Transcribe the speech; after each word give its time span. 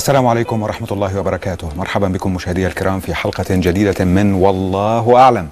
السلام 0.00 0.26
عليكم 0.26 0.62
ورحمة 0.62 0.88
الله 0.90 1.18
وبركاته. 1.18 1.68
مرحبا 1.76 2.08
بكم 2.08 2.34
مشاهدي 2.34 2.66
الكرام 2.66 3.00
في 3.00 3.14
حلقة 3.14 3.44
جديدة 3.50 4.04
من 4.04 4.34
والله 4.34 5.16
أعلم. 5.16 5.48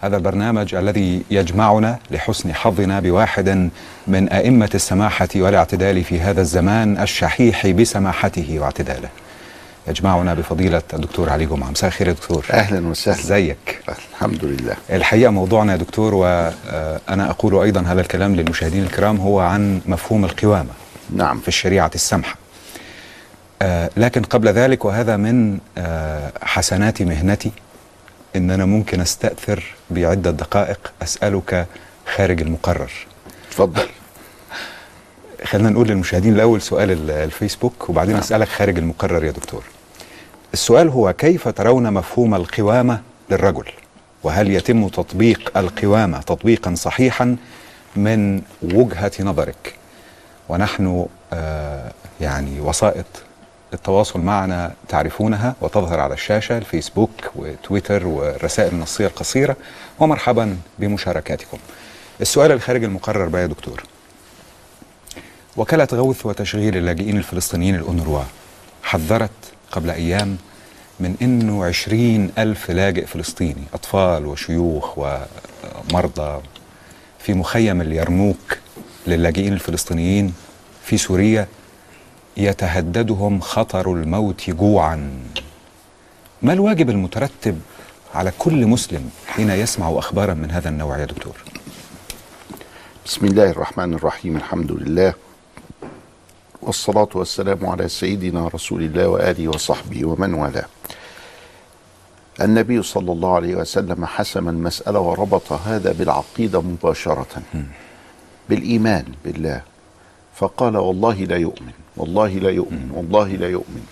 هذا 0.00 0.16
البرنامج 0.16 0.74
الذي 0.74 1.22
يجمعنا 1.30 1.98
لحسن 2.10 2.54
حظنا 2.54 3.00
بواحد 3.00 3.70
من 4.06 4.28
أئمة 4.28 4.70
السماحة 4.74 5.28
والاعتدال 5.36 6.04
في 6.04 6.20
هذا 6.20 6.40
الزمان 6.40 6.98
الشحيح 6.98 7.66
بسماحته 7.66 8.58
واعتداله. 8.58 9.08
يجمعنا 9.88 10.34
بفضيلة 10.34 10.82
الدكتور 10.94 11.30
علي 11.30 11.46
جمعة. 11.46 11.70
مساء 11.70 11.88
الخير 11.88 12.08
يا 12.08 12.12
دكتور. 12.12 12.46
أهلا 12.50 12.88
وسهلا. 12.88 13.18
إزيك؟ 13.18 13.82
الحمد 13.88 14.44
لله. 14.44 14.76
الحقيقة 14.90 15.30
موضوعنا 15.30 15.72
يا 15.72 15.76
دكتور 15.76 16.14
وأنا 16.14 17.30
أقول 17.30 17.62
أيضا 17.62 17.80
هذا 17.80 18.00
الكلام 18.00 18.36
للمشاهدين 18.36 18.82
الكرام 18.82 19.16
هو 19.16 19.40
عن 19.40 19.80
مفهوم 19.86 20.24
القوامة 20.24 20.70
نعم. 21.16 21.40
في 21.40 21.48
الشريعة 21.48 21.90
السمحة. 21.94 22.34
آه 22.34 22.47
لكن 23.96 24.22
قبل 24.22 24.48
ذلك 24.48 24.84
وهذا 24.84 25.16
من 25.16 25.58
آه 25.78 26.32
حسنات 26.42 27.02
مهنتي 27.02 27.50
ان 28.36 28.50
أنا 28.50 28.64
ممكن 28.64 29.00
أستأثر 29.00 29.64
بعدة 29.90 30.30
دقائق 30.30 30.92
أسألك 31.02 31.66
خارج 32.16 32.40
المقرر. 32.40 32.92
اتفضل. 33.48 33.86
خلينا 35.44 35.70
نقول 35.70 35.88
للمشاهدين 35.88 36.34
الأول 36.34 36.62
سؤال 36.62 36.90
ال- 36.90 37.10
الفيسبوك 37.10 37.88
وبعدين 37.90 38.12
نعم. 38.14 38.22
أسألك 38.22 38.48
خارج 38.48 38.78
المقرر 38.78 39.24
يا 39.24 39.30
دكتور. 39.30 39.62
السؤال 40.52 40.88
هو 40.88 41.12
كيف 41.12 41.48
ترون 41.48 41.92
مفهوم 41.92 42.34
القوامة 42.34 43.00
للرجل؟ 43.30 43.64
وهل 44.22 44.50
يتم 44.50 44.88
تطبيق 44.88 45.58
القوامة 45.58 46.20
تطبيقا 46.20 46.74
صحيحا 46.74 47.36
من 47.96 48.42
وجهة 48.62 49.12
نظرك؟ 49.20 49.74
ونحن 50.48 51.06
آه 51.32 51.92
يعني 52.20 52.60
وسائط 52.60 53.06
التواصل 53.74 54.20
معنا 54.20 54.72
تعرفونها 54.88 55.54
وتظهر 55.60 56.00
على 56.00 56.14
الشاشة 56.14 56.58
الفيسبوك 56.58 57.10
وتويتر 57.36 58.06
والرسائل 58.06 58.72
النصية 58.72 59.06
القصيرة 59.06 59.56
ومرحبا 59.98 60.56
بمشاركاتكم. 60.78 61.58
السؤال 62.20 62.52
الخارج 62.52 62.84
المقرر 62.84 63.26
بقى 63.28 63.42
يا 63.42 63.46
دكتور. 63.46 63.82
وكالة 65.56 65.88
غوث 65.92 66.26
وتشغيل 66.26 66.76
اللاجئين 66.76 67.16
الفلسطينيين 67.16 67.74
الأونروا 67.74 68.22
حذرت 68.82 69.30
قبل 69.72 69.90
أيام 69.90 70.36
من 71.00 71.16
أنه 71.22 71.64
عشرين 71.64 72.32
ألف 72.38 72.70
لاجئ 72.70 73.06
فلسطيني 73.06 73.64
أطفال 73.74 74.26
وشيوخ 74.26 74.98
ومرضى 74.98 76.40
في 77.18 77.34
مخيم 77.34 77.80
اليرموك 77.80 78.58
للاجئين 79.06 79.52
الفلسطينيين 79.52 80.34
في 80.84 80.96
سوريا 80.98 81.46
يتهددهم 82.38 83.40
خطر 83.40 83.92
الموت 83.92 84.50
جوعا. 84.50 85.20
ما 86.42 86.52
الواجب 86.52 86.90
المترتب 86.90 87.60
على 88.14 88.32
كل 88.38 88.66
مسلم 88.66 89.10
حين 89.26 89.50
يسمع 89.50 89.98
اخبارا 89.98 90.34
من 90.34 90.50
هذا 90.50 90.68
النوع 90.68 90.98
يا 90.98 91.04
دكتور؟ 91.04 91.36
بسم 93.06 93.26
الله 93.26 93.50
الرحمن 93.50 93.94
الرحيم 93.94 94.36
الحمد 94.36 94.72
لله 94.72 95.14
والصلاة 96.62 97.08
والسلام 97.14 97.66
على 97.66 97.88
سيدنا 97.88 98.48
رسول 98.48 98.82
الله 98.82 99.08
وآله 99.08 99.48
وصحبه 99.48 100.04
ومن 100.04 100.34
والاه. 100.34 100.66
النبي 102.40 102.82
صلى 102.82 103.12
الله 103.12 103.34
عليه 103.34 103.54
وسلم 103.54 104.04
حسم 104.04 104.48
المسألة 104.48 105.00
وربط 105.00 105.52
هذا 105.52 105.92
بالعقيدة 105.92 106.60
مباشرة 106.60 107.42
بالإيمان 108.48 109.04
بالله 109.24 109.62
فقال 110.34 110.76
والله 110.76 111.14
لا 111.14 111.36
يؤمن. 111.36 111.72
والله 111.98 112.28
لا 112.28 112.50
يؤمن 112.50 112.90
والله 112.94 113.28
لا 113.28 113.48
يؤمن. 113.48 113.86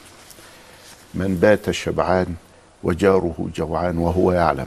من 1.14 1.36
بات 1.36 1.70
شبعان 1.70 2.34
وجاره 2.82 3.48
جوعان 3.56 3.98
وهو 3.98 4.32
يعلم. 4.32 4.66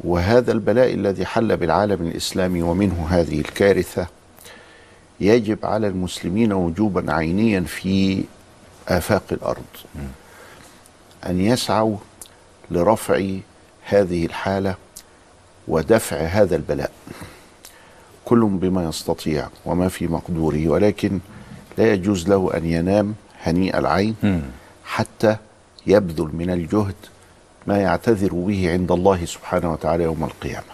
وهذا 0.00 0.52
البلاء 0.52 0.94
الذي 0.94 1.26
حل 1.26 1.56
بالعالم 1.56 2.08
الإسلامي 2.08 2.62
ومنه 2.62 3.06
هذه 3.10 3.40
الكارثة 3.40 4.06
يجب 5.20 5.66
على 5.66 5.86
المسلمين 5.86 6.52
وجوبا 6.52 7.12
عينيا 7.12 7.60
في 7.60 8.24
آفاق 8.88 9.22
الأرض. 9.32 9.64
أن 11.26 11.40
يسعوا 11.40 11.96
لرفع 12.70 13.30
هذه 13.84 14.26
الحالة 14.26 14.74
ودفع 15.68 16.16
هذا 16.16 16.56
البلاء. 16.56 16.90
كل 18.28 18.44
بما 18.44 18.84
يستطيع 18.88 19.48
وما 19.66 19.88
في 19.88 20.06
مقدوره 20.06 20.68
ولكن 20.68 21.18
لا 21.78 21.92
يجوز 21.92 22.28
له 22.28 22.50
أن 22.56 22.64
ينام 22.66 23.14
هنيء 23.42 23.78
العين 23.78 24.42
حتى 24.84 25.36
يبذل 25.86 26.30
من 26.32 26.50
الجهد 26.50 26.94
ما 27.66 27.78
يعتذر 27.78 28.32
به 28.32 28.72
عند 28.72 28.92
الله 28.92 29.24
سبحانه 29.24 29.72
وتعالى 29.72 30.04
يوم 30.04 30.24
القيامة. 30.24 30.72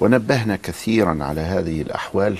ونبهنا 0.00 0.56
كثيرا 0.62 1.18
على 1.20 1.40
هذه 1.40 1.82
الأحوال 1.82 2.38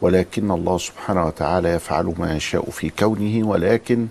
ولكن 0.00 0.50
الله 0.50 0.78
سبحانه 0.78 1.26
وتعالى 1.26 1.68
يفعل 1.68 2.14
ما 2.18 2.36
يشاء 2.36 2.70
في 2.70 2.90
كونه 2.90 3.48
ولكن 3.48 4.06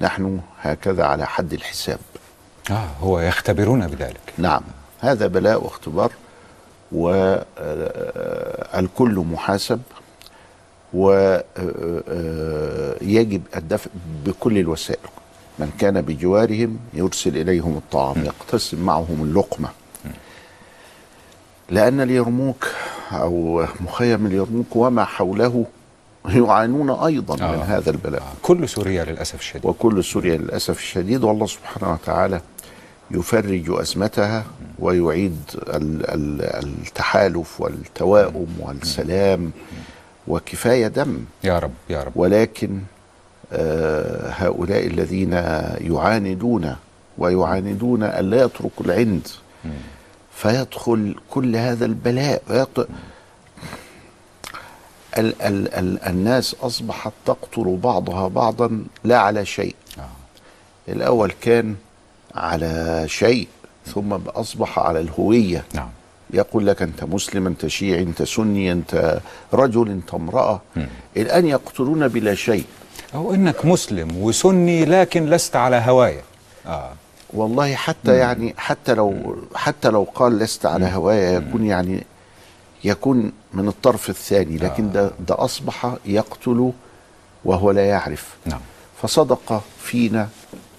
نحن 0.00 0.40
هكذا 0.62 1.04
على 1.04 1.26
حد 1.26 1.52
الحساب. 1.52 1.98
آه 2.70 2.88
هو 3.00 3.20
يختبرون 3.20 3.86
بذلك 3.86 4.20
نعم 4.38 4.62
هذا 5.00 5.26
بلاء 5.26 5.64
واختبار 5.64 6.12
والكل 6.92 7.94
محاسب 9.32 9.80
ويجب 10.94 11.12
الدفع 13.56 13.90
بكل 14.26 14.58
الوسائل. 14.58 15.08
من 15.58 15.70
كان 15.78 16.00
بجوارهم 16.00 16.78
يرسل 16.94 17.36
إليهم 17.36 17.76
الطعام 17.76 18.24
يقتسم 18.24 18.84
معهم 18.84 19.22
اللقمة. 19.22 19.68
لأن 21.70 22.00
اليرموك 22.00 22.66
أو 23.12 23.66
مخيم 23.80 24.26
اليرموك 24.26 24.76
وما 24.76 25.04
حوله 25.04 25.64
يعانون 26.28 26.90
أيضا 26.90 27.44
آه. 27.44 27.56
من 27.56 27.62
هذا 27.62 27.90
البلاء. 27.90 28.22
آه. 28.22 28.32
كل 28.42 28.68
سوريا 28.68 29.04
للأسف 29.04 29.40
الشديد. 29.40 29.66
وكل 29.66 30.04
سوريا 30.04 30.36
للأسف 30.36 30.78
الشديد. 30.78 31.24
والله 31.24 31.46
سبحانه 31.46 31.92
وتعالى 31.92 32.40
يفرج 33.10 33.64
أزمتها 33.80 34.44
ويعيد 34.78 35.40
ال- 35.58 36.10
ال- 36.10 36.64
التحالف 36.86 37.60
والتواؤم 37.60 38.56
والسلام 38.60 39.50
وكفاية 40.28 40.86
دم. 40.86 41.18
يا 41.44 41.58
رب 41.58 41.70
يا 41.90 42.02
رب. 42.02 42.12
ولكن 42.16 42.80
آه، 43.52 44.30
هؤلاء 44.30 44.86
الذين 44.86 45.32
يعاندون 45.80 46.76
ويعاندون 47.18 48.02
أن 48.02 48.30
لا 48.30 48.42
يتركوا 48.44 48.86
العند 48.86 49.28
فيدخل 50.36 51.14
كل 51.30 51.56
هذا 51.56 51.84
البلاء. 51.84 52.42
ويط... 52.50 52.78
ال 55.18 55.42
ال 55.42 55.74
ال 55.74 56.02
الناس 56.02 56.56
أصبحت 56.62 57.12
تقتل 57.26 57.78
بعضها 57.82 58.28
بعضا 58.28 58.84
لا 59.04 59.18
على 59.18 59.44
شيء. 59.46 59.74
آه. 59.98 60.08
الأول 60.92 61.32
كان 61.40 61.74
على 62.34 63.04
شيء 63.08 63.48
ثم 63.86 64.12
أصبح 64.12 64.78
على 64.78 65.00
الهوية. 65.00 65.64
نعم. 65.74 65.88
يقول 66.32 66.66
لك 66.66 66.82
أنت 66.82 67.04
مسلم 67.04 67.46
أنت 67.46 67.66
شيعي 67.66 68.02
أنت 68.02 68.22
سني 68.22 68.72
أنت 68.72 69.20
رجل 69.52 69.88
أنت 69.88 70.14
امرأة. 70.14 70.60
الآن 71.16 71.46
يقتلون 71.46 72.08
بلا 72.08 72.34
شيء. 72.34 72.64
أو 73.14 73.34
إنك 73.34 73.64
مسلم 73.66 74.16
وسني 74.16 74.84
لكن 74.84 75.26
لست 75.26 75.56
على 75.56 75.76
هواية. 75.86 76.20
آه. 76.66 76.92
والله 77.32 77.74
حتى 77.74 78.16
يعني 78.16 78.54
حتى 78.58 78.94
لو 78.94 79.36
حتى 79.54 79.88
لو 79.88 80.06
قال 80.14 80.38
لست 80.38 80.66
على 80.66 80.86
هوايا 80.86 81.30
يكون 81.30 81.64
يعني 81.64 82.06
يكون 82.84 83.32
من 83.52 83.68
الطرف 83.68 84.10
الثاني. 84.10 84.56
لكن 84.56 84.92
ده 84.92 85.10
ده 85.28 85.44
أصبح 85.44 85.94
يقتل 86.06 86.72
وهو 87.44 87.70
لا 87.70 87.86
يعرف. 87.86 88.36
نعم. 88.46 88.60
فصدق 89.02 89.62
فينا 89.82 90.28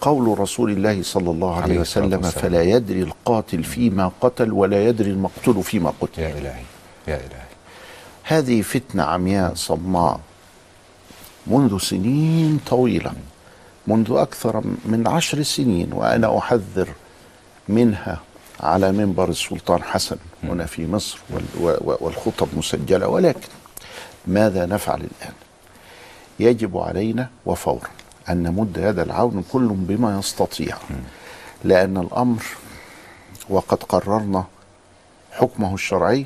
قول 0.02 0.40
رسول 0.40 0.72
الله 0.72 1.04
صلى 1.04 1.32
الله 1.32 1.54
عليه 1.56 1.64
عليه 1.64 1.80
وسلم. 1.80 2.22
فلا 2.22 2.62
يدري 2.62 3.02
القاتل 3.02 3.64
فيما 3.64 4.12
قتل 4.22 4.52
ولا 4.54 4.88
يدري 4.88 5.12
المقتول 5.12 5.64
فيما 5.64 5.94
قتل. 6.02 6.22
يا 6.22 6.30
إلهي 6.30 6.64
يا 7.08 7.16
إلهي. 7.16 7.52
هذه 8.24 8.62
فتنة 8.62 9.04
عمياء 9.04 9.54
صماء 9.56 10.20
منذ 11.48 11.78
سنين 11.78 12.60
طويلة 12.68 13.12
منذ 13.88 14.12
أكثر 14.12 14.64
من 14.86 15.08
عشر 15.08 15.44
سنين 15.44 15.94
وأنا 15.94 16.38
أحذر 16.38 16.90
منها 17.70 18.20
على 18.60 18.92
منبر 18.92 19.30
السلطان 19.30 19.84
حسن 19.84 20.18
هنا 20.44 20.66
في 20.66 20.88
مصر 20.88 21.18
والخطب 21.82 22.48
مسجلة 22.58 23.08
ولكن 23.08 23.48
ماذا 24.28 24.66
نفعل 24.66 25.00
الآن؟ 25.00 25.34
يجب 26.40 26.78
علينا 26.78 27.30
وفورا 27.46 27.90
أن 28.30 28.44
نمد 28.44 28.78
يد 28.78 29.00
العون 29.00 29.44
كل 29.52 29.68
بما 29.68 30.20
يستطيع. 30.20 30.78
لأن 31.64 31.98
الأمر 31.98 32.44
وقد 33.50 33.84
قررنا 33.84 34.44
حكمه 35.32 35.74
الشرعي. 35.74 36.26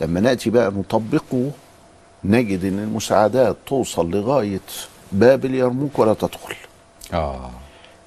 لما 0.00 0.20
نأتي 0.20 0.50
بقى 0.50 0.70
نطبقه 0.70 1.50
نجد 2.24 2.64
إن 2.64 2.78
المساعدات 2.78 3.56
توصل 3.66 4.10
لغاية 4.10 4.60
باب 5.12 5.44
اليرموك 5.44 5.98
ولا 5.98 6.14
تدخل. 6.14 6.54
آه. 7.14 7.50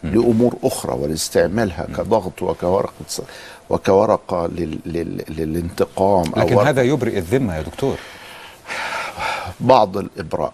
لأمور 0.03 0.55
أخرى 0.63 0.93
ولاستعمالها 0.93 1.85
كضغط 1.97 2.41
وكورقه 2.41 2.91
ص- 3.07 3.21
وكورقة 3.69 4.47
لل 4.47 4.79
لل 4.85 5.23
للانتقام 5.29 6.23
لكن 6.37 6.53
أو 6.53 6.59
هذا 6.61 6.81
يبرئ 6.81 7.17
الذمة 7.17 7.55
يا 7.55 7.61
دكتور. 7.61 7.97
بعض 9.59 9.97
الإبراء. 9.97 10.53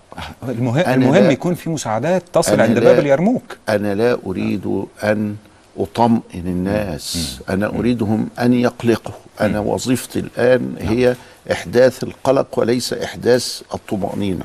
المهم, 0.50 0.78
المهم 0.88 1.24
لا- 1.24 1.32
يكون 1.32 1.54
في 1.56 1.70
مساعدات 1.70 2.24
تصل 2.34 2.62
عند 2.62 2.78
لا- 2.78 2.84
باب 2.84 3.00
اليرموك. 3.00 3.58
أنا 3.70 3.96
لا 3.96 4.18
أريد 4.26 4.86
أن 5.04 5.36
أطمئن 5.78 6.22
الناس. 6.36 7.40
أنا 7.50 7.68
أريدهم 7.68 8.30
أن 8.40 8.54
يقلقوا. 8.54 9.14
أنا 9.42 9.60
وظيفتي 9.60 10.20
الآن 10.20 10.76
هي 10.80 11.16
إحداث 11.52 12.04
القلق 12.04 12.60
وليس 12.60 12.94
إحداث 12.94 13.62
الطمأنينة. 13.74 14.44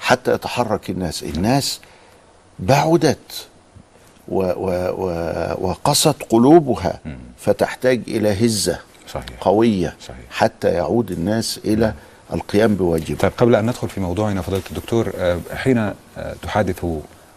حتى 0.00 0.32
يتحرك 0.34 0.90
الناس. 0.90 1.22
الناس 1.22 1.80
بعدت 2.58 3.46
و 4.28 4.38
و 4.42 4.70
و 4.98 5.10
وقست 5.68 6.16
قلوبها 6.30 7.00
فتحتاج 7.38 8.00
إلى 8.08 8.46
هزة 8.46 8.78
صحيح. 9.08 9.26
قوية 9.40 9.94
صحيح. 10.08 10.24
حتى 10.30 10.68
يعود 10.68 11.10
الناس 11.10 11.60
إلى 11.64 11.92
القيام 12.32 12.74
بواجبهم 12.74 13.16
طيب 13.18 13.32
قبل 13.38 13.54
أن 13.54 13.66
ندخل 13.66 13.88
في 13.88 14.00
موضوعنا 14.00 14.42
فضيلة 14.42 14.62
الدكتور 14.70 15.12
آه، 15.16 15.38
حين 15.54 15.78
آه، 15.78 15.94
تحادث 16.42 16.84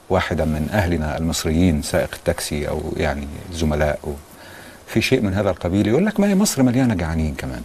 واحدا 0.10 0.46
من 0.46 0.70
أهلنا 0.74 1.18
المصريين 1.18 1.82
سائق 1.82 2.10
التاكسي 2.16 2.70
أو 2.70 2.82
يعني 2.98 3.28
زملاء 3.54 4.00
أو 4.04 4.14
في 4.88 5.02
شيء 5.02 5.22
من 5.22 5.34
هذا 5.34 5.50
القبيل 5.50 5.88
يقول 5.88 6.06
لك 6.06 6.20
ما 6.20 6.28
هي 6.28 6.36
مصر 6.36 6.64
مليانة 6.64 6.94
جعانين 6.94 7.36
كمان. 7.36 7.62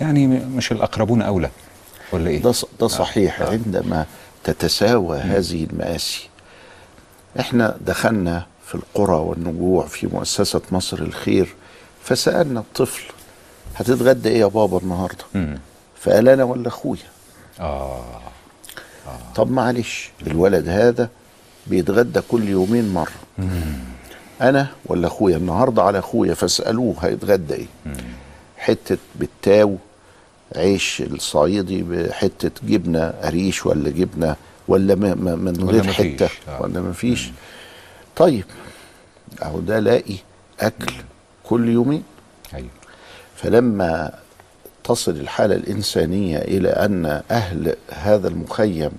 يعني 0.00 0.26
م- 0.26 0.52
مش 0.56 0.72
الأقربون 0.72 1.22
أولى 1.22 1.50
ولا 2.12 2.30
إيه؟ 2.30 2.42
ده 2.42 2.52
ده 2.80 2.88
صحيح. 2.88 3.42
عندما 3.42 4.06
تتساوى 4.44 5.18
هذه 5.18 5.64
المآسي 5.64 6.28
إحنا 7.40 7.76
دخلنا 7.86 8.46
في 8.66 8.74
القرى 8.74 9.16
والنجوع 9.16 9.86
في 9.86 10.06
مؤسسة 10.06 10.60
مصر 10.72 10.98
الخير 10.98 11.54
فسألنا 12.04 12.60
الطفل 12.60 13.02
هتتغدى 13.76 14.28
إيه 14.28 14.40
يا 14.40 14.46
بابا 14.46 14.78
النهارده. 14.78 15.24
فقال 16.02 16.28
أنا 16.28 16.44
ولا 16.44 16.68
أخويا. 16.68 17.00
آه. 17.60 18.04
طب 19.34 19.50
معلش 19.50 20.10
الولد 20.26 20.68
هذا 20.68 21.08
بيتغدى 21.66 22.20
كل 22.28 22.48
يومين 22.48 22.88
مرة. 22.94 23.12
أنا 24.40 24.66
ولا 24.86 25.06
أخويا؟ 25.06 25.36
النهارده 25.36 25.82
على 25.82 25.98
أخويا 25.98 26.34
فاسألوه 26.34 26.94
هيتغدى 27.00 27.54
إيه. 27.54 27.66
حتة 28.58 28.98
بالتاو 29.14 29.76
عيش 30.56 31.00
الصعيدي 31.02 31.82
بحتة 31.82 32.50
جبنة 32.62 33.08
قريش 33.22 33.66
ولا 33.66 33.90
جبنة 33.90 34.36
ولا 34.68 34.94
من 34.94 35.62
ولا 35.62 35.72
غير 35.72 35.84
مفيش. 35.84 35.96
حتة 35.96 36.28
آه. 36.48 36.62
ولا 36.62 36.80
ما 36.80 36.92
فيش. 36.92 37.30
طيب 38.16 38.44
أهو 39.42 39.60
ده 39.60 39.78
لاقي 39.78 40.16
أكل 40.60 40.92
كل 41.44 41.68
يومين. 41.68 42.02
أيوه. 42.54 42.68
فلما 43.36 44.12
تصل 44.92 45.10
الحالة 45.12 45.54
الإنسانية 45.56 46.38
إلى 46.38 46.68
أن 46.68 47.22
أهل 47.30 47.76
هذا 47.90 48.28
المخيم 48.28 48.90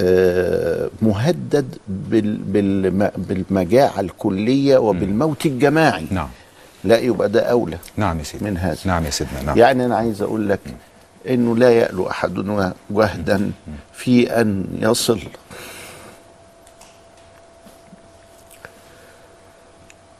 آه، 0.00 0.90
مهدد 1.02 1.78
بال- 1.88 2.36
بالم- 2.36 3.10
بالمجاعة 3.16 4.00
الكلية 4.00 4.78
وبالموت 4.78 5.46
الجماعي. 5.46 6.06
نعم. 6.10 6.28
لا 6.84 6.98
يبقى 6.98 7.28
ده 7.28 7.40
أولى 7.40 7.78
نعم 7.96 8.18
يا 8.18 8.24
سيدنا. 8.24 8.50
من 8.50 8.56
هذا. 8.58 8.78
نعم 8.84 9.04
يا 9.04 9.10
سيدنا 9.10 9.42
نعم. 9.42 9.58
يعني 9.58 9.84
أنا 9.86 9.96
عايز 9.96 10.22
أقول 10.22 10.48
لك 10.48 10.60
أنه 11.28 11.56
لا 11.56 11.70
يألو 11.70 12.10
أحدنا 12.10 12.74
جهدا 12.90 13.50
في 13.92 14.40
أن 14.40 14.64
يصل. 14.80 15.20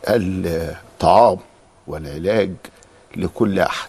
الطعام 0.09 1.39
والعلاج 1.87 2.51
لكل 3.17 3.61
أحد. 3.61 3.89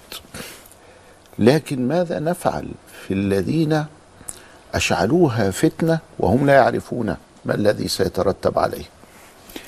لكن 1.40 1.88
ماذا 1.88 2.20
نفعل 2.20 2.68
في 3.08 3.14
الذين 3.14 3.86
أشعلوها 4.76 5.52
فتنة 5.52 6.00
وهم 6.20 6.46
لا 6.46 6.54
يعرفون 6.54 7.16
ما 7.46 7.56
الذي 7.56 7.88
سيترتب 7.88 8.60
عليه؟ 8.60 8.84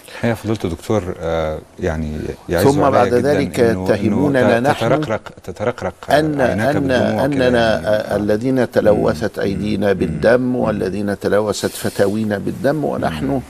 الحقيقة 0.07 0.35
فضيلة 0.35 0.59
الدكتور 0.63 1.15
آه، 1.19 1.59
يعني 1.79 2.19
ثم 2.63 2.89
بعد 2.89 3.13
ذلك 3.13 3.59
يتهموننا 3.59 4.59
نحن 4.59 4.85
تترقرق 4.88 5.21
تترقرق 5.44 5.94
بالدموع 6.09 6.47
كده 6.71 7.25
أننا 7.25 7.50
يعني. 7.50 7.57
آه، 7.57 8.15
الذين 8.15 8.71
تلوثت 8.71 9.39
أيدينا 9.39 9.94
بالدم 9.94 10.56
والذين 10.56 11.19
تلوثت 11.19 11.71
فتاوينا 11.71 12.38
بالدم 12.38 12.85
ونحن 12.85 13.41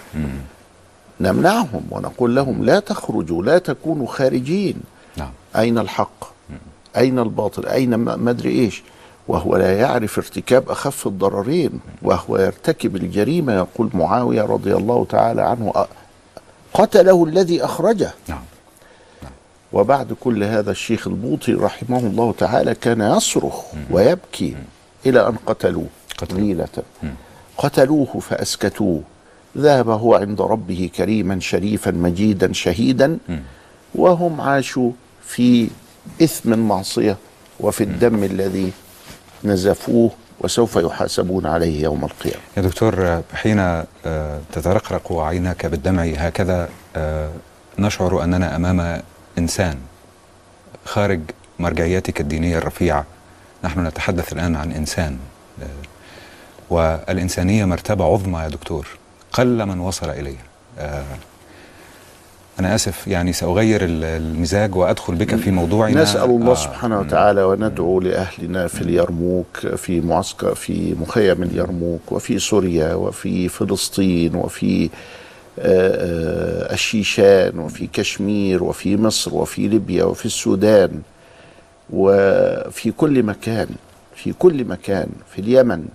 نمنعهم 1.20 1.82
ونقول 1.92 2.36
لهم 2.36 2.66
لا 2.66 2.80
تخرجوا 2.80 3.44
لا 3.44 3.58
تكونوا 3.58 4.08
خارجين. 4.08 4.76
نعم. 5.18 5.32
أين 5.56 5.78
الحق؟ 5.78 6.35
أين 6.98 7.20
الباطل؟ 7.20 7.66
أين 7.66 7.96
ما 7.96 8.32
أدري 8.32 8.50
إيش؟ 8.50 8.84
وهو 9.28 9.58
لا 9.58 9.80
يعرف 9.80 10.18
ارتكاب 10.18 10.70
أخف 10.70 11.08
الضررين 11.08 11.80
وهو 12.02 12.38
يرتكب 12.38 12.96
الجريمة 12.96 13.54
يقول 13.54 13.90
معاوية 13.94 14.42
رضي 14.42 14.76
الله 14.76 15.06
تعالى 15.10 15.42
عنه 15.42 15.86
قتله 16.74 17.24
الذي 17.26 17.66
أخرجه. 17.66 18.14
نعم. 18.28 18.42
وبعد 19.74 20.14
كل 20.14 20.44
هذا 20.44 20.72
الشيخ 20.72 21.08
البوطي 21.08 21.54
رحمه 21.54 22.00
الله 22.00 22.34
تعالى 22.38 22.76
كان 22.76 23.02
يصرخ 23.02 23.64
ويبكي 23.92 24.56
إلى 25.06 25.28
أن 25.28 25.36
قتلوه 25.46 25.88
قتلوه. 26.18 26.42
غيلة 26.42 26.68
قتلوه 27.58 28.20
فأسكتوه. 28.20 29.02
ذهب 29.58 29.90
هو 29.90 30.16
عند 30.16 30.42
ربه 30.42 30.90
كريما 30.96 31.40
شريفا 31.40 31.92
مجيدا 31.92 32.54
شهيدا. 32.54 33.18
وهم 33.96 34.42
عاشوا 34.42 34.92
في 35.26 35.70
إثم 36.22 36.60
معصية 36.60 37.18
وفي 37.60 37.84
الدم 37.84 38.24
الذي 38.24 38.72
نزفوه 39.44 40.12
وسوف 40.42 40.76
يحاسبون 40.76 41.46
عليه 41.46 41.84
يوم 41.84 42.06
القيامة. 42.06 42.42
يا 42.58 42.62
دكتور 42.62 43.22
حين 43.34 43.60
آه، 44.06 44.40
تترقرق 44.52 45.14
عيناك 45.14 45.66
بالدمع 45.66 46.04
هكذا 46.04 46.70
آه، 46.96 47.32
نشعر 47.80 48.24
أننا 48.24 48.56
أمام 48.56 49.02
إنسان 49.38 49.78
خارج 50.86 51.20
مرجعياتك 51.60 52.22
الدينية 52.22 52.58
الرفيعة. 52.58 53.06
نحن 53.64 53.88
نتحدث 53.88 54.34
الآن 54.34 54.56
عن 54.56 54.72
إنسان 54.72 55.18
آه، 55.62 55.66
والإنسانية 56.70 57.66
مرتبة 57.66 58.06
عظمى 58.06 58.40
يا 58.40 58.48
دكتور 58.48 58.88
قل 59.34 59.66
من 59.66 59.80
وصل 59.80 60.10
إليها 60.10 60.44
أنا 62.60 62.76
آسف 62.76 63.08
يعني 63.08 63.34
سأغير 63.34 63.84
ال- 63.86 64.04
المزاج 64.04 64.76
وأدخل 64.76 65.16
بك 65.16 65.36
في 65.36 65.52
موضوعنا. 65.52 66.02
نسأل 66.02 66.30
الله 66.30 66.52
آه، 66.52 66.56
سبحانه 66.56 67.00
وتعالى 67.00 67.44
وندعو 67.44 68.00
لأهلنا 68.00 68.68
في 68.68 68.82
اليرموك 68.82 69.58
في 69.76 70.02
معسكر 70.02 70.56
في 70.56 70.96
مخيم 71.02 71.44
اليرموك 71.44 72.12
وفي 72.12 72.40
سوريا 72.40 72.94
وفي 72.94 73.50
فلسطين 73.50 74.36
وفي 74.36 74.84
آه، 74.86 74.90
آه، 75.60 76.74
الشيشان 76.74 77.60
وفي 77.60 77.88
كشمير 77.94 78.64
وفي 78.64 78.98
مصر 78.98 79.36
وفي 79.36 79.68
ليبيا 79.68 80.04
وفي 80.04 80.26
السودان 80.26 81.02
وفي 81.90 82.92
كل 82.92 83.24
مكان 83.24 83.68
في 84.16 84.34
كل 84.34 84.66
مكان 84.66 85.08
في 85.36 85.42
اليمن. 85.42 85.86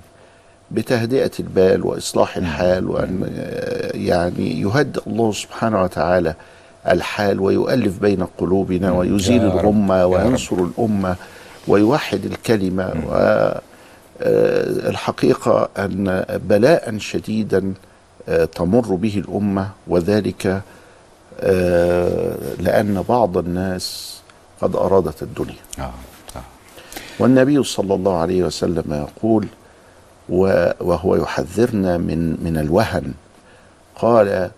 بتهدئة 0.71 1.31
البال 1.41 1.87
وإصلاح 1.87 2.37
الحال 2.37 2.91
وأن 2.91 3.31
آه، 3.37 3.97
يعني 3.97 4.61
يهدئ 4.61 5.03
الله 5.07 5.33
سبحانه 5.33 5.83
وتعالى 5.83 6.35
الحال 6.89 7.41
ويؤلف 7.41 7.99
بين 7.99 8.25
قلوبنا 8.39 8.93
ويزيل 8.93 9.43
الغمة. 9.43 10.07
وينصر 10.07 10.57
الأمة 10.57 11.17
ويوحد 11.69 12.25
الكلمة 12.25 12.93
والحقيقة 14.21 15.69
أن 15.79 16.25
بلاء 16.49 16.99
شديدا 16.99 17.75
آه، 18.29 18.45
تمر 18.45 18.95
به 18.95 19.23
الأمة 19.29 19.69
وذلك 19.87 20.63
آه، 21.41 22.35
لأن 22.61 23.05
بعض 23.09 23.39
الناس 23.39 24.17
قد 24.61 24.77
أرادت 24.77 25.23
الدنيا 25.23 25.55
آه. 25.79 25.83
آه. 25.83 26.43
والنبي 27.19 27.63
صلى 27.65 27.95
الله 27.95 28.17
عليه 28.17 28.43
وسلم 28.43 28.85
يقول 29.19 29.47
وهو 30.31 31.17
يحذرنا 31.17 31.99
من 31.99 32.37
من 32.45 32.57
الوهن. 32.57 33.13
قال 33.97 34.51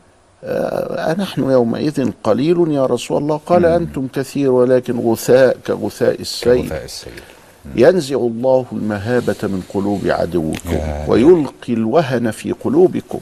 آه، 0.45 1.13
أنحن 1.13 1.43
يومئذ 1.43 2.11
قليل 2.25 2.71
يا 2.71 2.87
رسول 2.87 3.23
الله. 3.23 3.41
قال 3.47 3.67
أنتم 3.67 4.09
كثير 4.13 4.51
ولكن 4.51 5.01
غثاء 5.01 5.57
كغثاء 5.67 6.21
السيل. 6.21 6.63
كغثاء 6.63 6.85
السيل. 6.85 7.21
ينزع 7.77 8.17
الله 8.17 8.67
المهابة 8.73 9.37
من 9.43 9.63
قلوب 9.75 10.01
عدوكم 10.07 10.77
ويلقي 11.09 11.73
الوهن 11.73 12.31
في 12.31 12.53
قلوبكم. 12.53 13.21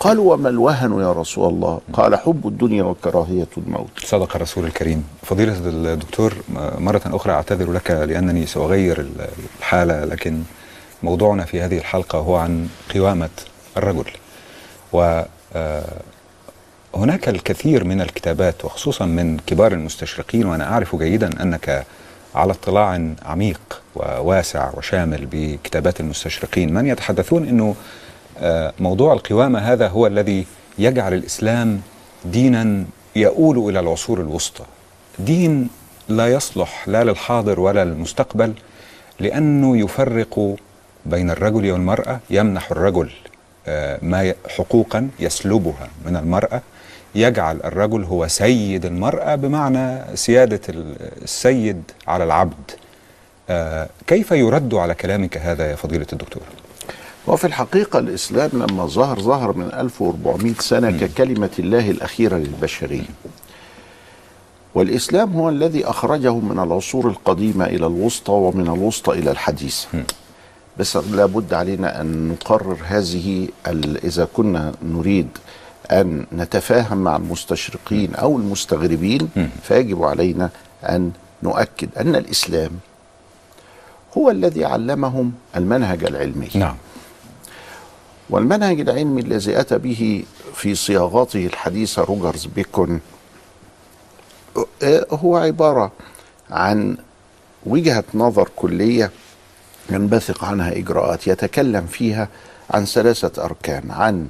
قالوا 0.00 0.34
وما 0.34 0.48
الوهن 0.48 1.00
يا 1.00 1.12
رسول 1.12 1.48
الله؟ 1.48 1.80
قال 1.92 2.16
حب 2.16 2.46
الدنيا 2.46 2.84
وكراهية 2.84 3.48
الموت. 3.56 3.90
صدق 4.04 4.36
الرسول 4.36 4.64
الكريم. 4.64 5.04
فضيلة 5.22 5.56
الدكتور 5.66 6.34
مرة 6.78 7.02
أخرى 7.06 7.32
أعتذر 7.32 7.72
لك 7.72 7.90
لأنني 7.90 8.46
سأغير 8.46 9.06
الحالة 9.60 10.04
لكن 10.04 10.42
موضوعنا 11.02 11.44
في 11.44 11.60
هذه 11.60 11.78
الحلقة 11.78 12.18
هو 12.18 12.36
عن 12.36 12.68
قوامة 12.94 13.30
الرجل. 13.76 14.10
و 14.92 15.22
آه، 15.54 16.00
الكثير 17.28 17.84
من 17.84 18.00
الكتابات 18.00 18.64
وخصوصا 18.64 19.06
من 19.06 19.38
كبار 19.46 19.72
المستشرقين 19.72 20.46
وأنا 20.46 20.72
أعرف 20.72 20.96
جيدا 20.96 21.42
أنك 21.42 21.86
على 22.34 22.52
اطلاع 22.52 23.14
عميق 23.22 23.82
وواسع 23.94 24.70
وشامل 24.74 25.26
بكتابات 25.30 26.00
المستشرقين. 26.00 26.74
من 26.74 26.86
يتحدثون 26.86 27.48
أنه 27.48 27.74
آه، 28.38 28.72
موضوع 28.80 29.12
القوامة 29.12 29.58
هذا 29.58 29.88
هو 29.88 30.06
الذي 30.06 30.46
يجعل 30.78 31.14
الإسلام 31.14 31.80
دينا 32.24 32.84
يؤول 33.16 33.70
إلى 33.70 33.80
العصور 33.80 34.20
الوسطى. 34.20 34.64
دين 35.18 35.68
لا 36.08 36.28
يصلح 36.28 36.88
لا 36.88 37.04
للحاضر 37.04 37.60
ولا 37.60 37.84
للمستقبل 37.84 38.52
لأنه 39.20 39.76
يفرق 39.76 40.56
بين 41.06 41.30
الرجل 41.30 41.72
والمرأة 41.72 42.20
يمنح 42.30 42.70
الرجل 42.70 43.10
آه، 43.66 43.98
ما 44.02 44.34
حقوقا 44.48 45.08
يسلبها 45.20 45.88
من 46.06 46.16
المرأة. 46.16 46.60
يجعل 47.14 47.56
الرجل 47.64 48.04
هو 48.04 48.28
سيد 48.28 48.84
المرأة 48.84 49.34
بمعنى 49.34 50.16
سيادة 50.16 50.60
ال- 50.68 50.96
السيد 51.22 51.82
على 52.08 52.24
العبد. 52.24 52.70
آه، 53.50 53.88
كيف 54.06 54.30
يرد 54.32 54.74
على 54.74 54.94
كلامك 54.94 55.38
هذا 55.38 55.70
يا 55.70 55.76
فضيلة 55.76 56.06
الدكتور؟ 56.12 56.42
وفي 57.26 57.46
الحقيقة 57.46 57.98
الإسلام 57.98 58.50
لما 58.52 58.86
ظهر 58.86 59.20
ظهر 59.20 59.52
من 59.56 59.70
1400 59.74 60.54
سنة 60.58 60.90
ككلمة 60.90 61.50
الله 61.58 61.90
الأخيرة 61.90 62.36
للبشرية. 62.36 63.04
والإسلام 64.74 65.32
هو 65.32 65.48
الذي 65.48 65.84
أخرجه 65.86 66.34
من 66.34 66.58
العصور 66.58 67.08
القديمة 67.08 67.64
إلى 67.64 67.86
الوسطى 67.86 68.32
ومن 68.32 68.66
الوسطى 68.66 69.12
إلى 69.12 69.30
الحديثة 69.30 69.88
بس 70.78 70.96
لابد 70.96 71.54
علينا 71.54 72.00
أن 72.00 72.28
نقرر 72.28 72.76
هذه 72.84 73.48
إذا 74.04 74.28
كنا 74.32 74.72
نريد 74.82 75.28
أن 75.90 76.26
نتفاهم 76.32 76.98
مع 76.98 77.16
المستشرقين 77.16 78.14
أو 78.14 78.36
المستغربين 78.36 79.28
فيجب 79.62 80.02
علينا 80.02 80.50
أن 80.84 81.12
نؤكد 81.42 81.88
أن 81.98 82.16
الإسلام 82.16 82.70
هو 84.18 84.30
الذي 84.30 84.64
علمهم 84.64 85.32
المنهج 85.56 86.04
العلمي. 86.04 86.48
نعم. 86.54 86.76
والمنهج 88.30 88.80
العلمي 88.80 89.20
الذي 89.20 89.60
أتى 89.60 89.78
به 89.78 90.24
في 90.54 90.74
صياغاته 90.74 91.46
الحديثة 91.46 92.04
روجرز 92.04 92.46
بيكون 92.46 93.00
هو 95.12 95.36
عبارة 95.36 95.92
عن 96.50 96.96
وجهة 97.66 98.04
نظر 98.14 98.48
كلية 98.56 99.10
ينبثق 99.90 100.44
عنها 100.44 100.76
إجراءات 100.76 101.26
يتكلم 101.26 101.86
فيها 101.86 102.28
عن 102.70 102.84
ثلاثة 102.84 103.44
أركان 103.44 103.90
عن 103.90 104.28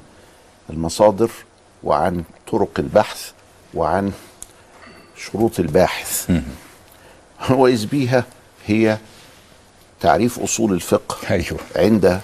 المصادر 0.70 1.30
وعن 1.84 2.24
طرق 2.52 2.70
البحث 2.78 3.30
وعن 3.74 4.12
شروط 5.16 5.60
الباحث. 5.60 6.30
وإذ 7.50 7.86
بيها 7.86 8.24
هي 8.66 8.98
تعريف 10.00 10.40
أصول 10.40 10.72
الفقه 10.72 11.16
أيوه. 11.30 11.58
عند 11.76 12.20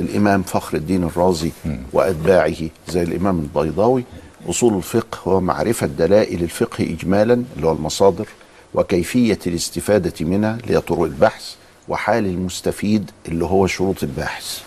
الإمام 0.00 0.42
فخر 0.42 0.76
الدين 0.76 1.04
الرازي 1.04 1.50
وأتباعه 1.92 2.56
زي 2.88 3.02
الإمام 3.02 3.38
البيضاوي. 3.38 4.04
أصول 4.48 4.76
الفقه 4.76 5.18
هو 5.24 5.40
معرفة 5.40 5.86
دلائل 5.86 6.42
الفقه 6.42 6.84
إجمالا 6.84 7.44
اللي 7.56 7.66
هو 7.66 7.72
المصادر 7.72 8.28
وكيفية 8.74 9.38
الاستفادة 9.46 10.12
منها 10.20 10.54
اللي 10.54 10.74
هي 10.76 10.80
طرق 10.80 11.02
البحث. 11.02 11.54
وحال 11.88 12.26
المستفيد 12.26 13.10
اللي 13.28 13.44
هو 13.44 13.66
شروط 13.66 14.02
الباحث. 14.02 14.60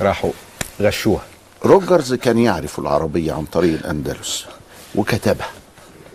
راحوا 0.00 0.30
غشوها. 0.80 1.22
روجرز 1.64 2.14
كان 2.14 2.38
يعرف 2.38 2.78
العربية 2.78 3.32
عن 3.32 3.44
طريق 3.44 3.78
الأندلس 3.78 4.46
وكتبها 4.94 5.50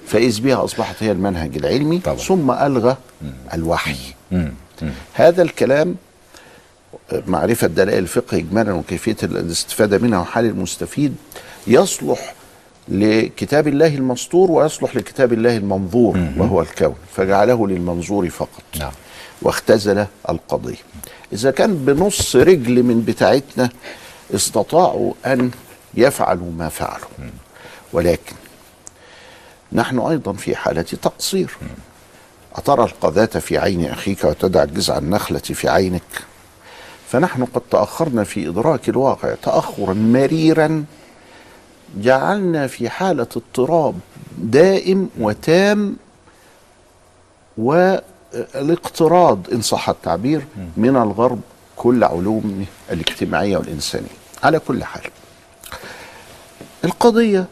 فإذ 0.07 0.41
بها 0.41 0.63
أصبحت 0.63 1.03
هي 1.03 1.11
المنهج 1.11 1.57
العلمي 1.57 1.99
طبعا. 1.99 2.17
ثم 2.17 2.51
ألغى 2.51 2.97
الوحي. 3.53 3.95
هذا 5.13 5.41
الكلام 5.41 5.95
معرفة 7.27 7.67
دلائل 7.67 7.99
الفقه 8.03 8.37
إجمالا 8.37 8.73
وكيفية 8.73 9.17
الاستفادة 9.23 9.97
منها 9.97 10.19
وحال 10.19 10.45
المستفيد 10.45 11.15
يصلح 11.67 12.33
لكتاب 12.87 13.67
الله 13.67 13.95
المسطور 13.95 14.51
ويصلح 14.51 14.95
لكتاب 14.95 15.33
الله 15.33 15.57
المنظور 15.57 16.17
وهو 16.37 16.61
الكون 16.61 16.95
فجعله 17.15 17.67
للمنظور 17.67 18.29
فقط. 18.29 18.63
نعم. 18.79 18.91
واختزل 19.45 20.05
القضية. 20.29 20.83
إذا 21.33 21.51
كان 21.51 21.85
بنص 21.85 22.35
رجل 22.35 22.83
من 22.83 23.01
بتاعتنا 23.01 23.69
استطاعوا 24.35 25.13
أن 25.25 25.51
يفعلوا 25.93 26.51
ما 26.51 26.69
فعلوا. 26.69 27.31
ولكن 27.93 28.35
نحن 29.71 29.99
أيضا 29.99 30.33
في 30.33 30.55
حالة 30.55 30.81
تقصير. 30.81 31.57
أترى 32.55 32.83
القذاة 32.83 33.25
في 33.25 33.57
عين 33.57 33.85
أخيك 33.85 34.23
وتدع 34.23 34.65
جذع 34.65 34.97
النخلة 34.97 35.39
في 35.39 35.69
عينك؟ 35.69 36.01
فنحن 37.07 37.45
قد 37.45 37.61
تأخرنا 37.71 38.23
في 38.23 38.49
إدراك 38.49 38.89
الواقع. 38.89 39.35
تأخرا 39.43 39.93
مريرا 39.93 40.85
جعلنا 41.97 42.67
في 42.67 42.89
حالة 42.89 43.27
اضطراب 43.35 43.95
دائم 44.37 45.09
وتام 45.19 45.95
والاقتراض 48.33 49.39
إن 49.51 49.61
صح 49.61 49.89
التعبير 49.89 50.45
من 50.77 50.95
الغرب 50.95 51.39
كل 51.75 52.03
علوم 52.03 52.65
الاجتماعية 52.91 53.57
والإنسانية. 53.57 54.07
على 54.43 54.59
كل 54.59 54.83
حال. 54.83 55.01
القضية 56.83 57.45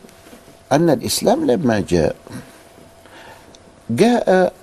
أن 0.71 0.89
الإسلام 0.89 1.51
لما 1.51 1.83
جاء 1.89 2.15
جاء 3.89 4.53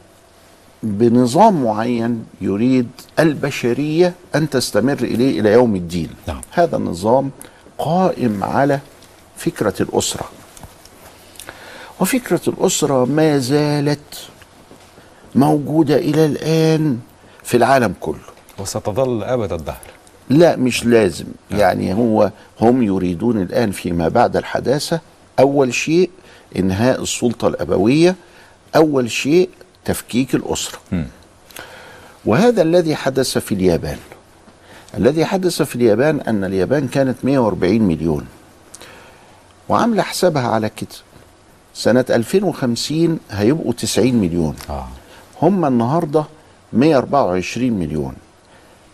بنظام 0.82 1.64
معين 1.64 2.26
يريد 2.40 2.88
البشرية 3.18 4.14
أن 4.34 4.50
تستمر 4.50 4.92
إليه 4.92 5.40
إلى 5.40 5.52
يوم 5.52 5.76
الدين. 5.76 6.10
نعم. 6.28 6.40
هذا 6.50 6.76
النظام 6.76 7.30
قائم 7.78 8.44
على 8.44 8.80
فكرة 9.36 9.74
الأسرة. 9.80 10.28
وفكرة 12.00 12.40
الأسرة 12.48 13.04
ما 13.04 13.38
زالت 13.38 14.29
موجودة 15.34 15.96
إلى 15.96 16.26
الآن 16.26 16.98
في 17.44 17.56
العالم 17.56 17.94
كله. 18.00 18.18
وستظل 18.58 19.22
أبد 19.22 19.52
الدهر. 19.52 19.80
لا 20.30 20.56
مش 20.56 20.84
لازم. 20.84 21.24
يعني 21.50 21.94
هو 21.94 22.30
هم 22.60 22.82
يريدون 22.82 23.42
الآن 23.42 23.70
فيما 23.70 24.08
بعد 24.08 24.36
الحداثة. 24.36 25.00
أول 25.38 25.74
شيء 25.74 26.10
إنهاء 26.56 27.02
السلطة 27.02 27.48
الأبوية. 27.48 28.16
أول 28.76 29.10
شيء 29.10 29.48
تفكيك 29.84 30.34
الأسرة. 30.34 30.78
وهذا 32.24 32.62
الذي 32.62 32.96
حدث 32.96 33.38
في 33.38 33.54
اليابان. 33.54 33.98
الذي 34.96 35.24
حدث 35.24 35.62
في 35.62 35.76
اليابان 35.76 36.20
أن 36.20 36.44
اليابان 36.44 36.88
كانت 36.88 37.24
140 37.24 37.82
مليون. 37.82 38.26
وعاملة 39.68 40.02
حسابها 40.02 40.48
على 40.48 40.70
كده. 40.76 40.88
سنة 41.74 42.04
2050 42.10 43.18
هيبقوا 43.30 43.72
90 43.72 44.14
مليون. 44.14 44.56
آه. 44.70 44.88
هم 45.42 45.64
النهاردة 45.64 46.24
124 46.72 47.70
مليون. 47.72 48.14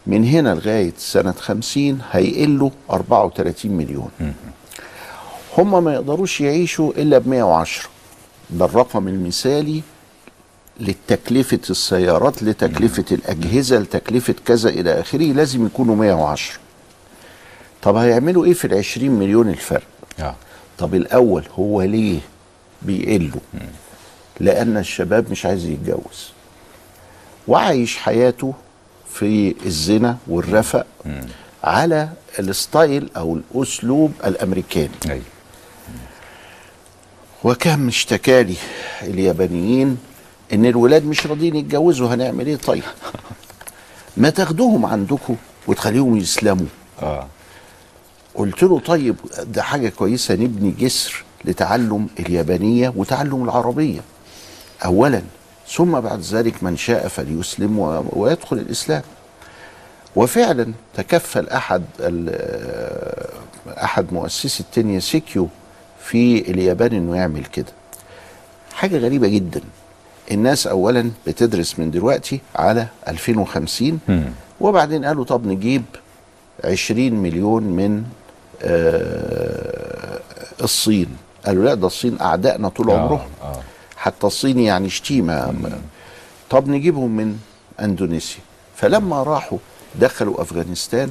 من 0.07 0.25
هنا 0.25 0.55
لغاية 0.55 0.93
سنة 0.99 1.33
50 1.33 1.99
هيقلوا 2.11 2.71
34 2.91 3.73
مليون. 3.73 4.11
هم 5.59 5.85
ما 5.85 5.95
يقدروش 5.95 6.41
يعيشوا 6.41 6.93
إلا 6.93 7.19
ب 7.19 7.29
110 7.29 7.89
ده 8.51 8.65
الرقم 8.65 9.09
المثالي 9.09 9.83
لتكلفة 10.81 11.59
السيارات 11.71 12.43
لتكلفة 12.43 13.05
الأجهزة 13.13 13.79
لتكلفة 13.79 14.35
كذا 14.47 14.69
إلى 14.69 15.01
آخره 15.01 15.25
لازم 15.33 15.67
يكونوا 15.67 15.97
110 15.97 16.59
طب 17.83 17.97
هيعملوا 17.97 18.45
إيه 18.45 18.53
في 18.53 18.65
ال 18.65 18.75
20 18.75 19.11
مليون 19.11 19.49
الفرق؟ 19.49 19.83
آه. 20.21 20.35
طب 20.79 20.95
الأول 20.95 21.45
هو 21.59 21.83
ليه 21.83 22.19
بيقله 22.83 23.41
لأن 24.41 24.77
الشباب 24.77 25.31
مش 25.31 25.47
عايز 25.47 25.65
يتجوز. 25.67 26.31
وعايش 27.49 27.97
حياته 27.97 28.55
في 29.13 29.55
الزنا 29.67 30.17
والرفق 30.29 30.87
على 31.65 32.09
الستايل 32.39 33.11
أو 33.17 33.37
الأسلوب 33.55 34.13
الأمريكاني. 34.25 34.91
أيوه 35.11 35.23
وكم 37.45 37.89
اشتكى 37.89 38.43
لي 38.43 38.55
اليابانيين 39.03 39.99
إن 40.53 40.67
الولاد 40.67 41.05
مش 41.05 41.27
راضيين 41.27 41.57
يتجوزوا 41.57 42.15
هنعمل 42.15 42.47
إيه؟ 42.47 42.57
طيب. 42.57 42.83
ما 44.17 44.31
تاخدوهم 44.31 44.87
عندكم 44.87 45.37
وتخليهم 45.67 46.17
يسلموا. 46.17 46.67
آه. 47.03 47.27
قلت 48.35 48.63
له 48.63 48.81
طيب 48.81 49.17
ده 49.45 49.63
حاجة 49.63 49.89
كويسة 49.89 50.35
نبني 50.35 50.71
جسر 50.71 51.25
لتعلم 51.45 52.09
اليابانية 52.21 52.93
وتعلم 52.97 53.45
العربية. 53.45 54.01
أولا 54.85 55.23
ثم 55.69 56.01
بعد 56.01 56.21
ذلك 56.21 56.63
من 56.63 56.77
شاء 56.77 57.09
فليسلم 57.09 57.79
ويدخل 58.13 58.57
الإسلام. 58.59 59.03
وفعلا 60.17 60.73
تكفل 60.97 61.49
أحد 61.49 61.83
أحد 63.83 64.13
مؤسسي 64.13 64.61
التنيا 64.63 65.01
سيكيو 65.01 65.49
في 66.05 66.51
اليابان 66.51 66.93
إنه 66.93 67.17
يعمل 67.17 67.45
كده. 67.45 67.73
حاجة 68.75 68.99
غريبة 68.99 69.29
جدا. 69.29 69.61
الناس 70.31 70.67
أولا 70.67 71.11
بتدرس 71.27 71.79
من 71.79 71.91
دلوقتي 71.91 72.41
على 72.57 72.87
2050 73.09 73.99
مم. 74.09 74.25
وبعدين 74.61 75.05
قالوا 75.05 75.25
طب 75.25 75.47
نجيب 75.47 75.83
20 76.65 77.13
مليون 77.15 77.63
من 77.63 78.05
آه، 78.63 80.21
الصين. 80.63 81.17
قالوا 81.47 81.65
لا 81.65 81.75
ده 81.75 81.87
الصين 81.87 82.21
أعدائنا 82.21 82.69
طول 82.69 82.91
آه، 82.91 82.99
عمرهم. 82.99 83.21
حتى 84.07 84.27
الصين 84.27 84.59
يعني 84.59 84.91
شتيمة. 84.91 85.53
طب 86.51 86.69
نجيبهم 86.69 87.11
من 87.17 87.37
أندونيسيا. 87.81 88.41
فلما 88.77 89.23
راحوا 89.23 89.59
دخلوا 90.01 90.43
أفغانستان 90.43 91.11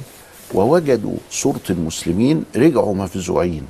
ووجدوا 0.54 1.16
صورة 1.30 1.60
المسلمين 1.70 2.44
رجعوا 2.56 2.94
مفزوعين. 2.94 3.62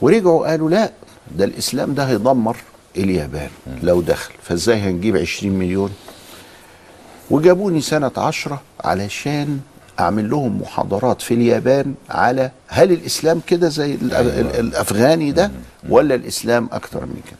ورجعوا 0.00 0.46
قالوا 0.50 0.70
لا 0.70 0.92
ده 1.36 1.44
الإسلام 1.44 1.94
ده 1.94 2.04
هيدمر 2.04 2.56
اليابان 2.96 3.50
لو 3.82 4.00
دخل. 4.00 4.32
فإزاي 4.42 4.78
هنجيب 4.80 5.16
20 5.16 5.52
مليون؟ 5.52 5.90
وجابوني 7.30 7.80
سنة 7.80 8.10
عشرة 8.16 8.60
علشان 8.84 9.60
أعمل 10.00 10.30
لهم 10.30 10.60
محاضرات 10.62 11.22
في 11.22 11.34
اليابان 11.34 11.94
على 12.10 12.50
هل 12.68 12.92
الإسلام 12.92 13.40
كده 13.46 13.68
زي 13.68 13.94
ال- 13.94 14.14
الأفغاني 14.60 15.32
ده 15.32 15.50
ولا 15.88 16.14
الإسلام 16.14 16.68
أكتر 16.72 17.06
من 17.06 17.20
كده؟ 17.26 17.36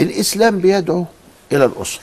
الإسلام 0.00 0.58
بيدعو 0.58 1.04
إلى 1.52 1.64
الأسرة. 1.64 2.02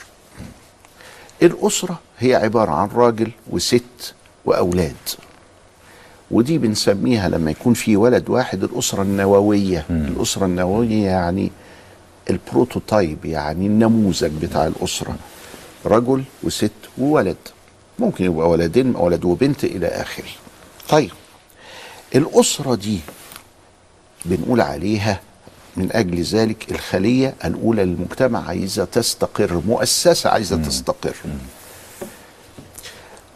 الأسرة 1.42 1.98
هي 2.18 2.34
عبارة 2.34 2.70
عن 2.70 2.88
راجل 2.88 3.30
وست 3.50 4.14
وأولاد. 4.44 4.96
ودي 6.30 6.58
بنسميها 6.58 7.28
لما 7.28 7.50
يكون 7.50 7.74
في 7.74 7.96
ولد 7.96 8.28
واحد 8.30 8.64
الأسرة 8.64 9.02
النووية. 9.02 9.84
الأسرة 9.90 10.46
النووية 10.46 11.04
يعني 11.06 11.50
ال 12.30 12.39
prototype 12.39 13.24
يعني 13.24 13.66
النموذج 13.66 14.30
بتاع 14.44 14.66
الأسرة. 14.66 15.16
رجل 15.86 16.24
وست 16.42 16.70
وولد. 16.98 17.36
ممكن 17.98 18.24
يبقى 18.24 18.48
ولدين 18.50 18.96
ولد 18.96 19.24
وبنت 19.24 19.64
إلى 19.64 19.86
آخره. 19.86 20.28
طيب 20.88 21.10
الأسرة 22.14 22.74
دي 22.74 23.00
بنقول 24.24 24.60
عليها 24.60 25.20
من 25.78 25.88
أجل 25.92 26.22
ذلك 26.22 26.72
الخلية 26.72 27.34
الأولى 27.44 27.84
للمجتمع 27.84 28.48
عايزة 28.48 28.84
تستقر 28.84 29.62
مؤسسة 29.66 30.30
عايزة 30.30 30.56
تستقر. 30.56 31.16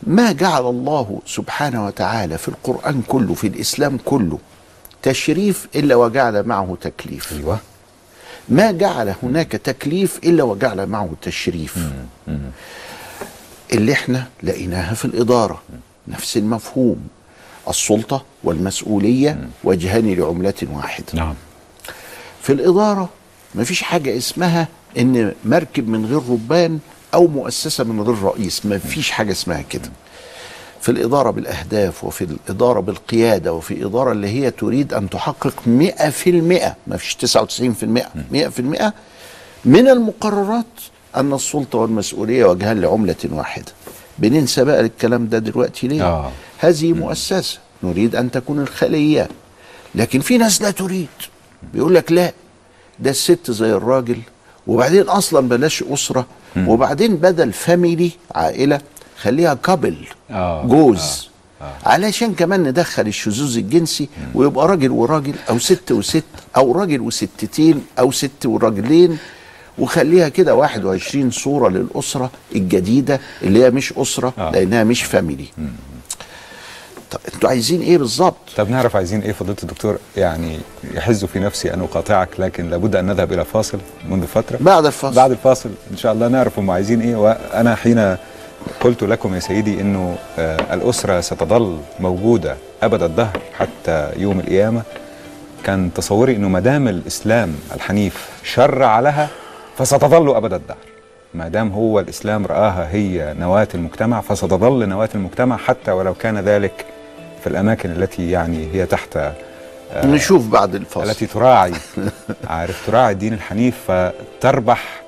ما 0.03 0.33
جعل 0.33 0.67
الله 0.67 1.21
سبحانه 1.27 1.87
وتعالى 1.87 2.39
في 2.39 2.49
القرآن 2.49 3.03
كله 3.09 3.35
في 3.35 3.47
الإسلام 3.47 3.99
كله 4.05 4.39
تشريف 5.03 5.69
إلا 5.75 5.95
وجعل 5.95 6.43
معه 6.43 6.77
تكليف؟ 6.81 7.33
أيوه. 7.33 7.59
ما 8.49 8.73
جعل 8.73 9.15
هناك 9.23 9.53
تكليف 9.53 10.19
إلا 10.25 10.43
وجعل 10.43 10.87
معه 10.87 11.11
تشريف؟ 11.23 11.79
اللي 13.73 13.93
إحنا 13.93 14.27
لقيناها 14.43 14.95
في 14.95 15.05
الإدارة. 15.05 15.63
نفس 16.09 16.37
المفهوم. 16.37 17.09
السلطة 17.69 18.25
والمسؤولية 18.45 19.49
وجهان 19.65 20.15
لعملة 20.15 20.55
واحدة. 20.73 21.07
نعم. 21.15 21.35
في 22.43 22.53
الإدارة. 22.53 23.09
مفيش 23.55 23.83
حاجة 23.83 24.17
اسمها 24.17 24.69
إن 24.99 25.33
مركب 25.45 25.89
من 25.89 26.07
غير 26.07 26.17
ربان 26.31 26.79
أو 27.15 27.27
مؤسسة 27.27 27.85
من 27.85 28.01
غير 28.01 28.23
رئيس. 28.23 28.67
مفيش 28.67 29.11
حاجة 29.11 29.33
اسمها 29.33 29.63
كده. 29.71 29.91
في 30.81 30.89
الإدارة 30.89 31.31
بالأهداف 31.31 32.05
وفي 32.05 32.25
الإدارة 32.25 32.81
بالقيادة 32.81 33.53
وفي 33.53 33.87
إدارة 33.87 34.13
اللي 34.13 34.29
هي 34.29 34.51
تريد 34.51 34.95
أن 34.95 35.11
تحقق 35.11 35.55
مئة 35.67 36.11
في 36.11 36.31
المئة. 36.31 36.77
ما 36.87 36.97
فيش 36.97 37.15
تسعة 37.15 37.43
وتسعين 37.43 37.73
في 37.73 37.83
المئة. 37.83 38.09
مئة 38.31 38.49
في 38.49 38.59
المئة 38.61 38.93
من 39.65 39.89
المقررات 39.89 40.67
أن 41.17 41.33
السلطة 41.33 41.79
والمسؤولية 41.79 42.45
وجهان 42.45 42.81
لعملة 42.81 43.17
واحدة. 43.31 43.73
بننسى 44.19 44.65
بقى 44.65 44.81
الكلام 44.81 45.27
ده 45.27 45.39
دلوقتي 45.39 45.89
ليه؟ 45.89 46.03
آه. 46.05 46.31
هذه 46.59 46.93
مؤسسة. 46.93 47.59
نريد 47.83 48.17
أن 48.17 48.31
تكون 48.31 48.61
الخلية. 48.61 49.29
لكن 49.95 50.21
في 50.21 50.39
ناس 50.39 50.63
لا 50.63 50.71
تريد. 50.71 51.09
بيقول 51.75 51.95
لك 51.95 52.13
لا 52.13 52.33
ده 52.99 53.11
الست 53.11 53.51
زي 53.51 53.73
الراجل 53.73 54.19
وبعدين 54.67 55.03
أصلا 55.03 55.49
بلاش 55.49 55.83
أسرة 55.83 56.27
وبعدين 56.57 57.17
بدل 57.17 57.53
family 57.53 58.11
عائلة 58.35 58.81
خليها 59.21 59.55
couple 59.55 59.97
آه، 60.31 60.67
جوز. 60.67 61.29
علشان 61.87 62.35
كمان 62.35 62.63
ندخل 62.63 63.07
الشذوذ 63.07 63.57
الجنسي 63.57 64.09
ويبقى 64.35 64.69
راجل 64.69 64.91
وراجل 64.91 65.35
أو 65.51 65.59
ست 65.59 65.93
وست 65.93 66.25
أو 66.57 66.73
راجل 66.73 67.01
وستتين 67.01 67.85
أو 67.99 68.11
ست 68.13 68.47
وراجلين 68.47 69.19
وخليها 69.79 70.29
كده 70.29 70.55
21 70.55 71.31
صورة 71.31 71.69
للأسرة 71.69 72.31
الجديدة 72.55 73.21
اللي 73.43 73.65
هي 73.65 73.71
مش 73.71 73.93
أسرة 73.93 74.33
آه. 74.39 74.51
لأنها 74.51 74.85
مش 74.85 75.03
family 75.03 75.47
طب 77.13 77.21
أنتوا 77.35 77.49
عايزين 77.49 77.81
إيه 77.81 77.99
بالظبط؟ 77.99 78.37
طب 78.57 78.71
نعرف 78.71 78.97
عايزين 78.97 79.21
إيه؟ 79.21 79.33
فضيله 79.33 79.57
الدكتور 79.63 79.99
يعني 80.17 80.59
يحز 80.95 81.25
في 81.25 81.39
نفسي 81.41 81.75
أن 81.75 81.81
أقاطعك 81.81 82.29
لكن 82.39 82.71
لابد 82.71 82.97
أن 82.97 83.07
نذهب 83.07 83.33
إلى 83.33 83.45
فاصل 83.45 83.79
منذ 84.09 84.27
فترة. 84.27 84.59
بعد 84.61 84.87
الفصل 84.87 85.15
بعد 85.15 85.31
الفاصل 85.31 85.71
إن 85.91 85.97
شاء 85.97 86.13
الله 86.13 86.29
نعرف 86.29 86.59
هم 86.59 86.71
عايزين 86.71 87.01
إيه. 87.01 87.17
وأنا 87.17 87.75
حين 87.75 88.17
قلت 88.81 89.03
لكم 89.05 89.35
يا 89.35 89.41
سيدي 89.41 89.81
إنه 89.81 90.17
آه، 90.39 90.75
الأسرة 90.75 91.21
ستظل 91.21 91.79
موجودة 92.01 92.57
أبد 92.83 93.03
الدهر 93.03 93.39
حتى 93.59 94.11
يوم 94.17 94.41
القيامة. 94.41 94.83
كان 95.65 95.91
تصوري 95.95 96.37
إنه 96.37 96.49
ما 96.49 96.61
دام 96.61 96.89
الإسلام 96.89 97.55
الحنيف 97.75 98.29
شرع 98.45 99.01
لها 99.01 99.29
فستظل 99.79 100.35
أبد 100.37 100.53
الدهر. 100.53 100.77
ما 101.35 101.49
دام 101.49 101.73
هو 101.73 102.01
الإسلام 102.01 102.47
رآها 102.47 102.89
هي 102.93 103.35
نواة 103.39 103.69
المجتمع 103.75 104.21
فستظل 104.21 104.89
نواة 104.89 105.09
المجتمع 105.15 105.57
حتى 105.57 105.91
ولو 105.91 106.15
كان 106.15 106.39
ذلك 106.39 106.85
في 107.43 107.47
الأماكن 107.47 107.91
التي 107.91 108.31
يعني 108.31 108.69
هي 108.73 108.87
تحت 108.87 109.19
نشوف 109.97 110.47
بعد 110.47 110.75
الفصل 110.75 111.03
التي 111.03 111.27
تراعي 111.27 111.73
عارف 112.49 112.87
تراعي 112.87 113.13
الدين 113.13 113.33
الحنيف 113.33 113.91
فتربح 113.91 115.03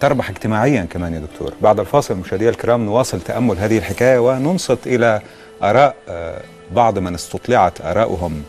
تربح 0.00 0.30
اجتماعيا 0.30 0.86
كمان 0.90 1.14
يا 1.14 1.18
دكتور. 1.18 1.54
بعد 1.60 1.80
الفاصل 1.80 2.16
مشاهدينا 2.16 2.50
الكرام 2.50 2.86
نواصل 2.86 3.20
تأمل 3.20 3.58
هذه 3.58 3.78
الحكاية 3.78 4.18
وننصت 4.18 4.86
إلى 4.86 5.20
آراء 5.62 5.94
آه، 6.08 6.40
بعض 6.72 6.98
من 6.98 7.14
استطلعت 7.14 7.80
آراؤهم 7.80 8.42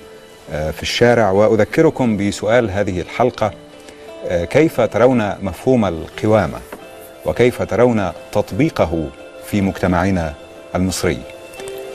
آه، 0.51 0.71
في 0.71 0.81
الشارع. 0.81 1.31
وأذكركم 1.31 2.17
بسؤال 2.17 2.71
هذه 2.71 3.01
الحلقة 3.01 3.51
آه، 4.27 4.45
كيف 4.45 4.81
ترون 4.81 5.33
مفهوم 5.41 5.85
القوامة؟ 5.85 6.59
وكيف 7.25 7.61
ترون 7.61 8.11
تطبيقه 8.31 9.07
في 9.45 9.61
مجتمعنا 9.61 10.33
المصري؟ 10.75 11.19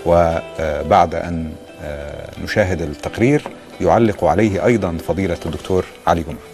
وبعد 0.07 1.15
أن 1.15 1.53
آه، 1.83 2.31
نشاهد 2.45 2.83
التقرير 2.83 3.43
يعلق 3.81 4.25
عليه 4.25 4.65
أيضا 4.65 4.99
فضيلة 5.09 5.39
الدكتور 5.47 5.85
علي 6.07 6.23
جمعة. 6.23 6.54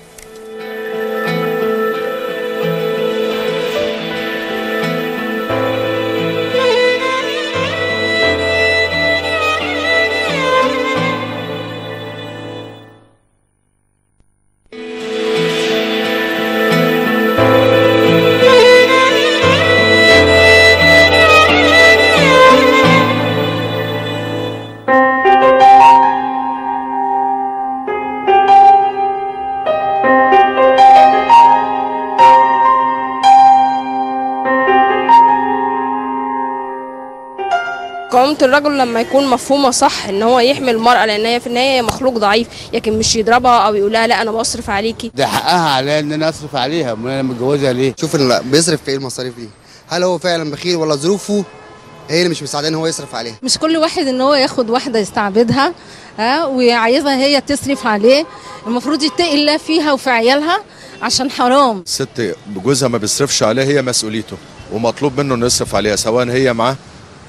الرجل 38.43 38.79
لما 38.79 39.01
يكون 39.01 39.27
مفهومة 39.27 39.71
صح 39.71 40.07
إن 40.09 40.23
هو 40.23 40.41
يحمي 40.41 40.71
المرأة 40.71 41.07
لأن 41.07 41.27
هي 41.27 41.41
في 41.41 41.47
النهاية 41.47 41.77
هي 41.77 41.83
مخلوق 41.83 42.19
ضعيف 42.19 42.47
لكن 42.75 42.99
مش 42.99 43.17
يضربها 43.17 43.59
أو 43.67 43.75
يقول 43.75 43.93
لها 43.93 44.07
لا 44.07 44.23
أنا 44.23 44.31
بصرف 44.33 44.71
عليكي 44.71 45.11
ده 45.15 45.27
حقها 45.27 45.69
عليا 45.71 46.01
إن 46.01 46.13
أنا 46.13 46.29
أصرف 46.29 46.57
عليها 46.57 46.93
أمال 46.93 47.13
أنا 47.13 47.23
متجوزها 47.23 47.73
ليه؟ 47.73 47.95
شوف 48.01 48.15
اللي 48.15 48.41
بيصرف 48.45 48.83
في 48.83 48.91
إيه 48.91 48.97
المصاريف 48.97 49.37
دي؟ 49.37 49.49
هل 49.89 50.03
هو 50.03 50.19
فعلا 50.19 50.51
بخيل 50.51 50.77
ولا 50.77 50.95
ظروفه 50.95 51.45
هي 52.11 52.19
اللي 52.19 52.29
مش 52.29 52.43
مساعداه 52.43 52.69
إن 52.69 52.75
هو 52.75 52.87
يصرف 52.87 53.15
عليها؟ 53.15 53.35
مش 53.43 53.59
كل 53.59 53.77
واحد 53.77 54.07
إن 54.07 54.21
هو 54.21 54.35
ياخد 54.35 54.71
واحدة 54.71 54.99
يستعبدها 54.99 55.73
ها 56.19 56.45
وعايزها 56.45 57.17
هي 57.17 57.41
تصرف 57.41 57.87
عليه. 57.87 58.27
المفروض 58.67 59.03
يتقي 59.03 59.35
الله 59.35 59.57
فيها 59.57 59.93
وفي 59.93 60.11
عيالها 60.11 60.61
عشان 61.03 61.31
حرام. 61.31 61.83
ست 61.87 62.35
جوزها 62.65 62.89
ما 62.89 62.99
بيصرفش 62.99 63.43
عليها 63.43 63.65
هي 63.65 63.83
مسؤوليته 63.83 64.37
ومطلوب 64.73 65.21
منه 65.21 65.35
إنه 65.35 65.47
يصرف 65.47 65.75
عليها 65.75 65.97
سواء 65.97 66.29
هي 66.31 66.53
معاه 66.53 66.77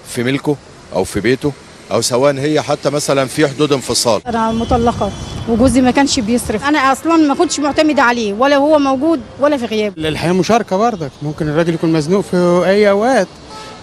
في 0.09 0.23
ملكه 0.23 0.55
أو 0.93 1.03
في 1.03 1.19
بيته 1.19 1.51
أو 1.91 2.01
سواء 2.01 2.35
هي 2.37 2.61
حتى 2.61 2.89
مثلا 2.89 3.25
في 3.25 3.47
حدود 3.47 3.73
انفصال. 3.73 4.21
أنا 4.27 4.51
مطلقة. 4.51 5.11
وجوزي 5.49 5.81
ما 5.81 5.91
كانش 5.91 6.19
بيصرف. 6.19 6.63
أنا 6.63 6.91
أصلا 6.91 7.17
ما 7.17 7.35
كنتش 7.35 7.59
معتمده 7.59 8.03
عليه 8.03 8.33
ولا 8.33 8.55
هو 8.57 8.79
موجود 8.79 9.19
ولا 9.39 9.57
في 9.57 9.65
غياب 9.65 9.97
الحياة 9.97 10.31
مشاركة 10.31 10.77
برضك. 10.77 11.11
ممكن 11.21 11.49
الراجل 11.49 11.73
يكون 11.73 11.91
مزنوق 11.91 12.21
في 12.21 12.63
أي 12.65 12.89
أوقات. 12.89 13.27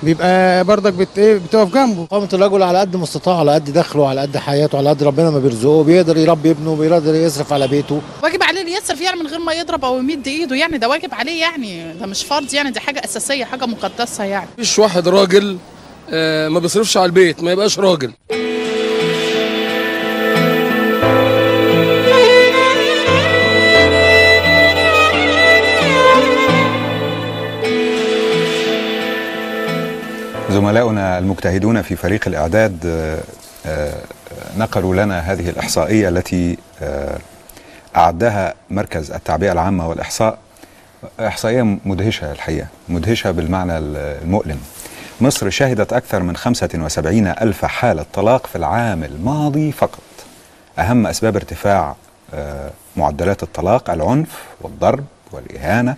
بيبقى 0.03 0.65
برضك 0.65 0.93
بت... 0.93 1.09
إيه 1.19 1.39
بتقف 1.39 1.75
جنبه. 1.75 2.07
قامة 2.11 2.29
الرجل 2.33 2.63
على 2.63 2.79
قد 2.79 2.97
مستطاعه 2.97 3.39
على 3.41 3.53
قد 3.53 3.73
دخله 3.73 4.09
على 4.09 4.21
قد 4.21 4.37
حياته 4.37 4.79
على 4.79 4.91
قد 4.91 5.03
ربنا 5.03 5.31
ما 5.31 5.39
بيرزقه. 5.39 5.85
بيقدر 5.85 6.17
يربي 6.17 6.51
ابنه 6.51 6.77
بيقدر 6.77 7.15
يصرف 7.15 7.53
على 7.53 7.69
بيته. 7.69 8.01
واجب 8.23 8.43
عليه 8.43 8.61
اللي 8.61 8.73
يصرف 8.73 9.01
يعني 9.01 9.21
من 9.21 9.27
غير 9.27 9.39
ما 9.39 9.53
يضرب 9.53 9.85
أو 9.85 9.99
يمد 9.99 10.29
إيده 10.29 10.57
يعني. 10.57 10.79
ده 10.79 10.89
واجب 10.89 11.15
عليه 11.15 11.41
يعني. 11.41 11.93
ده 12.01 12.07
مش 12.07 12.25
فرض 12.25 12.55
يعني. 12.55 12.71
دي 12.71 12.81
حاجة 12.81 13.05
أساسية 13.05 13.45
حاجة 13.45 13.67
مقدسة 13.67 14.25
يعني. 14.25 14.49
مفيش 14.59 14.79
واحد 14.79 15.09
راجل 15.09 15.59
ما 16.49 16.59
بيصرفش 16.59 16.97
على 16.97 17.07
البيت 17.07 17.43
ما 17.43 17.53
يبقاش 17.53 17.79
راجل. 17.79 18.13
زملاؤنا 30.51 31.19
المجتهدون 31.19 31.83
في 31.83 31.97
فريق 31.97 32.29
الإعداد 32.29 32.79
آه، 32.87 33.21
آه، 33.67 33.95
نقلوا 34.57 34.95
لنا 34.95 35.19
هذه 35.19 35.51
الإحصائية 35.51 36.09
التي 36.09 36.59
آه، 36.83 37.19
أعدها 37.97 38.55
مركز 38.71 39.11
التعبئة 39.11 39.53
العامة 39.53 39.89
والإحصاء. 39.89 40.39
إحصائية 41.21 41.79
مدهشة 41.85 42.33
الحقيقة 42.33 42.67
مدهشة 42.89 43.31
بالمعنى 43.31 43.79
المؤلم. 43.79 44.61
مصر 45.21 45.51
شهدت 45.51 45.93
أكثر 45.93 46.23
من 46.23 46.37
75 46.37 47.27
ألف 47.27 47.65
حالة 47.65 48.05
طلاق 48.15 48.47
في 48.47 48.57
العام 48.57 49.05
الماضي 49.05 49.73
فقط. 49.73 50.01
أهم 50.79 51.07
أسباب 51.07 51.37
ارتفاع 51.37 51.97
آه، 52.35 52.71
معدلات 52.97 53.43
الطلاق 53.43 53.91
العنف 53.91 54.43
والضرب 54.61 55.05
والإهانة 55.33 55.97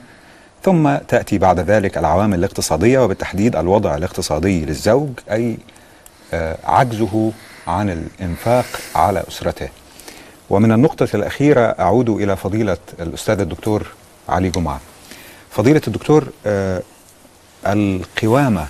ثم 0.63 0.97
تأتي 0.97 1.39
بعد 1.39 1.61
ذلك 1.61 1.99
العوامل 1.99 2.39
الاقتصادية 2.39 2.99
وبالتحديد 2.99 3.57
الوضع 3.57 3.95
الاقتصادي 3.97 4.65
للزوج 4.65 5.11
أي 5.31 5.59
آه، 6.35 6.57
عجزه 6.65 7.33
عن 7.67 7.91
الإنفاق 7.91 8.67
على 8.95 9.25
أسرته. 9.29 9.69
ومن 10.51 10.73
النقطة 10.73 11.09
الأخيرة 11.15 11.61
أعود 11.61 12.09
إلى 12.09 12.37
فضيلة 12.37 12.79
الأستاذ 13.01 13.41
الدكتور 13.41 13.87
علي 14.29 14.51
جمعة. 14.51 14.81
فضيلة 15.51 15.83
الدكتور 15.87 16.29
آه، 16.47 16.83
القوامة 17.67 18.67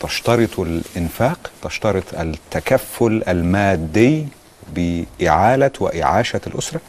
تشترط 0.00 0.60
الإنفاق 0.60 1.50
تشترط 1.62 2.04
التكفل 2.14 3.22
المادي 3.28 4.26
بإعالة 4.74 5.70
وإعاشة 5.80 6.40
الأسرة؟ 6.46 6.80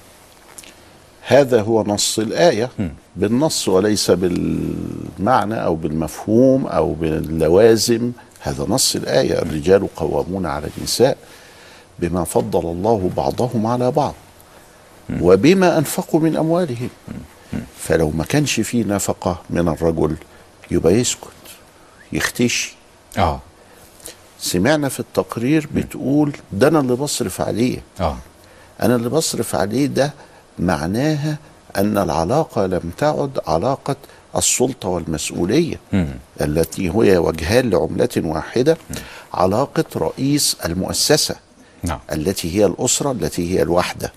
هذا 1.27 1.61
هو 1.61 1.83
نص 1.83 2.19
الآية. 2.19 2.69
بالنص 3.15 3.67
وليس 3.67 4.11
بالمعنى 4.11 5.63
أو 5.63 5.75
بالمفهوم 5.75 6.67
أو 6.67 6.93
باللوازم. 6.93 8.11
هذا 8.39 8.65
نص 8.69 8.95
الآية. 8.95 9.41
الرجال 9.41 9.95
قوامون 9.95 10.45
على 10.45 10.67
النساء 10.77 11.17
بما 11.99 12.23
فضل 12.23 12.59
الله 12.71 13.11
بعضهم 13.17 13.67
على 13.67 13.91
بعض 13.91 14.13
وبما 15.21 15.77
أنفقوا 15.77 16.19
من 16.19 16.35
أموالهم. 16.37 16.89
فلو 17.77 18.09
ما 18.09 18.23
كانش 18.23 18.59
فيه 18.59 18.83
نفقة 18.85 19.41
من 19.49 19.67
الرجل 19.67 20.15
يبقى 20.71 20.93
يسكت 20.93 21.27
يختشي 22.13 22.75
آه. 23.17 23.39
سمعنا 24.39 24.89
في 24.89 24.99
التقرير 24.99 25.67
بتقول 25.75 26.37
ده 26.51 26.67
أنا 26.67 26.79
اللي 26.79 26.95
بصرف 26.95 27.41
عليه. 27.41 27.77
آه. 27.99 28.17
أنا 28.81 28.95
اللي 28.95 29.09
بصرف 29.09 29.55
عليه 29.55 29.85
ده 29.85 30.13
معناها 30.59 31.37
أن 31.77 31.97
العلاقة 31.97 32.65
لم 32.65 32.91
تعد 32.97 33.39
علاقة 33.47 33.95
السلطة 34.37 34.89
والمسؤولية 34.89 35.79
مم. 35.93 36.07
التي 36.41 36.89
هي 36.89 37.17
وجهان 37.17 37.69
لعملة 37.69 38.09
واحدة 38.17 38.77
علاقة 39.33 39.85
رئيس 39.95 40.57
المؤسسة 40.65 41.35
نعم. 41.83 41.99
التي 42.11 42.57
هي 42.59 42.65
الأسرة 42.65 43.11
التي 43.11 43.53
هي 43.57 43.61
الوحدة. 43.61 44.11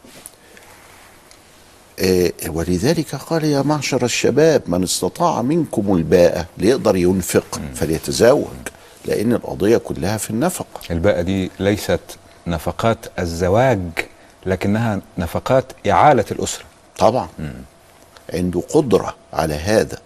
آه، 2.01 2.33
ولذلك 2.49 3.15
قال 3.15 3.45
يا 3.45 3.63
معشر 3.63 4.05
الشباب 4.05 4.63
من 4.67 4.83
استطاع 4.83 5.43
منكم 5.43 5.97
الباءة 5.97 6.47
ليقدر 6.59 6.97
ينفق 6.97 7.61
فليتزوج. 7.75 8.47
لأن 9.07 9.33
القضية 9.33 9.77
كلها 9.77 10.17
في 10.17 10.31
النفقة 10.31 10.81
الباقة 10.91 11.23
دي 11.23 11.51
ليست 11.61 12.01
نفقات 12.47 12.99
الزواج 13.19 13.81
لكنها 14.47 15.01
نفقات 15.19 15.65
إعالة 15.91 16.25
الأسرة. 16.31 16.65
طبعا. 16.99 17.29
عنده 18.35 18.61
قدرة 18.61 19.15
على 19.33 19.55
هذا. 19.55 19.99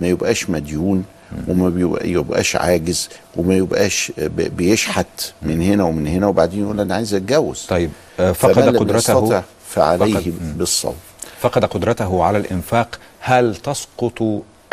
ما 0.00 0.06
يبقاش 0.06 0.50
مديون 0.50 1.04
وما 1.48 1.98
يبقاش 2.04 2.56
عاجز 2.56 3.08
وما 3.36 3.54
يبقاش 3.54 4.12
بيشحت 4.36 5.32
من 5.42 5.62
هنا 5.62 5.84
ومن 5.84 6.06
هنا 6.06 6.26
وبعدين 6.26 6.62
يقول 6.62 6.80
أنا 6.80 6.94
عايز 6.94 7.14
أتجوز. 7.14 7.66
طيب 7.68 7.90
آه، 8.20 8.32
فقد 8.32 8.76
قدرته 8.76 9.42
فعليه 9.68 10.14
فقد-. 10.14 10.58
بالصوم 10.58 10.94
فقد 11.40 11.64
قدرته 11.64 12.24
على 12.24 12.38
الإنفاق. 12.38 12.98
هل 13.20 13.56
تسقط 13.56 14.22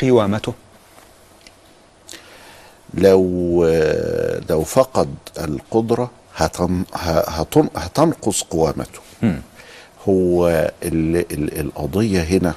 قوامته؟ 0.01 0.53
لو 2.93 3.65
لو 4.49 4.63
فقد 4.63 5.15
القدرة 5.39 6.11
هتن 6.35 6.83
هتن 6.93 7.69
هتنقص 7.75 8.43
قوامته. 8.43 8.99
مم. 9.21 9.41
هو 10.09 10.47
ال 10.83 11.15
ال 11.33 11.59
القضية 11.59 12.21
هنا 12.21 12.53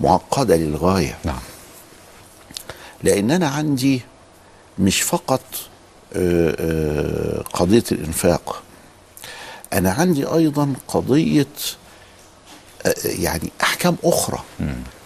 معقدة 0.00 0.56
للغاية. 0.56 1.18
نعم. 1.24 1.40
لأن 3.02 3.30
أنا 3.30 3.48
عندي 3.48 4.02
مش 4.78 5.02
فقط 5.02 5.40
آه، 6.16 6.56
آه، 6.58 7.42
قضية 7.52 7.84
الإنفاق 7.92 8.62
أنا 9.72 9.90
عندي 9.92 10.26
أيضا 10.26 10.72
قضية 10.88 11.46
آه، 12.86 12.94
يعني 13.04 13.50
أحكام 13.62 13.96
أخرى. 14.04 14.38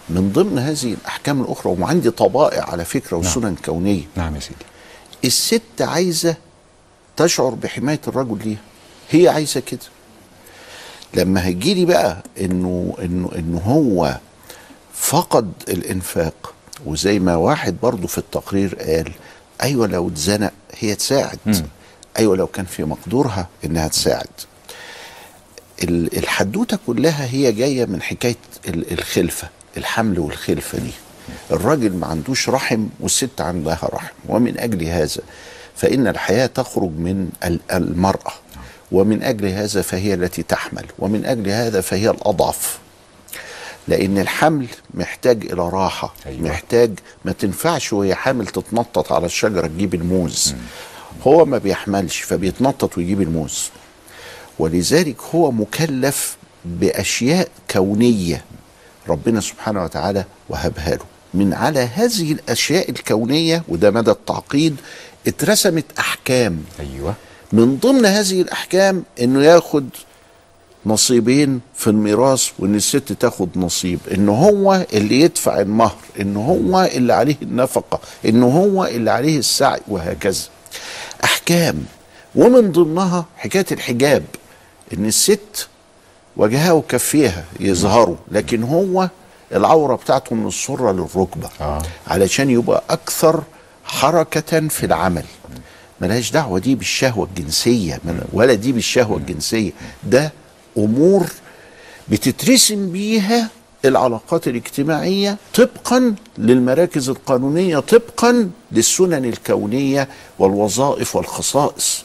من 0.09 0.31
ضمن 0.33 0.59
هذه 0.59 0.93
الأحكام 0.93 1.41
الأخرى 1.41 1.75
وعندي 1.79 2.11
طبائع 2.11 2.69
على 2.69 2.85
فكرة 2.85 3.17
وسنن 3.17 3.55
كونية. 3.65 4.03
نعم 4.15 4.35
يا 4.35 4.39
سيدي. 4.39 4.65
الست 5.25 5.61
عايزة 5.81 6.35
تشعر 7.17 7.49
بحماية 7.49 8.01
الرجل 8.07 8.37
ليها. 8.47 8.57
هي 9.11 9.27
عايزة 9.29 9.59
كده. 9.59 9.79
لما 11.13 11.45
هيجيلي 11.45 11.85
بقى 11.85 12.23
إنه 12.41 12.95
إنه 13.01 13.31
إنه 13.35 13.57
هو 13.59 14.17
فقد 14.93 15.51
الإنفاق 15.69 16.53
وزي 16.85 17.19
ما 17.19 17.35
واحد 17.35 17.75
برضه 17.83 18.07
في 18.07 18.17
التقرير 18.17 18.75
قال 18.75 19.11
أيوه 19.63 19.87
لو 19.87 20.07
اتزنق 20.07 20.51
هي 20.79 20.95
تساعد. 20.95 21.39
أيوه 22.19 22.37
لو 22.37 22.47
كان 22.47 22.65
في 22.65 22.83
مقدورها 22.83 23.47
إنها 23.65 23.87
تساعد. 23.87 24.27
ال- 25.83 26.17
الحدوتة 26.17 26.77
كلها 26.87 27.25
هي 27.25 27.51
جاية 27.51 27.85
من 27.85 28.01
حكاية 28.01 28.35
ال- 28.67 28.93
الخلفة. 28.99 29.49
الحمل 29.77 30.19
والخلفه 30.19 30.77
دي 30.79 30.91
الراجل 31.51 31.93
ما 31.93 32.07
عندوش 32.07 32.49
رحم 32.49 32.85
والست 32.99 33.41
عندها 33.41 33.79
رحم 33.93 34.13
ومن 34.29 34.59
أجل 34.59 34.83
هذا 34.83 35.21
فإن 35.75 36.07
الحياة 36.07 36.45
تخرج 36.45 36.89
من 36.89 37.29
ال- 37.45 37.59
المرأة 37.71 38.33
ومن 38.91 39.23
أجل 39.23 39.45
هذا 39.45 39.81
فهي 39.81 40.13
التي 40.13 40.43
تحمل 40.43 40.85
ومن 40.99 41.25
أجل 41.25 41.49
هذا 41.49 41.81
فهي 41.81 42.09
الأضعف. 42.09 42.77
لأن 43.87 44.17
الحمل 44.17 44.67
محتاج 44.93 45.45
إلى 45.45 45.69
راحة 45.69 46.13
أيوة. 46.25 46.41
محتاج 46.49 46.99
ما 47.25 47.31
تنفعش 47.31 47.93
وهي 47.93 48.15
حامل 48.15 48.47
تتنطط 48.47 49.11
على 49.13 49.25
الشجرة 49.25 49.67
تجيب 49.67 49.93
الموز. 49.93 50.53
هو 51.27 51.45
ما 51.45 51.57
بيحملش 51.57 52.21
فبيتنطط 52.21 52.97
ويجيب 52.97 53.21
الموز. 53.21 53.69
ولذلك 54.59 55.21
هو 55.35 55.51
مكلف 55.51 56.37
بأشياء 56.65 57.47
كونية. 57.71 58.43
ربنا 59.09 59.41
سبحانه 59.41 59.83
وتعالى 59.83 60.25
وهبها 60.49 60.89
له. 60.95 61.05
من 61.33 61.53
على 61.53 61.79
هذه 61.79 62.31
الأشياء 62.31 62.89
الكونية 62.89 63.63
وده 63.67 63.91
مدى 63.91 64.11
التعقيد 64.11 64.75
اترسمت 65.27 65.85
أحكام. 65.99 66.63
أيوه. 66.79 67.13
من 67.51 67.77
ضمن 67.77 68.05
هذه 68.05 68.41
الأحكام 68.41 69.03
إنه 69.21 69.43
ياخد 69.43 69.89
نصيبين 70.85 71.59
في 71.75 71.87
الميراث 71.87 72.49
وإن 72.59 72.75
الست 72.75 73.13
تاخد 73.13 73.49
نصيب. 73.55 73.99
ان 74.13 74.29
هو 74.29 74.85
اللي 74.93 75.21
يدفع 75.21 75.59
المهر 75.59 75.97
ان 76.19 76.35
هو 76.37 76.89
اللي 76.93 77.13
عليه 77.13 77.37
النفقة 77.41 77.99
ان 78.25 78.43
هو 78.43 78.85
اللي 78.85 79.11
عليه 79.11 79.39
السعي 79.39 79.79
وهكذا. 79.87 80.43
أحكام. 81.23 81.85
ومن 82.35 82.71
ضمنها 82.71 83.25
حكاية 83.37 83.65
الحجاب. 83.71 84.23
إن 84.93 85.05
الست 85.05 85.67
وجهها 86.37 86.71
وكفيها 86.71 87.43
يظهروا. 87.59 88.15
لكن 88.31 88.63
هو 88.63 89.09
العورة 89.53 89.95
بتاعته 89.95 90.35
من 90.35 90.47
السرة 90.47 90.91
للركبة. 90.91 91.49
آه. 91.61 91.81
علشان 92.07 92.49
يبقى 92.49 92.83
أكثر 92.89 93.43
حركة 93.83 94.67
في 94.67 94.85
العمل. 94.85 95.23
ملهاش 96.01 96.31
دعوة 96.31 96.59
دي 96.59 96.75
بالشهوة 96.75 97.27
الجنسية. 97.35 97.99
من- 98.03 98.21
ولا 98.33 98.53
دي 98.53 98.71
بالشهوة 98.71 99.17
الجنسية. 99.17 99.71
ده 100.03 100.31
أمور 100.77 101.25
بتترسم 102.09 102.91
بيها 102.91 103.49
العلاقات 103.85 104.47
الاجتماعية 104.47 105.37
طبقا 105.55 106.15
للمراكز 106.37 107.09
القانونية 107.09 107.79
طبقا 107.79 108.49
للسنن 108.71 109.25
الكونية 109.25 110.07
والوظائف 110.39 111.15
والخصائص. 111.15 112.03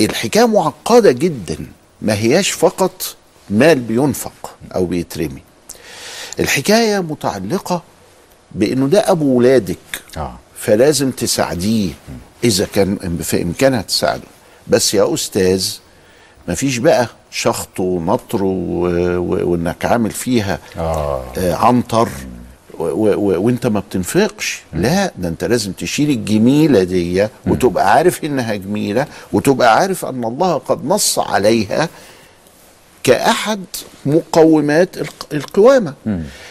الحكاية 0.00 0.44
معقدة 0.46 1.12
جدا. 1.12 1.56
ما 2.02 2.14
هياش 2.14 2.50
فقط 2.50 3.16
مال 3.50 3.80
بينفق 3.80 4.54
أو 4.74 4.84
بيترمي 4.86 5.42
الحكاية 6.40 7.00
متعلقة 7.00 7.82
بأنه 8.52 8.86
ده 8.88 9.10
أبو 9.10 9.38
ولادك 9.38 9.76
آه 10.16 10.38
فلازم 10.58 11.10
تساعديه 11.10 11.90
إذا 12.44 12.66
كان 12.74 13.18
في 13.22 13.42
امكانها 13.42 13.82
تساعده 13.82 14.22
بس 14.68 14.94
يا 14.94 15.14
أستاذ 15.14 15.68
مفيش 16.48 16.78
بقى 16.78 17.08
شخط 17.30 17.80
ونطر. 17.80 18.42
وإنك 18.42 19.84
عامل 19.84 20.10
فيها 20.10 20.58
آه. 20.76 21.24
و... 21.36 22.08
و... 22.08 22.10
وانت 22.82 23.66
ما 23.66 23.80
بتنفقش. 23.80 24.62
لا 24.72 25.12
ده 25.18 25.28
انت 25.28 25.44
لازم 25.44 25.72
تشيل 25.72 26.10
الجميلة 26.10 26.82
دي 26.82 27.28
وتبقى 27.46 27.92
عارف 27.94 28.24
إنها 28.24 28.54
جميلة 28.54 29.06
وتبقى 29.32 29.76
عارف 29.76 30.04
أن 30.04 30.24
الله 30.24 30.58
قد 30.58 30.84
نص 30.84 31.18
عليها 31.18 31.88
كأحد 33.02 33.64
مقومات 34.06 34.96
الق- 34.98 35.26
القوامة. 35.32 35.94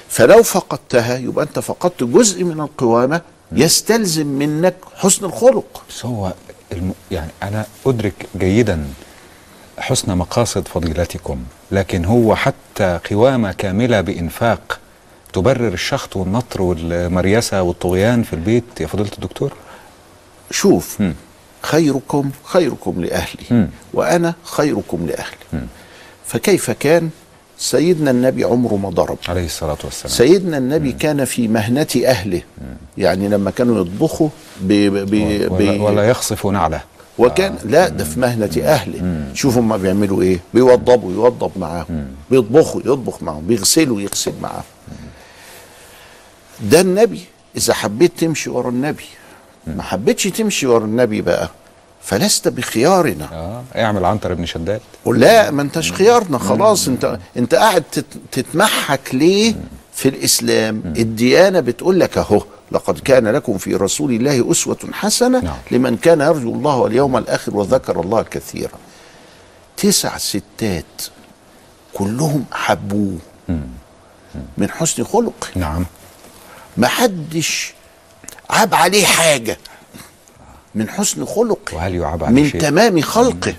فلو 0.09 0.43
فقدتها 0.43 1.17
يبقى 1.17 1.45
أنت 1.45 1.59
فقدت 1.59 2.03
جزء 2.03 2.43
من 2.43 2.59
القوامة 2.61 3.21
يستلزم 3.51 4.27
منك 4.27 4.75
حسن 4.95 5.25
الخلق. 5.25 5.83
بس 5.89 6.05
هو 6.05 6.33
الم... 6.71 6.93
يعني 7.11 7.31
أنا 7.43 7.65
أدرك 7.85 8.13
جيدا 8.37 8.85
حسن 9.77 10.17
مقاصد 10.17 10.67
فضيلتكم 10.67 11.37
لكن 11.71 12.05
هو 12.05 12.35
حتى 12.35 12.99
قوامة 13.11 13.51
كاملة 13.51 14.01
بإنفاق 14.01 14.79
تبرر 15.33 15.73
الشخط 15.73 16.15
والنطر 16.15 16.61
والمريسة 16.61 17.61
والطغيان 17.61 18.23
في 18.23 18.33
البيت 18.33 18.63
يا 18.81 18.87
فضيلة 18.87 19.09
الدكتور؟ 19.17 19.53
شوف 20.51 20.97
خيركم 21.61 22.29
خيركم 22.43 23.01
لأهلي 23.01 23.43
مم. 23.51 23.69
وأنا 23.93 24.33
خيركم 24.43 25.07
لأهلي. 25.07 25.65
فكيف 26.25 26.71
كان؟ 26.71 27.09
سيدنا 27.57 28.11
النبي 28.11 28.43
عمره 28.43 28.75
ما 28.75 28.89
ضرب. 28.89 29.17
عليه 29.29 29.45
الصلاة 29.45 29.77
والسلام. 29.83 30.13
سيدنا 30.13 30.57
النبي 30.57 30.91
كان 30.91 31.25
في 31.25 31.47
مهنة 31.47 31.87
أهله. 32.05 32.41
يعني 32.97 33.27
لما 33.27 33.51
كانوا 33.51 33.81
يطبخوا 33.81 34.29
ب 34.61 34.73
ب 34.73 35.09
ب 35.09 35.51
ولا, 35.51 35.81
ولا 35.81 36.09
يخصف 36.09 36.47
نعله. 36.47 36.81
وكان 37.17 37.55
لا 37.65 37.87
ده 37.89 38.03
في 38.03 38.19
مهنة 38.19 38.51
أهله. 38.63 39.25
شوفوا 39.33 39.61
ما 39.61 39.77
بيعملوا 39.77 40.21
إيه؟ 40.21 40.39
بيوضبوا 40.53 41.11
يوضب 41.13 41.51
معاهم. 41.55 42.07
بيطبخوا 42.31 42.81
يطبخ 42.81 43.23
معاهم. 43.23 43.47
بيغسلوا 43.47 44.01
يغسل 44.01 44.33
معاهم. 44.41 44.63
ده 46.61 46.81
النبي. 46.81 47.21
إذا 47.57 47.73
حبيت 47.73 48.19
تمشي 48.19 48.49
ورا 48.49 48.69
النبي. 48.69 49.05
ما 49.67 49.83
حبيتش 49.83 50.23
تمشي 50.23 50.65
ورا 50.67 50.85
النبي 50.85 51.21
بقى. 51.21 51.49
فلست 52.03 52.47
بخيارنا. 52.47 53.29
آه. 53.33 53.63
اعمل 53.75 54.05
عنتر 54.05 54.31
ابن 54.31 54.45
شداد. 54.45 54.81
لا 55.05 55.51
ما 55.51 55.61
انتش 55.61 55.91
خيارنا. 55.91 56.37
خلاص 56.37 56.87
انت 56.87 57.19
انت 57.37 57.55
قاعد 57.55 57.83
تت- 57.91 58.05
تتمحك 58.31 59.15
ليه 59.15 59.55
في 59.93 60.09
الإسلام؟ 60.09 60.83
الديانة 60.85 61.59
بتقول 61.59 61.99
لك 61.99 62.17
أهو 62.17 62.43
لقد 62.71 62.99
كان 62.99 63.27
لكم 63.27 63.57
في 63.57 63.75
رسول 63.75 64.11
الله 64.11 64.51
أسوة 64.51 64.77
حسنة 64.93 65.39
نعم. 65.39 65.55
لمن 65.71 65.97
كان 65.97 66.21
يرجو 66.21 66.53
الله 66.55 66.75
واليوم 66.75 67.17
الآخر 67.17 67.57
وذكر 67.57 67.99
الله 68.01 68.21
كثيرا. 68.21 68.77
تسع 69.77 70.17
ستات 70.17 71.01
كلهم 71.93 72.45
حبوه 72.51 73.17
من 74.57 74.69
حسن 74.69 75.03
خلقه. 75.03 75.47
نعم. 75.55 75.85
ما 76.77 76.87
حدش 76.87 77.73
عاب 78.49 78.73
عليه 78.73 79.05
حاجة 79.05 79.57
من 80.75 80.89
حسن 80.89 81.25
خلقه 81.25 81.75
وهل 81.75 81.95
يعاب 81.95 82.23
عليه 82.23 82.41
من 82.43 82.49
شيء؟ 82.49 82.61
تمام 82.61 83.01
خلقه 83.01 83.55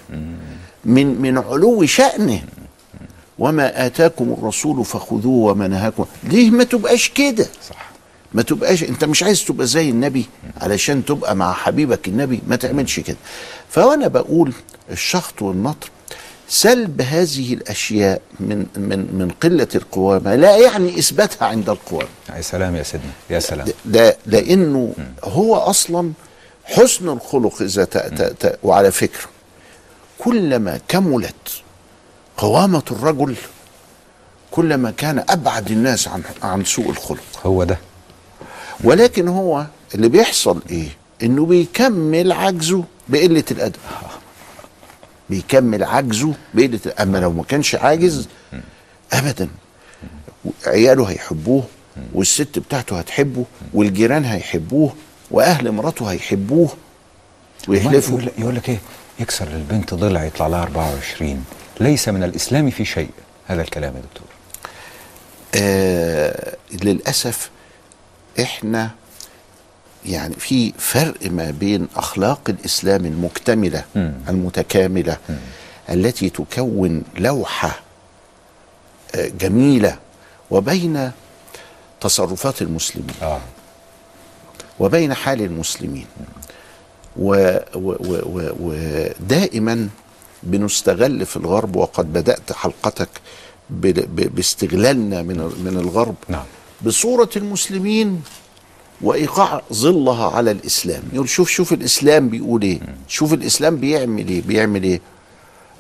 من 0.85 1.23
من 1.23 1.39
علو 1.39 1.87
شأنه. 1.87 2.43
وما 3.39 3.87
آتاكم 3.87 4.33
الرسول 4.39 4.85
فخذوه 4.85 5.53
وما 5.53 5.69
نهاكم. 5.69 6.05
ليه 6.25 6.51
ما 6.51 6.65
تبقاش 6.65 7.09
كده؟ 7.09 7.47
صح. 7.71 7.91
ما 8.33 8.43
تبقاش 8.43 8.83
انت 8.83 9.05
مش 9.05 9.23
عايز 9.23 9.45
تبقى 9.45 9.67
زي 9.67 9.91
النبي 9.91 10.27
علشان 10.61 11.05
تبقى 11.05 11.37
مع 11.37 11.53
حبيبك 11.53 12.09
النبي؟ 12.09 12.41
ما 12.47 12.57
تعملش 12.57 13.01
كده. 13.01 13.17
فأنا 13.71 14.09
بقول 14.09 14.53
الشخط 14.91 15.43
والنطر 15.43 15.89
سلب 16.53 17.01
هذه 17.01 17.55
الأشياء 17.55 18.21
من 18.41 18.67
من 18.77 18.99
من 18.99 19.31
قلة 19.43 19.69
القوامة 19.75 20.35
لا 20.35 20.57
يعني 20.57 20.99
إثباتها 20.99 21.47
عند 21.47 21.71
القوامة. 21.71 22.09
يا 22.37 22.41
سلام 22.41 22.77
يا 22.77 22.83
سيدنا 22.83 23.11
يا 23.31 23.39
سلام. 23.39 23.69
ده 23.85 24.17
لأنه 24.27 24.95
هو 25.25 25.57
أصلا 25.57 26.13
حسن 26.65 27.09
الخلق 27.09 27.63
إذا 27.63 27.87
وعلى 28.63 28.91
فكرة 28.91 29.25
كلما 30.19 30.81
كملت 30.89 31.63
قوامة 32.37 32.83
الرجل 32.91 33.37
كلما 34.51 34.91
كان 34.91 35.25
أبعد 35.29 35.71
الناس 35.71 36.09
عن 36.09 36.23
عن 36.43 36.65
سوء 36.65 36.91
الخلق. 36.91 37.25
هو 37.47 37.65
ده. 37.65 37.79
ولكن 38.85 39.29
هو 39.29 39.67
اللي 39.95 40.09
بيحصل 40.09 40.63
إيه؟ 40.71 40.89
إنه 41.23 41.47
بيكمل 41.47 42.33
عجزه 42.33 42.85
بقلة 43.09 43.45
الأدب. 43.51 43.77
بيكمل 45.33 45.85
عجزه 45.85 46.35
بقله 46.55 46.81
أما 47.01 47.19
لو 47.19 47.33
ما 47.33 47.43
كانش 47.43 47.75
عاجز 47.75 48.29
ابدا. 49.13 49.49
عياله 50.67 51.05
هيحبوه 51.11 51.65
والست 52.15 52.59
بتاعته 52.59 52.99
هتحبه 52.99 53.45
والجيران 53.75 54.25
هيحبوه 54.25 54.95
وأهل 55.31 55.73
مراته 55.73 56.07
هيحبوه 56.11 56.69
ويحلفوا 57.69 58.19
يقول, 58.21 58.33
يقول 58.39 58.57
لك 58.57 58.69
إيه؟ 58.69 58.79
يكسر 59.21 59.49
للبنت 59.49 59.95
ضلع 59.95 60.25
يطلع 60.25 60.47
لها 60.47 60.63
24 60.63 61.45
ليس 61.81 62.09
من 62.09 62.23
الإسلام 62.23 62.71
في 62.71 62.85
شيء. 62.85 63.11
هذا 63.47 63.63
الكلام 63.63 63.95
يا 63.97 64.01
دكتور. 64.01 64.27
آه 65.55 66.57
للأسف 66.73 67.51
إحنا 68.41 68.91
يعني 70.07 70.35
في 70.35 70.73
فرق 70.79 71.31
ما 71.31 71.51
بين 71.51 71.89
أخلاق 71.97 72.41
الإسلام 72.49 73.05
المكتملة 73.07 73.85
مم. 73.95 74.15
المتكاملة 74.29 75.17
التي 75.91 76.31
تكون 76.31 77.03
لوحة 77.19 77.81
آه 79.15 79.29
جميلة 79.41 79.99
وبين 80.51 81.11
تصرفات 82.01 82.63
المسلمين. 82.63 83.15
آه. 83.23 83.41
وبين 84.81 85.15
حال 85.15 85.43
المسلمين. 85.43 86.07
ودائما 88.61 89.89
بنستغل 90.43 91.27
في 91.27 91.37
الغرب 91.37 91.77
وقد 91.77 92.13
بدأت 92.13 92.53
حلقتك 92.53 93.09
باستغلالنا 93.71 95.23
من 95.23 95.37
من 95.65 95.77
الغرب. 95.81 96.15
نعم. 96.29 96.45
بصورة 96.83 97.31
المسلمين 97.37 98.23
وإيقاع 99.03 99.63
ظلها 99.73 100.31
على 100.31 100.51
الإسلام. 100.51 101.03
يقول 101.13 101.29
شوف 101.29 101.51
شوف 101.51 101.73
الإسلام 101.73 102.29
بيقول 102.29 102.63
إيه؟ 102.63 102.81
شوف 103.09 103.33
الإسلام 103.33 103.77
بيعمل 103.77 104.29
إيه؟ 104.29 104.43
بيعمل 104.43 104.83
إيه؟ 104.83 105.01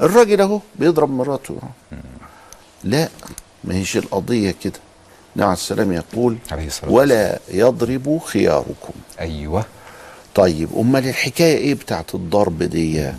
الراجل 0.00 0.40
أهو 0.40 0.60
بيضرب 0.78 1.10
مراته. 1.10 1.58
لا 2.84 3.08
ما 3.64 3.74
هيش 3.74 3.96
القضية 3.96 4.54
كده. 4.64 4.80
النبي 5.36 5.44
عليه 5.44 5.52
السلام 5.52 5.92
يقول 5.92 6.38
عليه 6.50 6.66
الصلاة 6.66 6.90
ولا 6.92 7.38
يضرب 7.48 8.18
خياركم. 8.24 8.92
أيوه. 9.20 9.64
طيب 10.34 10.68
أمال 10.76 11.08
الحكاية 11.08 11.56
إيه 11.56 11.74
بتاعت 11.74 12.14
الضرب 12.14 12.62
دي؟ 12.62 13.12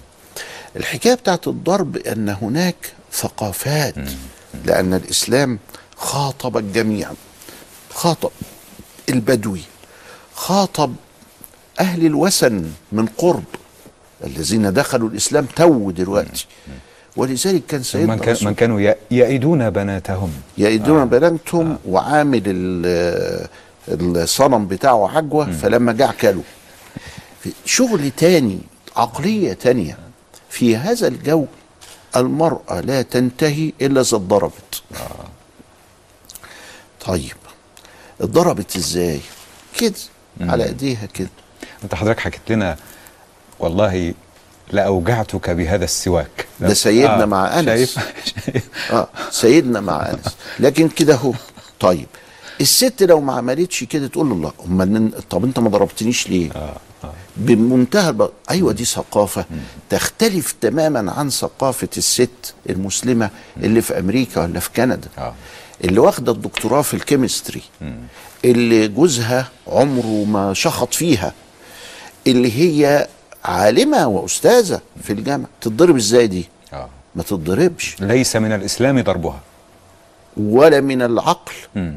الحكاية 0.75 1.13
بتاعت 1.13 1.47
الضرب 1.47 1.97
أن 1.97 2.29
هناك 2.29 2.93
ثقافات 3.13 3.95
لأن 4.65 4.93
الإسلام 4.93 5.59
خاطب 5.95 6.57
الجميع. 6.57 7.11
خاطب 7.93 8.31
البدوي. 9.09 9.61
خاطب 10.35 10.95
أهل 11.79 12.05
الوثن 12.05 12.71
من 12.91 13.05
قرب 13.05 13.43
الذين 14.23 14.73
دخلوا 14.73 15.09
الإسلام 15.09 15.45
تو 15.55 15.91
دلوقتي. 15.91 16.45
ولذلك 17.15 17.65
كان 17.65 17.83
سيدنا 17.83 18.15
من, 18.15 18.21
كان 18.21 18.35
من 18.41 18.53
كانوا 18.53 18.93
يئدون 19.11 19.69
بناتهم. 19.69 20.31
يئدون 20.57 20.99
آه. 20.99 21.03
بناتهم 21.03 21.77
وعامل 21.87 22.41
ال- 22.45 23.47
الصنم 24.17 24.67
بتاعه 24.67 25.17
عجوة 25.17 25.51
فلما 25.51 25.93
جاع 25.93 26.11
كله 26.11 26.43
في 27.41 27.51
شغل 27.65 28.11
تاني 28.11 28.59
عقلية 28.95 29.53
تانية. 29.53 29.97
في 30.49 30.77
هذا 30.77 31.07
الجو 31.07 31.45
المرأة 32.15 32.79
لا 32.81 33.01
تنتهي 33.01 33.73
إلا 33.81 34.01
إذا 34.01 34.17
اتضربت. 34.17 34.81
طيب 37.05 37.35
اتضربت 38.21 38.75
إزاي؟ 38.75 39.19
كده. 39.77 39.93
على 40.41 40.63
إيديها 40.65 41.05
كده. 41.05 41.29
أنت 41.83 41.95
حضرتك 41.95 42.19
حكيت 42.19 42.41
لنا 42.51 42.77
والله 43.59 44.13
لاوجعتك 44.71 45.49
بهذا 45.49 45.83
السواك. 45.85 46.47
ده 46.59 46.73
سيدنا 46.73 47.23
آه، 47.23 47.25
مع 47.25 47.59
أنس. 47.59 47.65
شايف؟ 47.65 47.97
آه 48.91 49.07
سيدنا 49.31 49.81
مع 49.81 50.09
أنس. 50.09 50.35
لكن 50.59 50.89
كده 50.89 51.13
اهو 51.13 51.33
طيب 51.79 52.07
الست 52.61 53.03
لو 53.03 53.21
ما 53.21 53.33
عملتش 53.33 53.83
كده 53.83 54.07
تقول 54.07 54.29
له 54.29 54.35
لا. 54.41 54.51
أمال 54.65 55.11
طب 55.29 55.43
أنت 55.43 55.59
ما 55.59 55.69
ضربتنيش 55.69 56.29
ليه؟ 56.29 56.49
بمنتهى 57.37 58.09
الب... 58.09 58.29
أيوه 58.49 58.71
دي 58.73 58.85
ثقافة. 58.85 59.45
تختلف 59.89 60.55
تماما 60.61 61.11
عن 61.11 61.29
ثقافة 61.29 61.87
الست 61.97 62.53
المسلمة 62.69 63.29
اللي 63.57 63.81
في 63.81 63.99
أمريكا 63.99 64.41
ولا 64.41 64.59
في 64.59 64.69
كندا. 64.75 65.07
اللي 65.83 65.99
واخدة 65.99 66.31
الدكتوراه 66.31 66.81
في 66.81 66.93
الكيمستري. 66.93 67.61
اللي 68.45 68.87
جوزها 68.87 69.49
عمره 69.67 70.25
ما 70.25 70.53
شخط 70.53 70.93
فيها 70.93 71.33
اللي 72.27 72.51
هي 72.59 73.07
عالمة 73.45 74.07
وأستاذة 74.07 74.81
في 75.03 75.13
الجامعة. 75.13 75.47
تتضرب 75.61 75.95
إزاي 75.95 76.27
دي؟ 76.27 76.49
آه. 76.73 76.89
ما 77.15 77.23
تتضربش. 77.23 77.95
ليس 77.99 78.35
من 78.35 78.51
الإسلام 78.51 79.01
ضربها. 79.01 79.39
ولا 80.37 80.81
من 80.81 81.01
العقل 81.01 81.53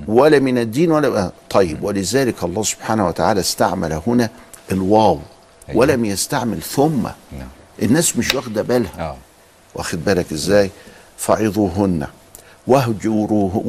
ولا 0.09 0.39
من 0.39 0.59
الدين 0.59 0.91
ولا 0.93 1.31
طيب 1.51 1.83
ولذلك 1.83 2.45
الله 2.45 2.63
سبحانه 2.63 3.07
وتعالى 3.09 3.41
استعمل 3.41 4.01
هنا 4.07 4.31
الواو 4.73 5.21
ولم 5.75 6.05
يستعمل 6.05 6.63
ثم. 6.63 7.09
الناس 7.83 8.17
مش 8.17 8.35
واخدة 8.35 8.63
بالها. 8.63 9.17
واخد 9.75 10.05
بالك 10.05 10.33
إزاي؟ 10.33 10.71
فعظوهن 11.19 12.07
واهجروه 12.67 13.63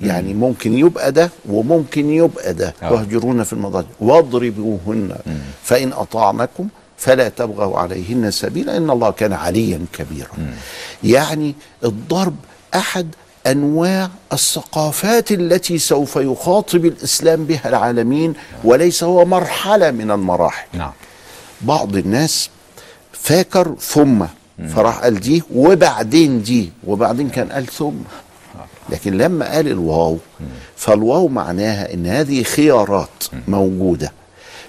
يعني 0.00 0.34
ممكن 0.34 0.78
يبقى 0.78 1.12
ده 1.12 1.30
وممكن 1.48 2.10
يبقى 2.10 2.54
ده. 2.54 2.74
آه. 2.82 2.92
واهجروهن 2.92 3.42
في 3.42 3.52
المضاجع. 3.52 3.88
واضربوهن 4.00 5.16
فإن 5.64 5.92
اطعنكم 5.92 6.68
فلا 6.96 7.28
تبغوا 7.28 7.78
عليهن 7.78 8.30
سبيلا 8.30 8.76
إن 8.76 8.90
الله 8.90 9.10
كان 9.10 9.32
عليا 9.32 9.80
كبيرا. 9.92 10.54
يعني 11.04 11.54
الضرب 11.84 12.36
أحد 12.74 13.08
أنواع 13.46 14.10
الثقافات 14.32 15.32
التي 15.32 15.78
سوف 15.78 16.16
يخاطب 16.16 16.84
الإسلام 16.84 17.44
بها 17.44 17.68
العالمين 17.68 18.34
وليس 18.64 19.04
هو 19.04 19.24
مرحلة 19.24 19.90
من 19.90 20.10
المراحل. 20.10 20.66
نعم. 20.72 20.92
بعض 21.60 21.96
الناس 21.96 22.50
فاكر 23.12 23.74
ثم 23.80 24.24
فراح 24.74 24.98
قال 24.98 25.20
دي 25.20 25.42
وبعدين 25.54 26.42
دي 26.42 26.72
وبعدين 26.86 27.28
كان 27.30 27.52
قال 27.52 27.66
ثم. 27.66 27.92
لكن 28.90 29.16
لما 29.18 29.52
قال 29.52 29.68
الواو 29.68 30.18
فالواو 30.76 31.28
معناها 31.28 31.94
إن 31.94 32.06
هذه 32.06 32.42
خيارات 32.42 33.24
موجودة. 33.48 34.12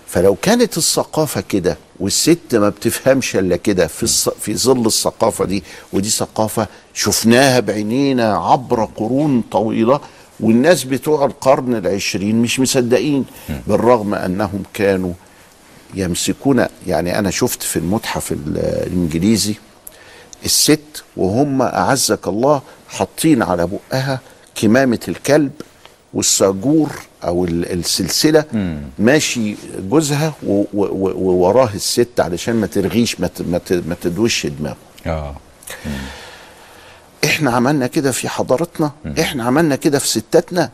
فلو 0.08 0.36
كانت 0.42 0.78
الثقافة 0.78 1.42
كده 1.50 1.78
والست 2.00 2.40
ما 2.56 2.70
بتفهمش 2.70 3.36
إلا 3.36 3.56
كده 3.56 3.88
في 3.88 4.04
الص... 4.04 4.30
في 4.30 4.56
ظل 4.56 4.86
الثقافة 4.86 5.46
دي 5.46 5.64
ودي 5.94 6.10
ثقافة 6.10 6.68
شفناها 6.94 7.60
بعينينا 7.60 8.38
عبر 8.38 8.86
قرون 8.86 9.44
طويلة 9.52 10.00
والناس 10.40 10.84
بتوع 10.84 11.26
القرن 11.26 11.76
العشرين 11.76 12.36
مش 12.42 12.60
مصدقين 12.60 13.26
بالرغم 13.68 14.14
أنهم 14.16 14.64
كانوا 14.74 15.14
يمسكون 15.94 16.66
يعني 16.88 17.20
أنا 17.20 17.30
شفت 17.32 17.64
في 17.64 17.80
المتحف 17.80 18.32
ال- 18.32 18.58
الإنجليزي 18.58 19.56
الست 20.46 21.04
وهم 21.18 21.62
أعزك 21.62 22.28
الله 22.28 22.62
حاطين 22.90 23.44
على 23.44 23.68
بقها 23.68 24.20
كمامة 24.56 25.00
الكلب 25.08 25.52
والساجور 26.14 26.90
أو 27.24 27.46
ال- 27.46 27.72
السلسلة 27.72 28.46
ماشي 29.00 29.56
جوزها 29.90 30.34
ووراه 30.74 31.70
الست 31.76 32.20
علشان 32.20 32.56
ما 32.56 32.68
ترغيش 32.68 33.20
ما 33.20 33.30
ما 33.70 33.96
تدوش 34.02 34.46
دماغه. 34.46 34.76
آه. 35.08 35.36
إحنا 37.26 37.52
عملنا 37.52 37.88
كده 37.88 38.12
في 38.12 38.30
حضارتنا 38.30 38.92
إحنا 39.20 39.44
عملنا 39.44 39.76
كده 39.76 40.00
في 40.00 40.08
ستاتنا. 40.08 40.70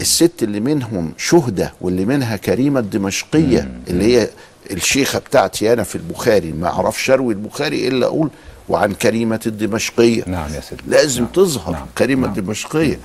الست 0.00 0.42
اللي 0.42 0.60
منهم 0.60 1.12
شهدة 1.16 1.72
واللي 1.80 2.04
منها 2.04 2.36
كريمة 2.36 2.80
الدمشقية 2.80 3.70
اللي 3.88 4.04
هي 4.16 4.28
الشيخة 4.70 5.18
بتاعتي 5.18 5.72
أنا 5.72 5.82
في 5.82 5.94
البخاري 5.96 6.52
ما 6.52 6.66
أعرفش 6.68 7.10
أروي 7.10 7.34
البخاري 7.34 7.88
إلا 7.88 8.06
أقول 8.06 8.30
وعن 8.68 8.92
كريمة 8.92 9.40
الدمشقية. 9.46 10.22
نعم 10.26 10.54
يا 10.54 10.60
سيدي. 10.60 10.82
لازم 10.88 11.26
تظهر 11.26 11.72
نعم. 11.72 11.86
كريمة 11.98 12.26
نعم. 12.26 12.38
الدمشقية. 12.38 12.98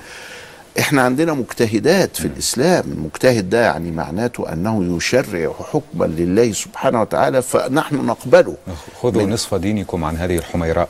إحنا 0.78 1.02
عندنا 1.02 1.32
مجتهدات 1.34 2.16
في 2.16 2.24
الإسلام 2.24 2.84
المجتهد 2.92 3.50
ده 3.50 3.60
يعني 3.64 3.90
معناته 3.90 4.52
أنه 4.52 4.96
يشرع 4.96 5.52
حكما 5.72 6.04
لله 6.04 6.52
سبحانه 6.52 7.00
وتعالى 7.00 7.42
فنحن 7.42 7.96
نقبله. 7.96 8.56
خذوا 9.02 9.22
نصف 9.22 9.54
دينكم 9.54 10.04
عن 10.04 10.16
هذه 10.16 10.36
الحميراء. 10.36 10.88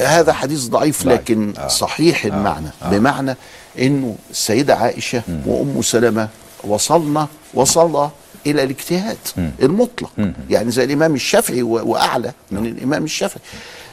هذا 0.00 0.32
حديث 0.32 0.66
ضعيف. 0.66 1.06
لكن 1.06 1.52
آه. 1.58 1.68
صحيح 1.68 2.24
آه. 2.24 2.28
المعنى. 2.28 2.68
آه. 2.82 2.90
بمعنى 2.90 3.36
إنه 3.78 4.16
السيده 4.30 4.76
عائشة 4.76 5.22
وأم 5.46 5.82
سلمة 5.82 6.28
وصلنا 6.64 7.28
وصل 7.54 8.08
إلى 8.46 8.62
الاجتهاد 8.62 9.18
المطلق. 9.62 10.10
يعني 10.50 10.70
زي 10.70 10.84
الإمام 10.84 11.14
الشافعي 11.14 11.62
وأعلى 11.62 12.32
من 12.50 12.66
الإمام 12.66 13.04
الشافعي. 13.04 13.42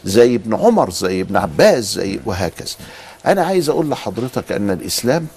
زي 0.05 0.35
ابن 0.35 0.53
عمر 0.55 0.89
زي 0.91 1.21
ابن 1.21 1.37
عباس 1.37 1.83
زي 1.93 2.19
وهكذا. 2.25 2.75
أنا 3.25 3.45
عايز 3.45 3.69
أقول 3.69 3.89
لحضرتك 3.89 4.51
أن 4.51 4.69
الإسلام 4.69 5.27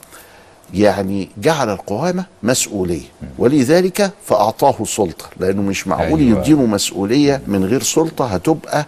يعني 0.75 1.29
جعل 1.39 1.71
القوامة 1.71 2.25
مسؤولية 2.43 3.05
ولذلك 3.39 4.11
فأعطاه 4.27 4.85
سلطة 4.85 5.25
لأنه 5.41 5.63
مش 5.63 5.87
معقول 5.87 6.21
أيوة. 6.21 6.39
يدينه 6.41 6.63
مسؤولية 6.67 7.43
من 7.47 7.65
غير 7.65 7.83
سلطة 7.83 8.27
هتبقى 8.27 8.87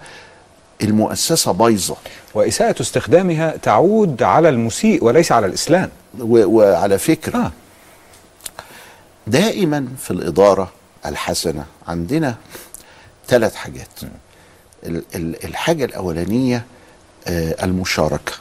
المؤسسة 0.83 1.53
بايظة. 1.53 1.97
وإساءة 2.35 2.83
استخدامها 2.83 3.57
تعود 3.57 4.23
على 4.23 4.49
المسيء 4.49 5.05
وليس 5.05 5.33
على 5.33 5.47
الإسلام. 5.47 5.91
وعلى 6.21 6.99
فكرة. 6.99 7.39
آه. 7.39 7.53
دائما 9.27 9.89
في 9.99 10.11
الإدارة 10.11 10.71
الحسنة 11.07 11.65
عندنا 11.89 12.35
ثلاث 13.29 13.55
حاجات. 13.55 13.89
ال- 14.03 14.09
الحاجة 15.45 15.85
الأولانية 15.85 16.65
آه، 17.27 17.65
المشاركة. 17.65 18.33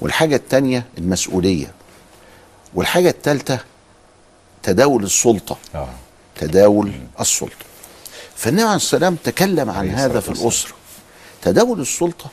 والحاجة 0.00 0.36
الثانية 0.36 0.84
المسؤولية. 0.98 1.72
والحاجة 2.74 3.08
الثالثة 3.08 3.58
تداول 4.62 5.04
السلطة. 5.04 5.56
آه. 5.74 5.88
تداول 6.36 6.92
السلطة. 7.20 7.64
فالنبي 8.36 8.62
عليه 8.62 8.76
السلام 8.76 9.14
تكلم 9.24 9.70
عن 9.70 9.90
هذا 9.90 10.20
في. 10.20 10.28
الأسرة. 10.28 10.72
تداول 11.42 11.80
السلطة 11.80 12.30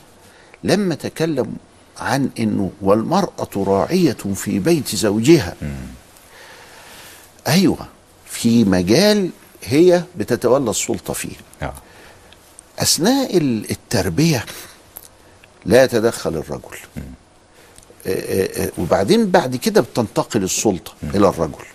لما 0.64 0.96
تكلم 0.96 1.56
عن 1.98 2.30
إنه 2.40 2.72
والمرأة 2.82 3.50
راعية 3.56 4.14
في 4.36 4.60
بيت 4.60 4.96
زوجها. 4.96 5.56
أيوه 7.48 7.88
في 8.26 8.64
مجال 8.64 9.30
هي 9.64 10.04
بتتولى 10.18 10.70
السلطة 10.70 11.14
فيه. 11.14 11.36
آه. 11.62 11.74
أثناء 12.80 13.38
ال- 13.38 13.72
التربية 13.72 14.46
لا 15.66 15.84
يتدخل 15.84 16.30
الرجل. 16.38 16.78
آه، 16.98 18.10
آه، 18.10 18.64
آه، 18.66 18.72
وبعدين 18.78 19.32
بعد 19.32 19.56
كده 19.56 19.82
بتنتقل 19.82 20.44
السلطة 20.44 20.94
إلى 21.16 21.28
الرجل. 21.30 21.66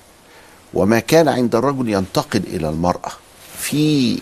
وما 0.74 0.98
كان 0.98 1.28
عند 1.28 1.54
الرجل 1.54 1.88
ينتقل 1.88 2.42
إلى 2.46 2.68
المرأة. 2.68 3.12
في 3.58 4.18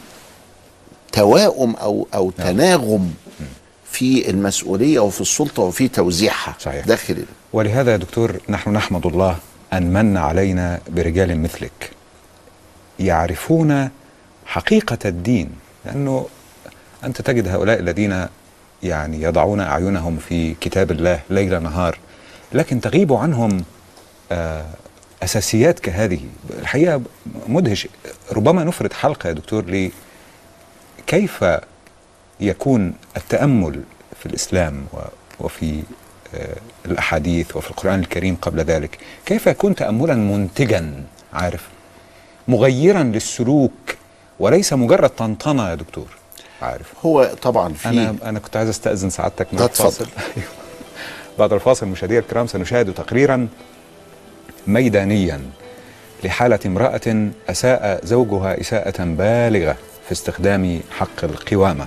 توائم 1.12 1.74
أو 1.76 2.07
أو 2.14 2.30
تناغم 2.30 3.14
في 3.93 4.30
المسؤولية 4.30 5.01
وفي 5.01 5.20
السلطة 5.20 5.62
وفي 5.62 5.89
توزيعها 5.89 6.57
صحيح. 6.61 6.87
داخل 6.87 7.24
ولهذا 7.53 7.93
يا 7.93 7.97
دكتور 7.97 8.41
نحن 8.49 8.70
نحمد 8.72 9.07
الله 9.07 9.37
أن 9.72 9.93
من 9.93 10.16
علينا 10.16 10.80
برجال 10.89 11.43
مثلك 11.43 11.91
يعرفون 12.99 13.89
حقيقة 14.47 14.99
الدين. 15.05 15.51
لأنه 15.85 16.26
أنت 17.05 17.20
تجد 17.22 17.48
هؤلاء 17.48 17.78
الذين 17.80 18.26
يعني 18.82 19.22
يضعون 19.22 19.61
أعينهم 19.61 20.16
في 20.16 20.55
كتاب 20.55 20.90
الله 20.90 21.20
ليل 21.30 21.62
نهار 21.62 21.98
لكن 22.53 22.80
تغيب 22.80 23.12
عنهم 23.12 23.64
آه 24.32 24.64
أساسيات 25.22 25.80
كهذه. 25.80 26.20
الحقيقة 26.59 27.00
مدهش. 27.48 27.88
ربما 28.32 28.64
نفرد 28.64 28.92
حلقة 28.92 29.28
يا 29.28 29.32
دكتور 29.32 29.64
لي 29.64 29.90
كيف 31.07 31.44
يكون 32.40 32.92
التأمل 33.16 33.82
في 34.20 34.26
الإسلام 34.26 34.84
و- 34.92 34.98
وفي 35.44 35.82
آه، 36.34 36.57
الأحاديث 36.86 37.57
وفي 37.57 37.70
القرآن 37.70 38.00
الكريم 38.00 38.36
قبل 38.42 38.61
ذلك؟ 38.61 38.98
كيف 39.26 39.46
يكون 39.46 39.74
تاملا 39.74 40.14
منتجا؟ 40.14 41.05
عارف؟ 41.32 41.68
مغيرا 42.48 43.03
للسلوك 43.03 43.72
وليس 44.38 44.72
مجرد 44.72 45.09
طنطنة 45.11 45.70
يا 45.70 45.74
دكتور. 45.74 46.07
عارف 46.62 46.92
هو 47.06 47.30
طبعا 47.42 47.72
في 47.72 47.88
أنا 47.88 48.14
أنا 48.24 48.38
كنت 48.38 48.56
عايز 48.56 48.68
أستأذن 48.68 49.10
سعادتك 49.10 49.46
من. 49.52 49.62
الفاصل. 49.62 50.06
بعد 51.38 51.52
الفاصل 51.52 51.86
مشاهدينا 51.86 52.20
الكرام 52.20 52.46
سنشاهد 52.46 52.94
تقريرا 52.94 53.48
ميدانيا 54.66 55.40
لحالة 56.24 56.58
امرأة 56.66 57.30
أساء 57.50 58.00
زوجها 58.04 58.60
إساءة 58.60 59.04
بالغة 59.04 59.76
في 60.06 60.12
استخدام 60.12 60.80
حق 60.90 61.24
القوامة 61.24 61.86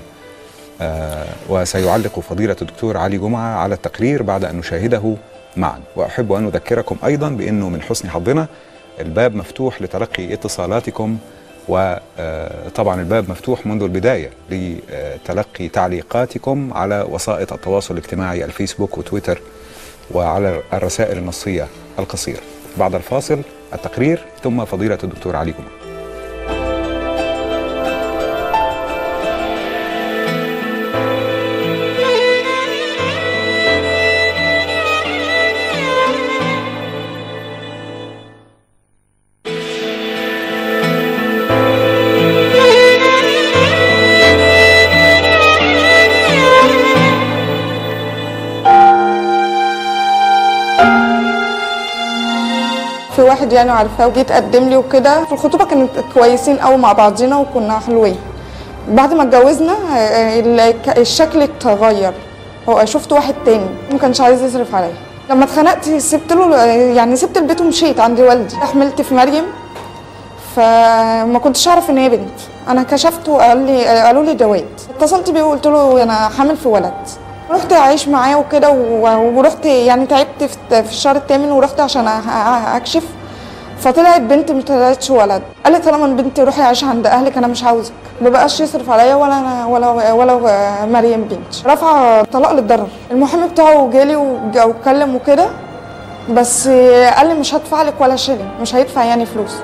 آه 0.81 1.27
وسيعلق 1.49 2.19
فضيلة 2.19 2.55
الدكتور 2.61 2.97
علي 2.97 3.17
جمعة 3.17 3.55
على 3.55 3.75
التقرير 3.75 4.23
بعد 4.23 4.45
أن 4.45 4.55
نشاهده 4.55 5.15
معا 5.57 5.79
وأحب 5.95 6.31
أن 6.33 6.45
أذكركم 6.45 6.97
أيضا 7.05 7.29
بأنه 7.29 7.69
من 7.69 7.81
حسن 7.81 8.09
حظنا 8.09 8.47
الباب 8.99 9.35
مفتوح 9.35 9.81
لتلقي 9.81 10.33
اتصالاتكم 10.33 11.17
وطبعا 11.67 13.01
الباب 13.01 13.29
مفتوح 13.29 13.65
منذ 13.65 13.83
البداية 13.83 14.29
لتلقي 14.49 15.69
تعليقاتكم 15.69 16.73
على 16.73 17.05
وسائط 17.09 17.53
التواصل 17.53 17.93
الاجتماعي 17.97 18.45
الفيسبوك 18.45 18.97
وتويتر 18.97 19.41
وعلى 20.11 20.61
الرسائل 20.73 21.17
النصية 21.17 21.67
القصيرة. 21.99 22.41
بعد 22.77 22.95
الفاصل 22.95 23.41
التقرير 23.73 24.25
ثم 24.43 24.65
فضيلة 24.65 24.97
الدكتور 25.03 25.35
علي 25.35 25.53
يعني 53.55 53.71
عارفاه 53.71 54.07
وجيت 54.07 54.31
قدم 54.31 54.63
لي 54.69 54.77
وكده. 54.77 55.25
في 55.25 55.31
الخطوبة 55.31 55.65
كانت 55.65 55.89
كويسين 56.13 56.57
قوي 56.57 56.77
مع 56.77 56.93
بعضينا 56.93 57.37
وكنا 57.37 57.79
حلوين. 57.79 58.15
بعد 58.89 59.13
ما 59.13 59.23
اتجوزنا 59.23 59.71
آه، 59.97 60.39
ال- 60.39 60.97
الشكل 60.97 61.41
اتغير. 61.41 62.13
هو 62.69 62.85
شفت 62.85 63.11
واحد 63.11 63.35
تاني 63.45 63.65
ما 63.91 63.97
كانش 63.97 64.21
عايز 64.21 64.41
يصرف 64.43 64.75
عليا. 64.75 64.93
لما 65.29 65.43
اتخنقت 65.45 65.89
سبت 65.89 66.33
له 66.33 66.55
يعني 66.65 67.15
سبت 67.15 67.37
البيت 67.37 67.61
ومشيت 67.61 67.99
عند 67.99 68.19
والدي. 68.19 68.55
حملت 68.55 69.01
في 69.01 69.15
مريم. 69.15 69.43
فما 70.55 71.39
كنتش 71.43 71.67
أعرف 71.67 71.89
إن 71.89 71.97
هي 71.97 72.09
بنت. 72.09 72.39
أنا 72.67 72.83
كشفت 72.83 73.29
وقال 73.29 73.57
لي 73.65 73.85
قالوا 73.85 74.23
لي 74.23 74.33
ده 74.33 74.47
واد 74.47 74.65
اتصلت 74.97 75.29
بيه 75.29 75.43
وقلت 75.43 75.67
له 75.67 76.03
أنا 76.03 76.13
حامل 76.37 76.57
في 76.57 76.67
ولد. 76.67 76.93
رحت 77.51 77.73
أعيش 77.73 78.07
معاه 78.07 78.37
وكده 78.37 78.69
ورحت 79.35 79.65
يعني 79.65 80.05
تعبت 80.05 80.43
في 80.71 80.79
الشهر 80.89 81.15
الثامن 81.15 81.51
ورحت 81.51 81.79
عشان 81.79 82.07
أكشف. 82.75 83.03
فطلعت 83.79 84.21
بنت 84.21 84.51
ما 84.51 84.61
طلعتش 84.61 85.09
ولد. 85.09 85.41
قال 85.63 85.73
لي 85.73 85.79
طالما 85.79 86.07
بنتي 86.07 86.43
روحي 86.43 86.61
عيش 86.61 86.83
عند 86.83 87.07
أهلك 87.07 87.37
أنا 87.37 87.47
مش 87.47 87.63
عاوزك. 87.63 87.93
ما 88.21 88.29
بقاش 88.29 88.59
يصرف 88.59 88.89
عليا 88.89 89.15
ولا 89.15 89.39
أنا 89.39 89.65
ولا 89.65 90.11
ولا 90.11 90.85
مريم 90.85 91.21
بنت 91.21 91.67
رفع 91.67 92.21
طلاق 92.23 92.51
للضرر. 92.51 92.87
المحامي 93.11 93.47
بتاعه 93.47 93.89
جالي 93.93 94.15
واتكلم 94.15 95.15
وكده 95.15 95.47
بس 96.29 96.67
قال 97.17 97.27
لي 97.27 97.33
مش 97.33 97.55
هدفع 97.55 97.81
لك 97.81 97.93
ولا 97.99 98.15
شيلين 98.15 98.49
مش 98.61 98.75
هيدفع 98.75 99.03
يعني 99.03 99.25
فلوس. 99.25 99.55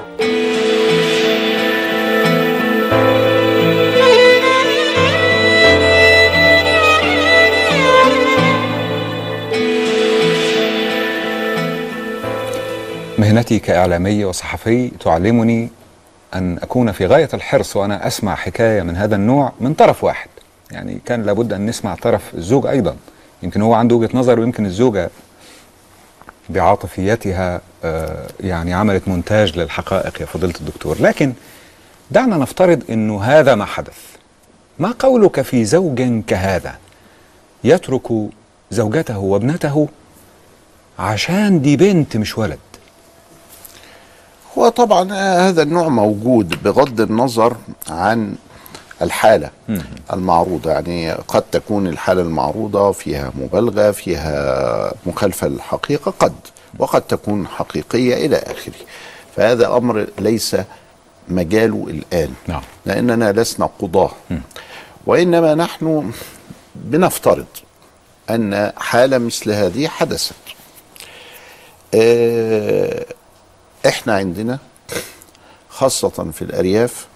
مهنتي 13.21 13.59
كإعلامي 13.59 14.25
وصحفي 14.25 14.91
تعلمني 14.99 15.69
أن 16.33 16.57
أكون 16.57 16.91
في 16.91 17.05
غاية 17.05 17.29
الحرص 17.33 17.75
وأنا 17.75 18.07
أسمع 18.07 18.35
حكاية 18.35 18.81
من 18.81 18.95
هذا 18.95 19.15
النوع 19.15 19.51
من 19.59 19.73
طرف 19.73 20.03
واحد. 20.03 20.29
يعني 20.71 21.01
كان 21.05 21.23
لابد 21.23 21.53
أن 21.53 21.65
نسمع 21.65 21.95
طرف 21.95 22.35
الزوج 22.35 22.65
أيضا. 22.65 22.95
يمكن 23.43 23.61
هو 23.61 23.73
عنده 23.73 23.95
وجهة 23.95 24.09
نظر 24.13 24.39
ويمكن 24.39 24.65
الزوجة 24.65 25.09
بعاطفيتها 26.49 27.61
آه، 27.83 28.27
يعني 28.39 28.73
عملت 28.73 29.07
مونتاج 29.07 29.57
للحقائق 29.57 30.21
يا 30.21 30.25
فضيلة 30.25 30.53
الدكتور. 30.61 31.01
لكن 31.01 31.33
دعنا 32.11 32.37
نفترض 32.37 32.83
أنه 32.89 33.23
هذا 33.23 33.55
ما 33.55 33.65
حدث. 33.65 33.99
ما 34.79 34.93
قولك 34.99 35.41
في 35.41 35.65
زوج 35.65 36.23
كهذا 36.27 36.75
يترك 37.63 38.07
زوجته 38.71 39.17
وابنته 39.17 39.87
عشان 40.99 41.61
دي 41.61 41.77
بنت 41.77 42.17
مش 42.17 42.37
ولد؟ 42.37 42.59
هو 44.57 44.69
طبعا 44.69 45.13
هذا 45.47 45.61
النوع 45.63 45.87
موجود 45.87 46.63
بغض 46.63 47.01
النظر 47.01 47.55
عن 47.89 48.35
الحالة 49.01 49.49
المعروضة. 50.13 50.71
يعني 50.71 51.11
قد 51.11 51.41
تكون 51.41 51.87
الحالة 51.87 52.21
المعروضة 52.21 52.91
فيها 52.91 53.31
مبالغة 53.35 53.91
فيها 53.91 54.93
مخالفة 55.05 55.47
للحقيقة 55.47 56.13
قد 56.19 56.33
وقد 56.79 57.01
تكون 57.01 57.47
حقيقية 57.47 58.25
إلى 58.25 58.35
آخره. 58.37 58.73
فهذا 59.35 59.67
أمر 59.77 60.07
ليس 60.19 60.55
مجاله 61.29 61.87
الآن 61.89 62.33
نعم. 62.47 62.61
لأننا 62.85 63.31
لسنا 63.31 63.69
قضاة. 63.79 64.11
وإنما 65.05 65.55
نحن 65.55 66.11
بنفترض 66.75 67.45
أن 68.29 68.71
حالة 68.77 69.17
مثل 69.17 69.51
هذه 69.51 69.87
حدثت. 69.87 70.33
آه، 71.95 73.05
إحنا 73.87 74.15
عندنا 74.15 74.59
خاصة 75.69 76.31
في 76.31 76.41
الأرياف 76.41 77.07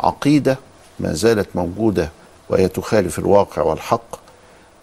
عقيدة 0.00 0.58
ما 1.00 1.12
زالت 1.12 1.48
موجودة 1.54 2.10
وهي 2.48 2.68
تخالف 2.68 3.18
الواقع 3.18 3.62
والحق 3.62 4.16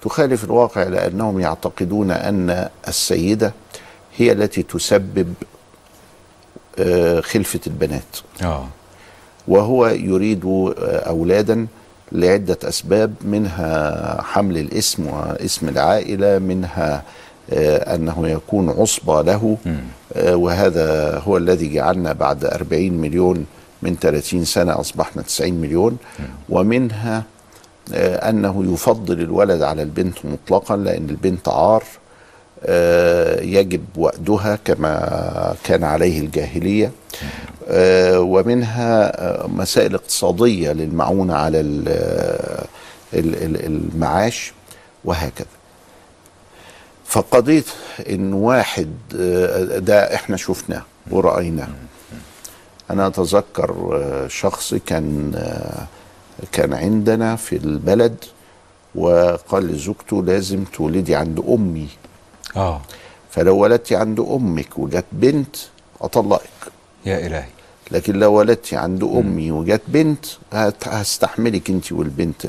تخالف 0.01 0.43
الواقع 0.43 0.83
لأنهم 0.83 1.39
يعتقدون 1.39 2.11
أن 2.11 2.69
السيدة 2.87 3.53
هي 4.17 4.31
التي 4.31 4.63
تسبب 4.63 5.33
آه، 6.79 7.19
خلفة 7.21 7.59
البنات 7.67 8.17
آه. 8.43 8.67
وهو 9.47 9.87
يريد 9.87 10.45
آه، 10.45 10.99
أولادا 11.09 11.67
لعدة 12.11 12.57
أسباب 12.63 13.13
منها 13.21 14.21
حمل 14.21 14.57
الاسم 14.57 15.07
واسم 15.07 15.69
العائلة 15.69 16.39
منها 16.39 17.03
أنه 17.95 18.29
يكون 18.29 18.69
عصبة 18.69 19.21
له. 19.21 19.57
آه، 20.13 20.35
وهذا 20.35 21.17
هو 21.19 21.37
الذي 21.37 21.73
جعلنا 21.73 22.13
بعد 22.13 22.45
40 22.45 22.93
مليون 22.93 23.45
من 23.81 23.95
30 24.01 24.45
سنة 24.45 24.79
أصبحنا 24.79 25.21
90 25.21 25.53
مليون. 25.53 25.97
ومنها 26.49 27.23
آه، 27.93 28.29
أنه 28.29 28.73
يفضل 28.73 29.21
الولد 29.21 29.61
على 29.61 29.83
البنت 29.83 30.17
مطلقا 30.25 30.77
لأن 30.77 31.09
البنت 31.09 31.49
عار. 31.49 31.83
آه، 32.65 33.41
يجب 33.41 33.83
وأدها 33.95 34.59
كما 34.65 35.55
كان 35.63 35.83
عليه 35.83 36.19
الجاهلية. 36.19 36.91
آه، 37.69 38.19
ومنها 38.19 39.21
آه، 39.43 39.47
مسائل 39.47 39.95
اقتصادية 39.95 40.71
للمعونة 40.71 41.35
على 41.35 41.59
ال- 41.59 41.87
ال- 43.13 43.43
ال- 43.43 43.65
المعاش 43.65 44.53
وهكذا. 45.05 45.47
فقضية 47.11 47.63
إن 48.09 48.33
واحد 48.33 48.89
آه، 49.19 49.77
ده 49.79 50.15
إحنا 50.15 50.37
شفناه 50.37 50.81
ورأيناه. 51.11 51.67
أنا 52.91 53.07
أتذكر 53.07 53.89
آه، 53.93 54.27
شخص 54.27 54.73
كان 54.73 55.31
آه، 55.35 55.87
كان 56.51 56.73
عندنا 56.73 57.35
في 57.35 57.55
البلد 57.55 58.15
وقال 58.95 59.67
لزوجته 59.67 60.23
لازم 60.23 60.63
تولدي 60.63 61.15
عند 61.15 61.43
أمي. 61.49 61.87
آه. 62.55 62.81
فلو 63.31 63.57
ولدتي 63.57 63.95
عند 63.95 64.19
أمك 64.19 64.77
وجت 64.79 65.05
بنت 65.11 65.55
أطلقك. 66.01 66.49
يا 67.05 67.27
إلهي. 67.27 67.49
لكن 67.91 68.19
لو 68.19 68.33
ولدتي 68.33 68.75
عند 68.75 69.03
أمي 69.03 69.51
وجت 69.51 69.81
بنت 69.87 70.25
هستحملك 70.83 71.69
أنت 71.69 71.91
والبنت. 71.91 72.45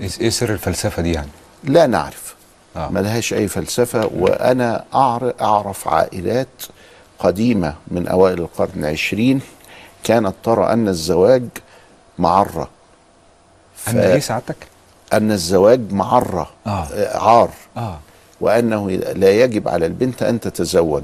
إيه 0.00 0.10
إيه 0.20 0.30
سر 0.30 0.52
الفلسفة 0.52 1.02
دي 1.02 1.12
يعني؟ 1.12 1.30
لا 1.64 1.86
نعرف. 1.86 2.34
آه. 2.76 2.88
ملهاش 2.88 3.32
أي 3.32 3.48
فلسفة 3.48 4.10
وأنا 4.18 4.84
أعر- 4.92 5.42
أعرف 5.42 5.88
عائلات 5.88 6.48
قديمة 7.18 7.74
من 7.88 8.08
أوائل 8.08 8.38
القرن 8.38 8.70
العشرين 8.76 9.40
كانت 10.04 10.34
ترى 10.44 10.72
أن 10.72 10.88
الزواج 10.88 11.42
معرة 12.18 12.68
أن 13.88 13.98
إيه 13.98 14.18
سعادتك؟ 14.20 14.56
أن 15.12 15.30
الزواج 15.32 15.92
معرة 15.92 16.50
آه. 16.66 16.84
آه، 16.94 17.18
عار 17.18 17.50
آه. 17.76 17.98
وأنه 18.40 18.90
لا 18.90 19.30
يجب 19.30 19.68
على 19.68 19.86
البنت 19.86 20.22
أن 20.22 20.40
تتزوج 20.40 21.02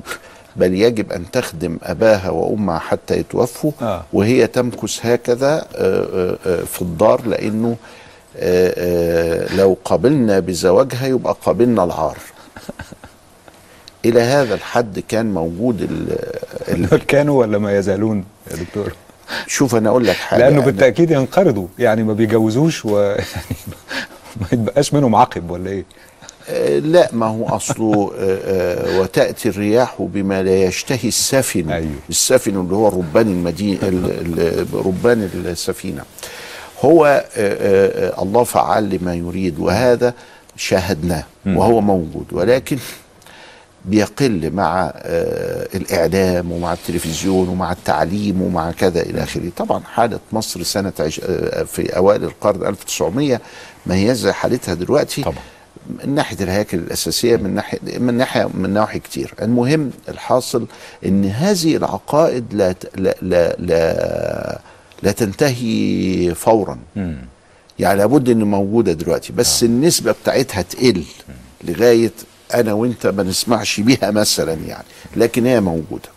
بل 0.57 0.75
يجب 0.75 1.13
أن 1.13 1.31
تخدم 1.31 1.79
أباها 1.83 2.31
وأمها 2.31 2.79
حتى 2.79 3.15
يتوفوا 3.19 3.73
آه. 3.83 4.05
وهي 4.13 4.47
تمكث 4.47 5.07
هكذا 5.07 5.67
آه، 5.75 6.37
آه، 6.47 6.65
في 6.65 6.83
الدار 6.83 7.27
لأنه 7.27 7.77
لو 9.57 9.77
قبلنا 9.85 10.39
بزواجها 10.41 11.07
يبقى 11.07 11.37
قبلنا 11.47 11.85
العار 11.85 12.19
إلى 14.05 14.21
هذا 14.21 14.55
الحد 14.55 14.99
كان 15.09 15.35
موجود 15.35 15.83
ال- 15.83 16.19
ال- 16.95 17.07
كانوا 17.07 17.41
ولا 17.41 17.59
ما 17.59 17.79
يزالون 17.79 18.25
يا 18.51 18.57
دكتور؟ 18.57 18.93
شوف 19.47 19.75
أنا 19.75 19.89
أقول 19.91 20.07
لك 20.07 20.17
حاجة 20.17 20.41
لأنه 20.41 20.63
أنا- 20.63 20.65
بالتأكيد 20.65 21.11
ينقرضوا 21.11 21.67
يعني 21.79 22.03
ما 22.03 22.13
بيجوزوش 22.13 22.85
ويعني 22.85 23.25
ما 24.41 24.47
يتبقاش 24.53 24.95
منهم 24.95 25.15
عقب 25.15 25.51
ولا 25.51 25.71
إيه؟ 25.71 25.85
آه، 26.49 26.79
لا 26.79 27.09
ما 27.13 27.27
هو 27.27 27.47
اصله 27.49 28.13
آه، 28.19 28.39
آه، 28.45 29.01
وتأتي 29.01 29.49
الرياح 29.49 29.97
بما 30.03 30.43
لا 30.43 30.63
يشتهي 30.65 31.09
السفن 31.09 31.71
أيوه. 31.71 31.91
السفن 32.11 32.61
اللي 32.61 32.75
هو 32.75 32.89
ربان 32.89 33.27
المدينة 33.29 33.79
ربان 34.75 35.31
السفينة 35.35 36.03
هو 36.81 37.07
آه، 37.07 38.11
آه، 38.17 38.23
الله 38.23 38.45
فعال 38.45 38.91
لما 38.91 39.15
يريد 39.15 39.59
وهذا 39.59 40.15
شاهدناه 40.57 41.25
وهو 41.47 41.81
موجود 41.81 42.27
ولكن 42.33 42.79
بيقل 43.85 44.51
مع 44.51 44.93
آه، 44.97 45.69
الإعلام 45.75 46.53
ومع 46.53 46.73
التلفزيون 46.73 47.49
ومع 47.49 47.73
التعليم 47.73 48.43
ومع 48.43 48.71
كذا 48.71 49.01
إلى 49.01 49.23
آخره. 49.23 49.51
طبعا 49.57 49.81
حالة 49.81 50.19
مصر. 50.33 50.61
آه، 50.61 51.63
في 51.63 51.97
أوائل 51.97 52.25
القرن 52.25 52.67
1900 52.67 53.41
ما 53.87 53.95
هي 53.95 54.15
زي 54.15 54.33
حالتها 54.33 54.75
دلوقتي 54.75 55.23
طبعا. 55.23 55.35
من 56.05 56.15
ناحية 56.15 56.37
الهياكل 56.45 56.79
الأساسية 56.79 57.37
من 57.37 57.55
ناحية 57.55 57.79
من 57.99 58.15
ناحية 58.15 58.49
من 58.55 58.75
نواحي 58.75 58.99
كتير. 58.99 59.35
المهم 59.43 59.91
الحاصل 60.09 60.67
إن 61.07 61.25
هذه 61.25 61.77
العقائد 61.77 62.45
لا 62.55 62.75
لا 62.97 63.15
لا 63.23 63.57
لا, 63.59 64.61
لا 65.03 65.13
تنتهي 65.13 66.35
فورا. 66.35 66.79
يعني 67.79 67.99
لابد 67.99 68.29
ان 68.29 68.43
موجودة 68.45 68.93
دلوقتي 68.93 69.33
بس 69.33 69.63
آه. 69.63 69.67
النسبة 69.67 70.13
بتاعتها 70.13 70.63
تقل 70.63 71.05
لغاية 71.65 72.13
أنا 72.55 72.73
وأنت 72.73 73.07
ما 73.07 73.23
نسمعش 73.23 73.81
بيها 73.81 74.11
مثلا 74.11 74.53
يعني 74.53 74.85
لكن 75.17 75.47
هي 75.47 75.61
موجودة. 75.61 76.09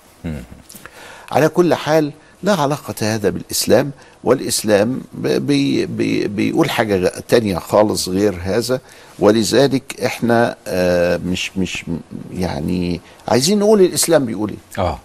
على 1.31 1.49
كل 1.49 1.73
حال 1.73 2.11
لا 2.43 2.53
علاقة 2.53 2.95
هذا 3.01 3.29
بالإسلام 3.29 3.91
والإسلام 4.23 5.01
بي 5.13 5.85
بي 5.85 6.27
بيقول 6.27 6.69
حاجة 6.69 7.13
تانية 7.27 7.57
خالص 7.57 8.09
غير 8.09 8.35
هذا. 8.43 8.79
ولذلك 9.19 10.01
إحنا 10.05 10.55
آه 10.67 11.17
مش 11.17 11.57
مش 11.57 11.85
يعني 12.33 13.01
عايزين 13.27 13.59
نقول 13.59 13.81
الإسلام 13.81 14.25
بيقول 14.25 14.49
إيه؟ 14.49 14.83
آه. 14.83 14.99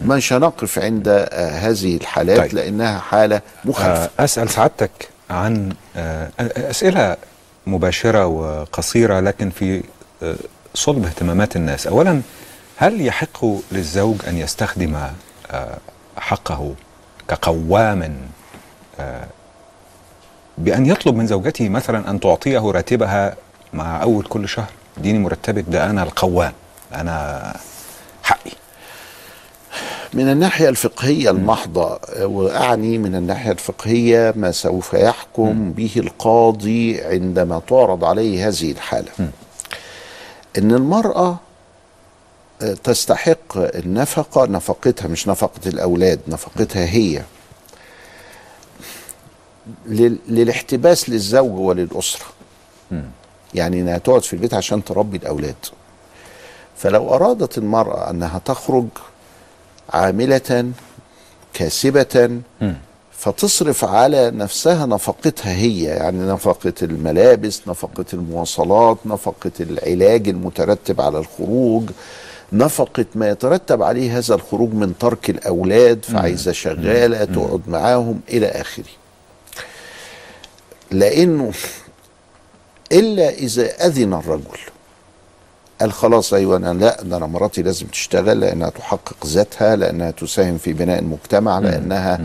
مش 0.00 0.32
هنقف 0.32 0.78
عند 0.78 1.08
آه 1.08 1.50
هذه 1.58 1.96
الحالات 1.96 2.38
طيب. 2.38 2.54
لأنها 2.54 2.98
حالة 2.98 3.40
مخالفة 3.64 4.10
آه، 4.18 4.24
أسأل 4.24 4.50
سعادتك 4.50 5.08
عن 5.30 5.72
آه، 5.96 6.30
أسئلة 6.70 7.16
مباشرة 7.66 8.26
وقصيرة 8.26 9.20
لكن 9.20 9.50
في 9.50 9.82
صلب 10.74 11.04
اهتمامات 11.04 11.56
الناس. 11.56 11.86
أولا 11.86 12.20
هل 12.76 13.06
يحق 13.06 13.44
للزوج 13.72 14.16
أن 14.28 14.38
يستخدم 14.38 14.96
حقه 16.16 16.74
كقوام 17.28 18.16
بأن 20.58 20.86
يطلب 20.86 21.14
من 21.16 21.26
زوجته 21.26 21.68
مثلا 21.68 22.10
أن 22.10 22.20
تعطيه 22.20 22.58
راتبها 22.70 23.36
مع 23.72 24.02
أول 24.02 24.24
كل 24.24 24.48
شهر؟ 24.48 24.70
اديني 24.98 25.18
مرتبك 25.18 25.64
ده 25.68 25.90
أنا 25.90 26.02
القوام 26.02 26.52
أنا 26.94 27.56
حقي. 28.22 28.50
من 30.14 30.28
الناحية 30.30 30.68
الفقهية 30.68 31.30
المحضة 31.30 31.94
آه، 31.94 32.26
وأعني 32.26 32.98
من 32.98 33.14
الناحية 33.14 33.50
الفقهية 33.52 34.32
ما 34.36 34.52
سوف 34.52 34.94
يحكم 34.94 35.72
به 35.72 35.90
القاضي 35.96 37.00
عندما 37.02 37.60
تعرض 37.68 38.04
عليه 38.04 38.48
هذه 38.48 38.70
الحالة. 38.72 39.12
إن 40.58 40.72
المرأة 40.72 41.36
آه، 42.62 42.74
تستحق 42.84 43.56
النفقة 43.56 44.46
نفقتها 44.46 45.08
مش 45.08 45.28
نفقة 45.28 45.60
الأولاد 45.68 46.20
نفقتها 46.28 46.84
هي 46.84 47.22
لل- 49.86 50.18
للاحتباس 50.28 51.08
للزوج 51.10 51.58
وللأسرة. 51.58 52.24
يعني 53.54 53.80
إنها 53.80 53.98
تقعد 53.98 54.22
في 54.22 54.32
البيت 54.32 54.54
عشان 54.54 54.84
تربي 54.84 55.16
الأولاد. 55.16 55.54
فلو 56.76 57.14
أرادت 57.14 57.58
المرأة 57.58 58.10
أنها 58.10 58.38
تخرج 58.44 58.86
عاملة 59.90 60.70
كاسبة 61.54 62.40
فتصرف 63.12 63.84
على 63.84 64.30
نفسها 64.30 64.86
نفقتها 64.86 65.52
هي 65.52 65.82
يعني 65.82 66.18
نفقة 66.18 66.72
الملابس 66.82 67.62
نفقة 67.68 68.04
المواصلات 68.12 68.98
نفقة 69.04 69.50
العلاج 69.60 70.28
المترتب 70.28 71.00
على 71.00 71.18
الخروج 71.18 71.90
نفقة 72.52 73.04
ما 73.14 73.28
يترتب 73.28 73.82
عليه 73.82 74.18
هذا 74.18 74.34
الخروج 74.34 74.72
من 74.72 74.98
ترك 74.98 75.30
الأولاد 75.30 76.04
فعايزة 76.04 76.52
شغالة 76.52 77.24
تقعد 77.24 77.60
معاهم 77.68 78.20
إلى 78.28 78.46
آخره. 78.46 78.84
لأنه 80.90 81.52
إلا 82.92 83.28
إذا 83.28 83.86
أذن 83.86 84.14
الرجل 84.14 84.58
قال 85.84 85.92
خلاص 85.92 86.34
أيوه 86.34 86.56
أنا 86.56 86.72
لا 86.72 87.02
ده 87.02 87.16
أنا 87.16 87.26
مراتي 87.26 87.62
لازم 87.62 87.86
تشتغل 87.86 88.40
لأنها 88.40 88.68
تحقق 88.70 89.26
ذاتها 89.26 89.76
لأنها 89.76 90.10
تساهم 90.10 90.58
في 90.58 90.72
بناء 90.72 90.98
المجتمع 90.98 91.58
لأنها 91.58 92.20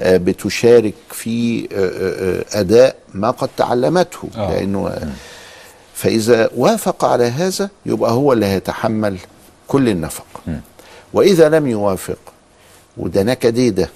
آه، 0.00 0.16
بتشارك 0.16 0.94
في 1.10 1.68
آه، 1.72 1.76
آه، 1.76 2.60
أداء 2.60 2.96
ما 3.14 3.30
قد 3.30 3.48
تعلمته. 3.56 4.28
لأنه 4.36 5.12
فإذا 5.94 6.50
وافق 6.56 7.04
على 7.04 7.24
هذا 7.24 7.68
يبقى 7.86 8.10
هو 8.12 8.32
اللي 8.32 8.46
هيتحمل 8.46 9.16
كل 9.68 9.88
النفقة. 9.88 10.40
وإذا 11.12 11.48
لم 11.48 11.66
يوافق 11.66 12.18
وده 12.96 13.22
نكدي 13.22 13.70
ده 13.70 13.88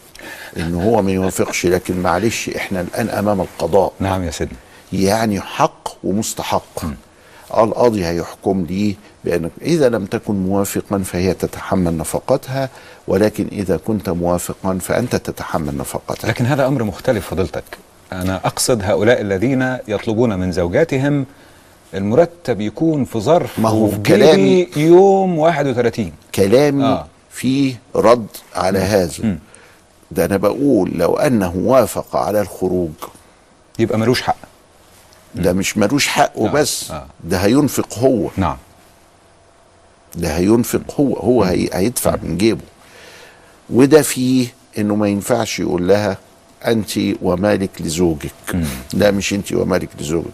إن 0.57 0.75
هو 0.75 1.03
ما 1.03 1.13
يوافقش 1.13 1.67
لكن 1.67 2.03
معلش 2.03 2.49
إحنا 2.49 2.81
الآن 2.81 3.09
أمام 3.09 3.41
القضاء. 3.41 3.93
نعم 4.01 4.23
يا 4.23 4.31
سيدنا. 4.31 4.57
يعني 4.93 5.41
حق 5.41 5.89
ومستحق. 6.05 6.81
القاضي 7.57 8.07
هيحكم 8.07 8.67
لي 8.71 8.97
بأنك 9.25 9.51
إذا 9.63 9.89
لم 9.89 10.05
تكن 10.05 10.35
موافقا 10.35 10.99
فهي 10.99 11.35
تتحمل 11.35 11.97
نفقتها 11.97 12.69
ولكن 13.09 13.49
إذا 13.53 13.77
كنت 13.77 14.09
موافقا 14.11 14.79
فأنت 14.79 15.17
تتحمل 15.17 15.77
نفقتها. 15.77 16.29
لكن 16.29 16.47
هذا 16.47 16.67
أمر 16.67 16.83
مختلف 16.85 17.27
فضيلتك 17.31 17.65
أنا 18.13 18.37
أقصد 18.37 18.83
هؤلاء 18.83 19.21
الذين 19.21 19.77
يطلبون 19.89 20.39
من 20.39 20.53
زوجاتهم 20.53 21.27
المرتب 21.95 22.61
يكون 22.61 23.05
في 23.05 23.21
ظرف 23.21 23.59
ما 23.59 23.69
هو 23.69 23.91
كلامي- 24.07 24.69
يوم 24.77 25.39
31 25.39 26.13
كلامي 26.35 26.85
آه. 26.85 26.89
آه. 26.89 27.07
فيه 27.31 27.75
رد 27.97 28.27
على 28.55 28.79
هذا. 28.79 29.37
ده 30.11 30.25
أنا 30.25 30.37
بقول 30.37 30.91
لو 30.95 31.17
أنه 31.17 31.53
وافق 31.57 32.17
على 32.17 32.41
الخروج. 32.41 32.91
يبقى 33.79 33.99
ملوش 33.99 34.23
حق. 34.23 34.37
ده 35.35 35.53
مش 35.53 35.77
ملوش 35.79 36.09
حق 36.09 36.33
وبس. 36.37 36.91
آه. 36.91 37.07
ده 37.25 37.39
هينفق 37.39 37.99
هو. 37.99 38.31
نعم. 38.37 38.57
ده 40.15 40.37
هينفق 40.37 40.81
هو. 41.01 41.15
هو 41.17 41.43
هي 41.45 41.69
هيدفع 41.73 42.17
من 42.23 42.37
جيبه. 42.39 42.61
وده 43.71 44.03
فيه 44.03 44.49
إنه 44.79 44.95
ما 44.97 45.09
ينفعش 45.09 45.61
يقول 45.61 45.89
لها 45.89 46.17
أنت 46.67 46.91
ومالك 47.23 47.71
لزوجك. 47.81 48.31
لا 48.93 49.11
مش 49.11 49.33
أنت 49.33 49.53
ومالك 49.53 49.89
لزوجك. 50.01 50.33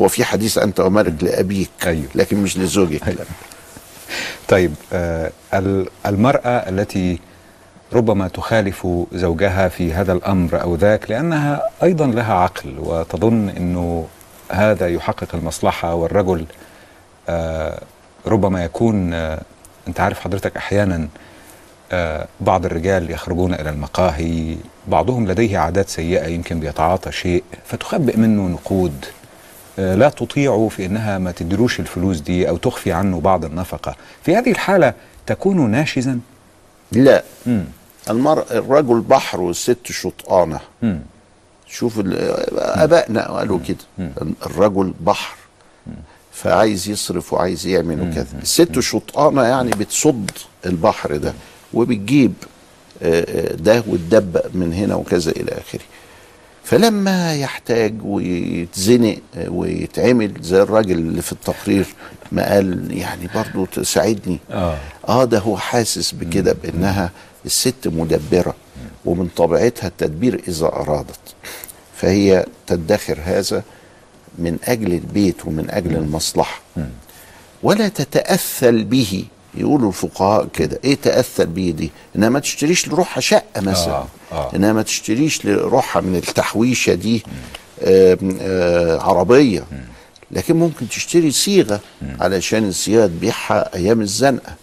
هو 0.00 0.08
في 0.08 0.24
حديث 0.24 0.58
أنت 0.58 0.80
ومالك 0.80 1.22
لأبيك 1.24 1.70
أيوه. 1.86 2.08
لكن 2.14 2.36
مش 2.36 2.58
لزوجك. 2.58 3.08
لا. 3.08 3.24
طيب 4.48 4.74
آه 4.92 5.30
ال- 5.54 5.88
المرأة 6.06 6.48
التي 6.48 7.18
ربما 7.92 8.28
تخالف 8.28 8.86
زوجها 9.12 9.68
في 9.68 9.92
هذا 9.92 10.12
الأمر 10.12 10.62
أو 10.62 10.74
ذاك 10.74 11.10
لأنها 11.10 11.62
أيضا 11.82 12.06
لها 12.06 12.34
عقل 12.34 12.74
وتظن 12.78 13.48
أنه 13.48 14.06
هذا 14.50 14.88
يحقق 14.88 15.34
المصلحة 15.34 15.94
والرجل 15.94 16.44
آه 17.28 17.80
ربما 18.26 18.64
يكون 18.64 19.14
آه 19.14 19.40
أنت 19.88 20.00
عارف 20.00 20.20
حضرتك 20.20 20.56
أحيانا 20.56 21.08
آه 21.92 22.26
بعض 22.40 22.64
الرجال 22.64 23.10
يخرجون 23.10 23.54
إلى 23.54 23.70
المقاهي 23.70 24.56
بعضهم 24.88 25.26
لديه 25.28 25.58
عادات 25.58 25.88
سيئة 25.88 26.26
يمكن 26.26 26.60
بيتعاطى 26.60 27.12
شيء 27.12 27.44
فتخبئ 27.64 28.16
منه 28.16 28.42
نقود 28.48 29.04
لا 29.78 30.08
تطيعه 30.08 30.68
في 30.68 30.86
إنها 30.86 31.18
ما 31.18 31.32
تدروش 31.32 31.80
الفلوس 31.80 32.20
دي 32.20 32.48
أو 32.48 32.56
تخفي 32.56 32.92
عنه 32.92 33.20
بعض 33.20 33.44
النفقة. 33.44 33.96
في 34.22 34.36
هذه 34.36 34.50
الحالة 34.50 34.94
تكون 35.26 35.70
ناشزا؟ 35.70 36.18
لا. 36.92 37.22
المرء 38.10 38.46
الرجل 38.50 39.00
بحر 39.00 39.40
والست 39.40 39.76
مم. 40.82 41.00
شوف 41.66 41.98
ال- 42.00 42.14
أبائنا 42.58 43.28
قالوا 43.36 43.58
كده. 43.68 44.10
الرجل 44.46 44.94
بحر. 45.00 45.34
فعايز 46.32 46.88
يصرف 46.88 47.32
وعايز 47.32 47.66
يعمل 47.66 48.00
وكذا. 48.00 48.26
الست 48.42 48.80
شطآنة 48.80 49.42
يعني 49.42 49.70
بتصد 49.70 50.30
البحر 50.66 51.16
ده 51.16 51.32
وبتجيب 51.74 52.32
آه، 53.02 53.20
آه، 53.52 53.54
ده 53.54 53.82
وتدبق 53.86 54.46
من 54.54 54.72
هنا 54.74 54.94
وكذا 54.94 55.30
إلى 55.30 55.52
آخره. 55.52 55.80
فلما 56.64 57.34
يحتاج 57.34 57.94
ويتزنق 58.04 59.18
آه، 59.36 59.50
ويتعمل 59.50 60.32
زي 60.40 60.62
الراجل 60.62 60.98
اللي 60.98 61.22
في 61.22 61.32
التقرير 61.32 61.86
ما 62.32 62.52
قال 62.54 62.98
يعني 62.98 63.28
برضو 63.34 63.64
تساعدني 63.66 64.38
آه. 64.50 64.78
آه 65.08 65.24
ده 65.24 65.38
هو 65.38 65.56
حاسس 65.56 66.12
بكده 66.12 66.52
بأنها 66.62 67.10
الست 67.46 67.86
مدبرة 67.86 68.54
ومن 69.04 69.28
طبيعتها 69.36 69.86
التدبير 69.88 70.42
إذا 70.48 70.66
أرادت. 70.66 71.34
فهي 71.96 72.46
تدخر 72.66 73.18
هذا 73.24 73.62
من 74.38 74.58
أجل 74.64 74.92
البيت 74.92 75.46
ومن 75.46 75.70
أجل 75.70 75.96
المصلحة. 75.96 76.60
ولا 77.62 77.88
تتاثل 77.88 78.84
به. 78.84 79.24
يقولوا 79.54 79.88
الفقهاء 79.88 80.48
كده. 80.54 80.78
إيه 80.84 80.94
تاثل 81.02 81.46
به 81.46 81.74
دي؟ 81.76 81.90
إنها 82.16 82.28
ما 82.28 82.38
تشتريش 82.40 82.88
لروحها 82.88 83.20
شقة 83.20 83.60
مثلا. 83.60 83.92
آه، 83.92 84.06
آه. 84.32 84.56
إنها 84.56 84.72
ما 84.72 84.82
تشتريش 84.82 85.44
لروحها 85.46 86.02
من 86.02 86.16
التحويشة 86.16 86.94
دي 86.94 87.22
آه 87.82 88.18
آه 88.40 89.00
عربية. 89.00 89.64
لكن 90.30 90.56
ممكن 90.56 90.88
تشتري 90.88 91.30
صيغة 91.30 91.80
علشان 92.20 92.68
الصيغه 92.68 93.06
تبيعها 93.06 93.74
أيام 93.74 94.00
الزنقة. 94.00 94.54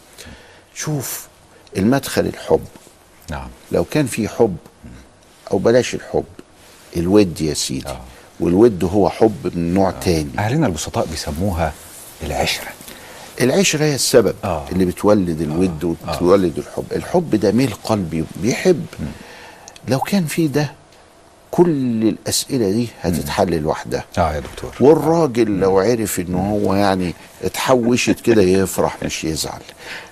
شوف 0.75 1.27
المدخل 1.77 2.25
الحب. 2.25 2.65
نعم. 3.31 3.47
لو 3.71 3.83
كان 3.83 4.05
في 4.05 4.27
حب 4.27 4.57
أو 5.51 5.57
بلاش 5.57 5.95
الحب 5.95 6.25
الود 6.97 7.41
يا 7.41 7.53
سيدي. 7.53 7.87
آه. 7.89 8.01
والود 8.39 8.83
هو 8.83 9.09
حب 9.09 9.51
من 9.55 9.73
نوع 9.73 9.91
تاني. 9.91 10.29
أهلنا 10.39 10.67
البسطاء 10.67 11.05
بيسموها 11.05 11.73
العشرة. 12.23 12.67
العشرة 13.41 13.83
هي 13.85 13.95
السبب 13.95 14.35
آه. 14.43 14.65
اللي 14.71 14.85
بتولد 14.85 15.41
الود 15.41 15.83
وتولد 15.83 16.57
الحب. 16.57 16.85
الحب 16.95 17.35
ده 17.35 17.51
ميل 17.51 17.73
قلبي 17.83 18.23
بيحب. 18.41 18.85
لو 19.87 19.99
كان 19.99 20.25
في 20.25 20.47
ده 20.47 20.71
كل 21.57 22.07
الأسئلة 22.07 22.71
دي 22.71 22.87
هتتحل 23.01 23.61
لوحدها. 23.61 24.05
آه 24.17 24.33
يا 24.35 24.39
دكتور. 24.39 24.71
والراجل 24.79 25.59
لو 25.59 25.79
عرف 25.79 26.19
إن 26.19 26.35
هو 26.35 26.75
يعني 26.75 27.13
اتحوشت 27.43 28.19
كده 28.19 28.41
يفرح 28.41 28.97
مش 29.03 29.23
يزعل. 29.23 29.61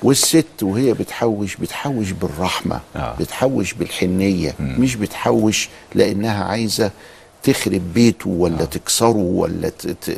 والست 0.03 0.45
وهي 0.61 0.93
بتحوش 0.93 1.55
بتحوش 1.55 2.11
بالرحمة 2.11 2.79
آه. 2.95 3.15
بتحوش 3.19 3.73
بالحنية 3.73 4.53
مش 4.59 4.95
بتحوش 4.95 5.69
لأنها 5.95 6.43
عايزة 6.43 6.91
تخرب 7.43 7.93
بيته 7.93 8.29
ولا 8.29 8.61
آه. 8.61 8.65
تكسره 8.65 9.17
ولا 9.17 9.71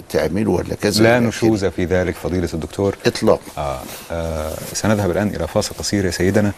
تعمله 0.10 0.52
ولا 0.52 0.76
كذا 0.76 1.04
لا 1.04 1.20
نشوز 1.20 1.66
في 1.66 1.86
ذلك 1.86 2.16
فضيلة 2.16 2.50
الدكتور. 2.54 2.96
اطلاق 3.06 3.40
آه. 3.58 3.80
آه 4.12 4.54
سنذهب 4.74 5.12
الآن 5.12 5.28
إلى 5.28 5.48
فاصل 5.48 5.76
قصير 5.80 6.06
يا 6.06 6.12
سيدنا. 6.12 6.52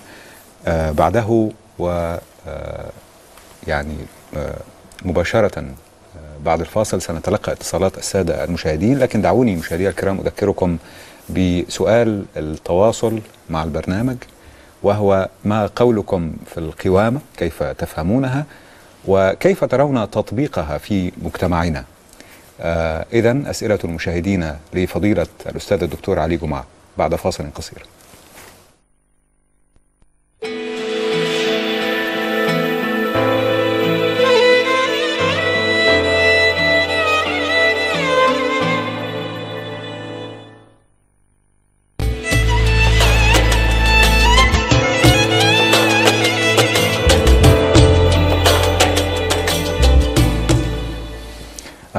آه 0.67 0.91
بعده 0.91 1.49
و 1.79 1.89
آه 2.47 2.89
يعني 3.67 3.95
مباشرة 5.05 5.59
آه 5.59 5.63
بعد 6.45 6.59
الفاصل 6.59 7.01
سنتلقى 7.01 7.51
اتصالات 7.51 7.97
السادة 7.97 8.43
المشاهدين 8.43 8.99
لكن 8.99 9.21
دعوني 9.21 9.55
مشاهدي 9.55 9.89
الكرام 9.89 10.19
أذكركم 10.19 10.77
بسؤال 11.29 12.25
التواصل 12.37 13.19
مع 13.49 13.63
البرنامج 13.63 14.17
وهو 14.83 15.29
ما 15.45 15.69
قولكم 15.75 16.33
في 16.45 16.57
القوامة؟ 16.57 17.19
كيف 17.37 17.63
تفهمونها؟ 17.63 18.45
وكيف 19.07 19.63
ترون 19.63 20.11
تطبيقها 20.11 20.77
في 20.77 21.11
مجتمعنا؟ 21.21 21.85
آه 22.61 23.05
إذا 23.13 23.41
أسئلة 23.49 23.79
المشاهدين 23.83 24.55
لفضيلة 24.73 25.27
الأستاذ 25.45 25.83
الدكتور 25.83 26.19
علي 26.19 26.37
جمعة 26.37 26.65
بعد 26.97 27.15
فاصل 27.15 27.45
قصير. 27.55 27.85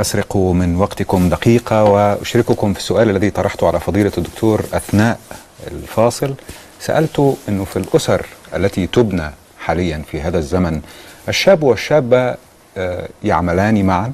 أسرق 0.00 0.36
من 0.36 0.76
وقتكم 0.76 1.28
دقيقة 1.28 1.84
وأشرككم 1.84 2.72
في 2.72 2.78
السؤال 2.78 3.10
الذي 3.10 3.30
طرحته 3.30 3.66
على 3.66 3.80
فضيلة 3.80 4.12
الدكتور 4.18 4.64
أثناء 4.72 5.20
الفاصل. 5.66 6.34
سألت 6.80 7.36
أنه 7.48 7.64
في 7.64 7.76
الأسر 7.76 8.26
التي 8.56 8.86
تبنى 8.86 9.30
حاليا 9.58 10.02
في 10.10 10.20
هذا 10.20 10.38
الزمن 10.38 10.80
الشاب 11.28 11.62
والشابة 11.62 12.36
آه، 12.76 13.08
يعملان 13.24 13.84
معا؟ 13.84 14.12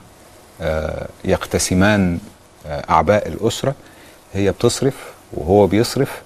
آه، 0.61 1.07
يقتسمان 1.25 2.19
آه، 2.67 2.85
أعباء 2.91 3.29
الأسرة؟ 3.29 3.75
هي 4.35 4.51
بتصرف 4.51 4.95
وهو 5.33 5.67
بيصرف. 5.67 6.23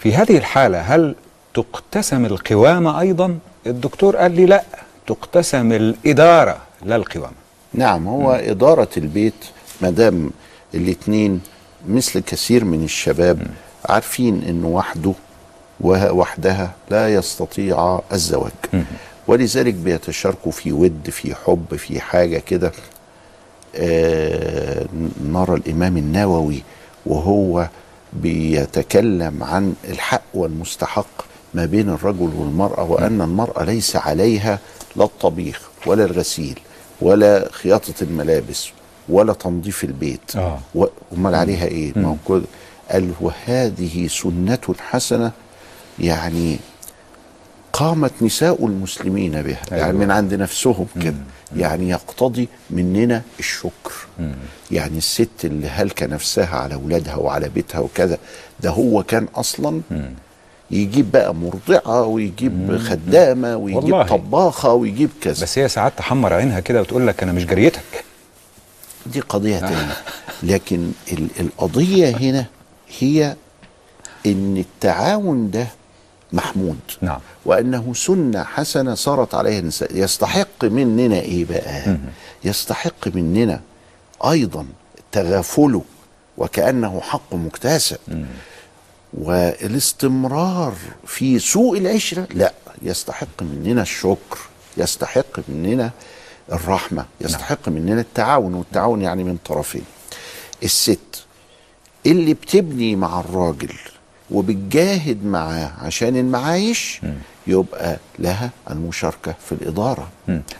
في 0.00 0.14
هذه 0.14 0.36
الحالة 0.36 0.80
هل 0.80 1.14
تقتسم 1.54 2.24
القوامة 2.24 3.00
أيضا؟ 3.00 3.38
الدكتور 3.66 4.16
قال 4.16 4.32
لي 4.32 4.46
لا 4.46 4.62
تقتسم 5.06 5.72
الإدارة 5.72 6.56
لا 6.82 6.96
القوامة 6.96 7.39
نعم 7.74 8.08
هو 8.08 8.32
إدارة 8.32 8.88
البيت 8.96 9.34
مدام 9.82 10.30
الاتنين 10.74 11.40
مثل 11.88 12.20
كثير 12.20 12.64
من 12.64 12.84
الشباب 12.84 13.46
عارفين 13.88 14.42
إنه 14.42 14.66
وحده 14.68 15.12
ووحدها 15.80 16.70
لا 16.90 17.14
يستطيع 17.14 18.00
الزواج. 18.12 18.52
ولذلك 19.26 19.74
بيتشاركوا 19.74 20.52
في 20.52 20.72
ود 20.72 21.10
في 21.10 21.34
حب 21.34 21.76
في 21.76 22.00
حاجة 22.00 22.38
كده. 22.38 22.72
آه 23.76 24.86
نرى 25.24 25.54
الإمام 25.54 25.96
النووي 25.96 26.62
وهو 27.06 27.68
بيتكلم 28.12 29.42
عن 29.44 29.74
الحق 29.88 30.22
والمستحق 30.34 31.06
ما 31.54 31.64
بين 31.64 31.88
الرجل 31.88 32.30
والمرأة 32.36 32.82
وأن 32.90 33.20
المرأة 33.20 33.64
ليس 33.64 33.96
عليها 33.96 34.58
لا 34.96 35.04
الطبيخ 35.04 35.70
ولا 35.86 36.04
الغسيل. 36.04 36.60
ولا 37.00 37.48
خياطة 37.52 37.94
الملابس 38.02 38.68
ولا 39.08 39.32
تنظيف 39.32 39.84
البيت. 39.84 40.36
آه. 40.36 40.58
أمال 41.16 41.34
عليها 41.34 41.64
إيه؟ 41.66 41.92
ما 41.96 42.08
هو 42.08 42.40
قال 42.90 43.12
وهذه 43.20 44.06
سنة 44.06 44.74
حسنة 44.80 45.32
يعني 45.98 46.58
قامت 47.72 48.12
نساء 48.22 48.66
المسلمين 48.66 49.42
بها. 49.42 49.60
أيوة. 49.72 49.82
يعني 49.84 49.98
من 49.98 50.10
عند 50.10 50.34
نفسهم 50.34 50.86
كده. 51.02 51.14
يعني 51.56 51.88
يقتضي 51.88 52.48
مننا 52.70 53.22
الشكر. 53.38 53.92
يعني 54.70 54.98
الست 54.98 55.44
اللي 55.44 55.68
هلكة 55.68 56.06
نفسها 56.06 56.56
على 56.56 56.74
أولادها 56.74 57.16
وعلى 57.16 57.48
بيتها 57.48 57.78
وكذا 57.78 58.18
ده 58.60 58.70
هو 58.70 59.02
كان 59.02 59.26
أصلا 59.34 59.80
يجيب 60.70 61.12
بقى 61.12 61.34
مرضعة 61.34 62.04
ويجيب 62.04 62.78
خدامة 62.78 63.56
ويجيب 63.56 63.82
والله. 63.84 64.02
طباخة 64.06 64.72
ويجيب 64.72 65.10
كذا. 65.20 65.42
بس 65.42 65.58
هي 65.58 65.68
ساعات 65.68 65.92
تحمر 65.96 66.32
عينها 66.34 66.60
كده 66.60 66.80
وتقول 66.80 67.06
لك 67.06 67.22
أنا 67.22 67.32
مش 67.32 67.46
جريتك. 67.46 68.04
دي 69.06 69.20
قضية 69.20 69.58
تانية. 69.58 69.96
لكن 70.42 70.92
ال- 71.12 71.28
القضية 71.40 72.16
هنا 72.16 72.46
هي 72.98 73.36
إن 74.26 74.56
التعاون 74.56 75.50
ده 75.50 75.66
محمود. 76.32 76.78
نعم. 77.02 77.18
وأنه 77.44 77.92
سنة 77.94 78.42
حسنة 78.44 78.94
صارت 78.94 79.34
عليها 79.34 79.58
النساء. 79.58 79.96
يستحق 79.96 80.64
مننا 80.64 81.20
إيه 81.20 81.44
بقى؟ 81.44 81.96
يستحق 82.44 83.08
مننا 83.14 83.60
أيضا 84.24 84.66
تغافله 85.12 85.82
وكأنه 86.38 87.00
حق 87.00 87.34
مكتسب. 87.34 87.98
والاستمرار 89.14 90.74
في 91.06 91.38
سوء 91.38 91.78
العشرة 91.78 92.26
لا 92.34 92.52
يستحق 92.82 93.42
مننا 93.42 93.82
الشكر 93.82 94.38
يستحق 94.76 95.40
مننا 95.48 95.90
الرحمة 96.52 97.04
يستحق 97.20 97.68
مننا 97.68 98.00
التعاون 98.00 98.54
والتعاون 98.54 99.02
يعني 99.02 99.24
من 99.24 99.36
طرفين. 99.44 99.84
الست 100.62 101.24
اللي 102.06 102.34
بتبني 102.34 102.96
مع 102.96 103.20
الراجل 103.20 103.74
وبتجاهد 104.30 105.24
معاه 105.24 105.72
عشان 105.82 106.16
المعايش 106.16 107.00
يبقى 107.46 107.96
لها 108.18 108.50
المشاركة 108.70 109.34
في 109.46 109.52
الإدارة. 109.52 110.08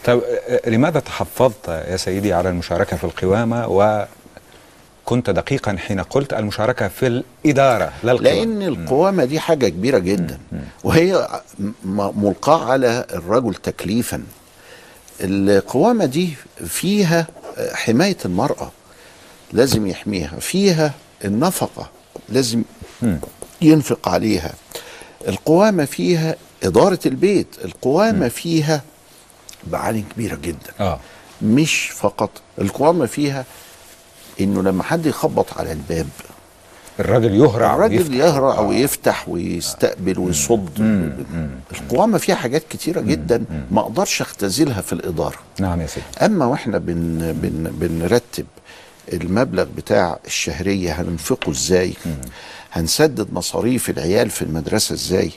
طب 0.05 0.23
آه، 0.49 0.71
لماذا 0.71 1.01
تحفظت 1.01 1.69
يا 1.69 1.97
سيدي 1.97 2.33
على 2.33 2.49
المشاركة 2.49 2.97
في 2.97 3.05
القوامة 3.05 3.69
كنت 5.11 5.31
دقيقا 5.31 5.77
حين 5.77 6.01
قلت 6.01 6.33
المشاركة 6.33 6.89
في 6.89 7.07
الإدارة 7.45 7.93
لا 8.03 8.13
القوام 8.13 8.25
لأن 8.39 8.63
القوامة 8.63 9.25
دي 9.25 9.41
حاجة 9.41 9.69
كبيرة 9.69 9.99
جدا. 9.99 10.39
وهي 10.85 11.29
م- 11.59 12.25
ملقاة 12.25 12.65
على 12.73 13.07
الرجل 13.13 13.55
تكليفا. 13.55 14.23
القوامة 15.21 16.05
دي 16.05 16.35
فيها 16.67 17.27
حماية 17.73 18.17
المرأة 18.25 18.71
لازم 19.53 19.87
يحميها 19.87 20.37
فيها 20.41 20.95
النفقة 21.25 21.91
لازم 22.29 22.63
ينفق 23.63 24.09
عليها. 24.09 24.53
القوامة 25.29 25.85
فيها 25.85 26.37
إدارة 26.63 26.99
البيت 27.07 27.47
القوامة 27.65 28.29
فيها 28.29 28.83
معاني 29.73 30.05
كبيرة 30.15 30.37
جدا. 30.37 30.71
آه. 30.81 31.01
مش 31.43 31.91
فقط 31.91 32.31
القوامة 32.61 33.07
فيها 33.07 33.45
إنه 34.41 34.63
لما 34.63 34.83
حد 34.83 35.07
يخبط 35.07 35.59
على 35.59 35.73
الباب 35.73 36.07
الراجل 37.01 37.35
يهرع 37.35 37.75
الراجل 37.75 37.97
ويفتح. 37.99 38.15
يهرع 38.15 38.61
ويفتح 38.61 39.29
ويستقبل 39.29 40.19
ويصد. 40.19 40.71
القوامة 41.73 42.19
فيها 42.19 42.35
حاجات 42.35 42.63
كتيرة 42.71 43.01
جدا 43.01 43.45
ما 43.71 43.81
أقدرش 43.81 44.21
أختزلها 44.21 44.81
في 44.81 44.93
الإدارة. 44.93 45.37
نعم 45.61 45.81
يا 45.81 45.87
سيدي. 45.87 46.07
أما 46.23 46.47
وإحنا 46.47 46.79
بن 46.79 47.33
بن 47.33 47.71
بنرتب 47.73 48.47
المبلغ 49.13 49.67
بتاع 49.77 50.19
الشهرية 50.27 50.93
هننفقه 51.01 51.51
إزاي؟ 51.51 51.93
هنسدد 52.73 53.33
مصاريف 53.33 53.91
العيال 53.91 54.31
في 54.31 54.43
المدرسة 54.43 54.93
إزاي؟ 54.95 55.31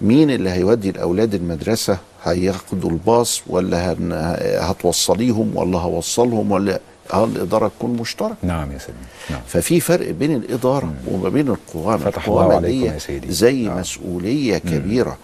مين 0.00 0.30
اللي 0.30 0.50
هيودي 0.50 0.90
الأولاد 0.90 1.34
المدرسة؟ 1.34 1.98
هياخدوا 2.24 2.90
الباص 2.90 3.42
ولا 3.46 3.92
هن 3.92 4.12
هتوصليهم 4.60 5.56
ولا 5.56 5.78
هوصلهم 5.78 6.50
ولا 6.52 6.80
آه 7.12 7.24
الإدارة 7.24 7.68
تكون 7.78 7.96
مشتركة. 7.96 8.36
نعم 8.42 8.72
يا 8.72 8.78
سيدي. 8.78 8.98
نعم. 9.30 9.40
ففي 9.48 9.80
فرق 9.80 10.10
بين 10.10 10.34
الإدارة 10.36 10.94
وما 11.06 11.28
بين 11.28 11.48
القوامه 11.48 12.04
فتح 12.10 12.28
الله 12.28 12.54
عليكم 12.56 12.92
يا 12.94 12.98
سيدي. 12.98 13.32
زي 13.32 13.68
مسؤولية 13.68 14.58
كبيرة 14.58 15.18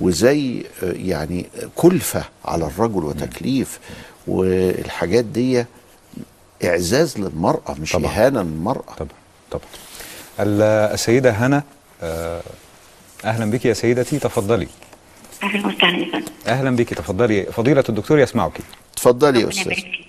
وزي 0.00 0.64
آه، 0.82 0.92
يعني 0.92 1.46
كلفة 1.76 2.24
على 2.44 2.66
الرجل 2.66 3.04
وتكليف 3.04 3.78
والحاجات 4.26 5.24
دي 5.24 5.64
إعزاز 6.64 7.18
للمرأة 7.18 7.74
مش 7.80 7.92
طبعاً. 7.92 8.06
إهانة 8.12 8.42
للمرأة. 8.42 8.94
طبعا. 8.98 9.08
طبعا. 9.50 9.64
ال- 10.40 10.62
السيدة 10.94 11.30
هنا 11.30 11.62
آه، 12.02 12.40
أهلا 13.24 13.50
بك 13.50 13.64
يا 13.64 13.72
سيدتي 13.72 14.18
تفضلي. 14.18 14.68
أهلا 15.42 15.66
وسهلا 15.66 16.22
أهلا 16.46 16.76
بك 16.76 16.94
تفضلي. 16.94 17.44
فضيلة 17.44 17.84
الدكتور 17.88 18.18
يسمعك. 18.18 18.52
اتفضلي 18.94 19.40
يا 19.40 19.46
ربنا 19.46 19.50
أستاذ 19.60 19.66
يبارك 19.72 19.84
فيك. 19.84 20.05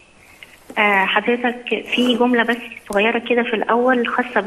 آه، 0.77 1.05
حضرتك 1.05 1.83
في 1.95 2.15
جملة 2.17 2.43
بس 2.43 2.57
صغيرة 2.89 3.19
كده 3.19 3.43
في 3.43 3.53
الأول 3.53 4.07
خاصة 4.07 4.41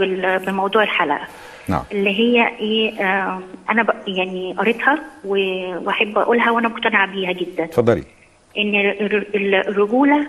بموضوع 0.47 0.83
الحلقة. 0.83 1.27
نعم. 1.69 1.83
اللي 1.93 2.11
هي 2.19 2.49
إيه 2.61 3.01
آه 3.05 3.41
أنا 3.71 3.87
يعني 4.07 4.55
قريتها 4.59 4.99
وأحب 5.25 6.19
أقولها 6.19 6.51
وأنا 6.51 6.69
مقتنعة 6.69 7.07
بيها 7.13 7.33
جدا. 7.33 7.65
اتفضلي. 7.65 8.05
إن 8.59 8.75
الر- 8.75 9.27
الر- 9.35 9.69
الرجولة 9.69 10.27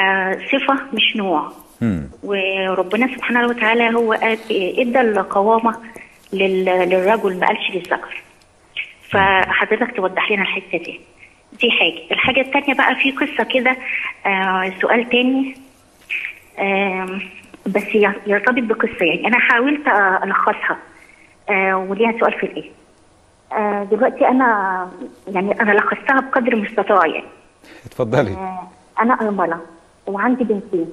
آه 0.00 0.32
صفة 0.52 0.74
مش 0.92 1.16
نوع. 1.16 1.52
مم. 1.80 2.10
وربنا 2.22 3.06
سبحانه 3.16 3.46
وتعالى 3.48 3.94
هو 3.94 4.12
قال- 4.12 4.38
إدى 4.80 5.00
القوامه 5.00 5.76
لل- 6.32 6.64
للرجل 6.64 7.38
ما 7.38 7.46
قالش 7.46 7.70
للذكر. 7.74 8.22
فحضرتك 9.10 9.96
توضح 9.96 10.30
لنا 10.32 10.42
الحتة 10.42 10.78
دي. 10.78 11.00
دي 11.52 11.70
حاجة. 11.70 12.12
الحاجة 12.12 12.40
الثانية 12.40 12.74
بقى 12.74 12.94
في 12.94 13.10
قصة 13.12 13.44
كده 13.44 13.76
آه 14.26 14.72
سؤال 14.80 15.08
تاني. 15.08 15.56
بس 17.66 17.82
يرتبط 18.26 18.62
بقصة 18.62 19.04
يعني. 19.04 19.26
أنا 19.26 19.38
حاولت 19.38 19.88
ألخصها. 20.24 20.78
آه 21.50 21.76
وليها 21.76 22.12
سؤال 22.20 22.32
في 22.32 22.46
الايه 22.46 22.70
آه 23.52 23.84
دلوقتي 23.84 24.28
أنا 24.28 24.88
يعني 25.28 25.60
أنا 25.60 25.72
لخصتها 25.72 26.20
بقدر 26.20 26.52
المستطاع 26.52 27.06
يعني. 27.06 27.26
اتفضلي. 27.86 28.30
آه، 28.32 28.68
أنا 29.00 29.14
أرملة 29.14 29.60
وعندي 30.06 30.44
بنتين. 30.44 30.86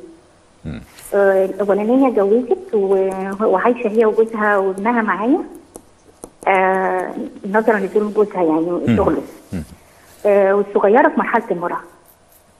آه، 1.13 1.45
الأولانية 1.45 2.07
اتجوزت 2.07 2.73
و- 2.73 3.45
وعايشة 3.45 3.87
هي 3.89 4.05
وجوزها 4.05 4.57
وابنها 4.57 5.01
معايا. 5.01 5.39
آه، 6.47 7.13
نظرا 7.49 7.79
لظروف 7.79 8.13
جوزها 8.15 8.43
يعني 8.43 8.97
شغله. 8.97 9.23
آه، 10.25 10.53
والصغيرة 10.55 11.09
في 11.09 11.19
مرحلة 11.19 11.43
المراهقة 11.51 11.83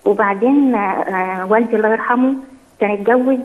وبعدين 0.05 0.75
آه، 0.75 0.79
آه، 0.79 1.45
والدي 1.45 1.75
الله 1.75 1.89
يرحمه 1.89 2.35
كان 2.79 2.91
اتجوز 2.91 3.39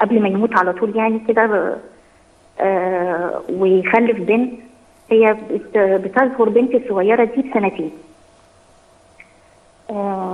قبل 0.00 0.22
ما 0.22 0.28
يموت 0.28 0.56
على 0.58 0.72
طول 0.72 0.96
يعني 0.96 1.18
كده 1.18 1.76
ويخلف 3.50 4.20
بنت. 4.20 4.52
هي 5.10 5.36
بت- 5.50 5.78
بتظهر 5.78 6.48
بنتي 6.48 6.76
الصغيرة 6.76 7.24
دي 7.24 7.42
بسنتين. 7.42 7.90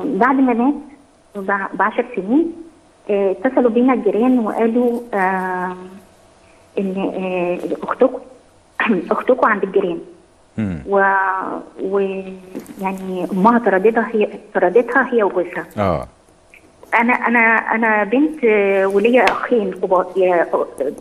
بعد 0.05 0.35
ما 0.37 0.53
مات 0.55 0.75
بع- 1.37 1.77
بعشر 1.77 2.05
سنين 2.17 2.53
اتصلوا 3.11 3.71
بينا 3.71 3.93
الجيران 3.93 4.39
وقالوا 4.39 5.01
إن 6.79 7.59
اختكم 7.83 8.19
أختكم 9.11 9.47
عند 9.47 9.63
الجيران. 9.63 9.99
و... 10.89 11.03
و 11.83 11.99
يعني 12.81 13.27
امها 13.33 13.59
طردتها 13.59 14.09
هي 14.13 14.29
طردتها 14.55 15.09
هي 15.13 15.23
وجوزها 15.23 15.67
آه. 15.79 16.07
أنا 16.95 17.13
أنا 17.13 17.39
أنا 17.57 18.05
بنت 18.05 18.45
وليا 18.95 19.25
اخين 19.25 19.71
كبار 19.73 20.07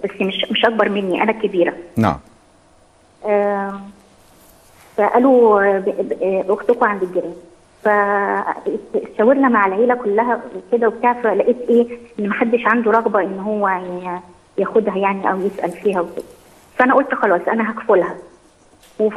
بس 0.04 0.10
مش 0.22 0.46
مش 0.52 0.66
أكبر 0.66 0.90
مني 0.90 1.24
أنا 1.24 1.32
الكبيره 1.32 1.74
نعم. 1.98 2.18
آه، 3.26 3.80
فقالوا 4.98 5.78
ب- 5.80 5.86
ب- 5.86 6.52
أختكم 6.52 6.86
عند 6.86 7.04
الجيران. 7.04 7.34
فشاورنا 7.84 9.50
مع 9.50 9.66
العيلة 9.68 9.96
كلها 9.96 10.42
كده 10.72 10.88
وبتاع 10.88 11.14
فلقيت 11.14 11.58
إيه 11.70 11.88
إن 12.20 12.30
محدش 12.30 12.66
عنده 12.66 12.92
رغبة 12.92 13.22
إن 13.22 13.40
هو 13.40 13.70
ياخدها 14.58 14.98
يعني 14.98 15.32
أو 15.32 15.40
يسأل 15.42 15.72
فيها 15.72 16.02
وكده. 16.02 16.24
فأنا 16.78 16.94
قلت 16.96 17.14
خلاص 17.16 17.42
أنا 17.48 17.72
هكفلها. 17.72 18.16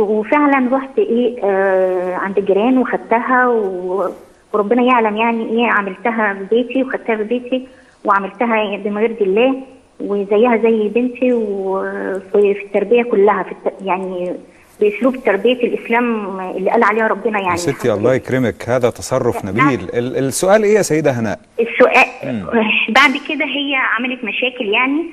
وفعلا 0.01 0.77
رحت 0.77 0.99
إيه 0.99 1.45
آه 1.45 2.15
عند 2.15 2.39
الجيران 2.39 2.79
وخدتها 2.79 3.47
و- 3.49 4.11
وربنا 4.53 4.83
يعلم 4.83 5.17
يعني 5.17 5.45
إيه 5.51 5.71
عملتها 5.71 6.35
في 6.35 6.45
بيتي 6.57 6.83
وخدتها 6.83 7.17
في 7.17 7.25
بيتي 7.25 7.67
وعملتها 8.05 8.63
يرضي 8.63 9.25
الله 9.25 9.55
وزيها 10.01 10.57
زي 10.57 10.89
بنتي 10.89 11.33
وفي 11.33 12.55
في 12.55 12.65
التربية 12.65 13.03
كلها 13.03 13.43
في 13.43 13.53
الت... 13.53 13.75
يعني 13.85 14.33
بأسلوب 14.81 15.17
تربية 15.17 15.53
الإسلام 15.53 16.41
اللي 16.41 16.71
قال 16.71 16.83
عليها 16.83 17.07
ربنا 17.07 17.41
يعني. 17.41 17.57
ستي 17.57 17.93
الله 17.93 18.15
يكرمك 18.15 18.69
هذا 18.69 18.91
تصرف 18.91 19.45
نبيل. 19.45 19.81
ال- 19.95 20.17
السؤال 20.25 20.63
إيه 20.65 20.75
يا 20.75 20.83
سيدة 20.83 21.11
هناء؟ 21.11 21.39
السؤال 21.61 22.07
مم. 22.25 22.47
بعد 22.99 23.11
كده 23.29 23.45
هي 23.45 23.75
عملت 23.99 24.25
مشاكل 24.25 24.65
يعني 24.69 25.05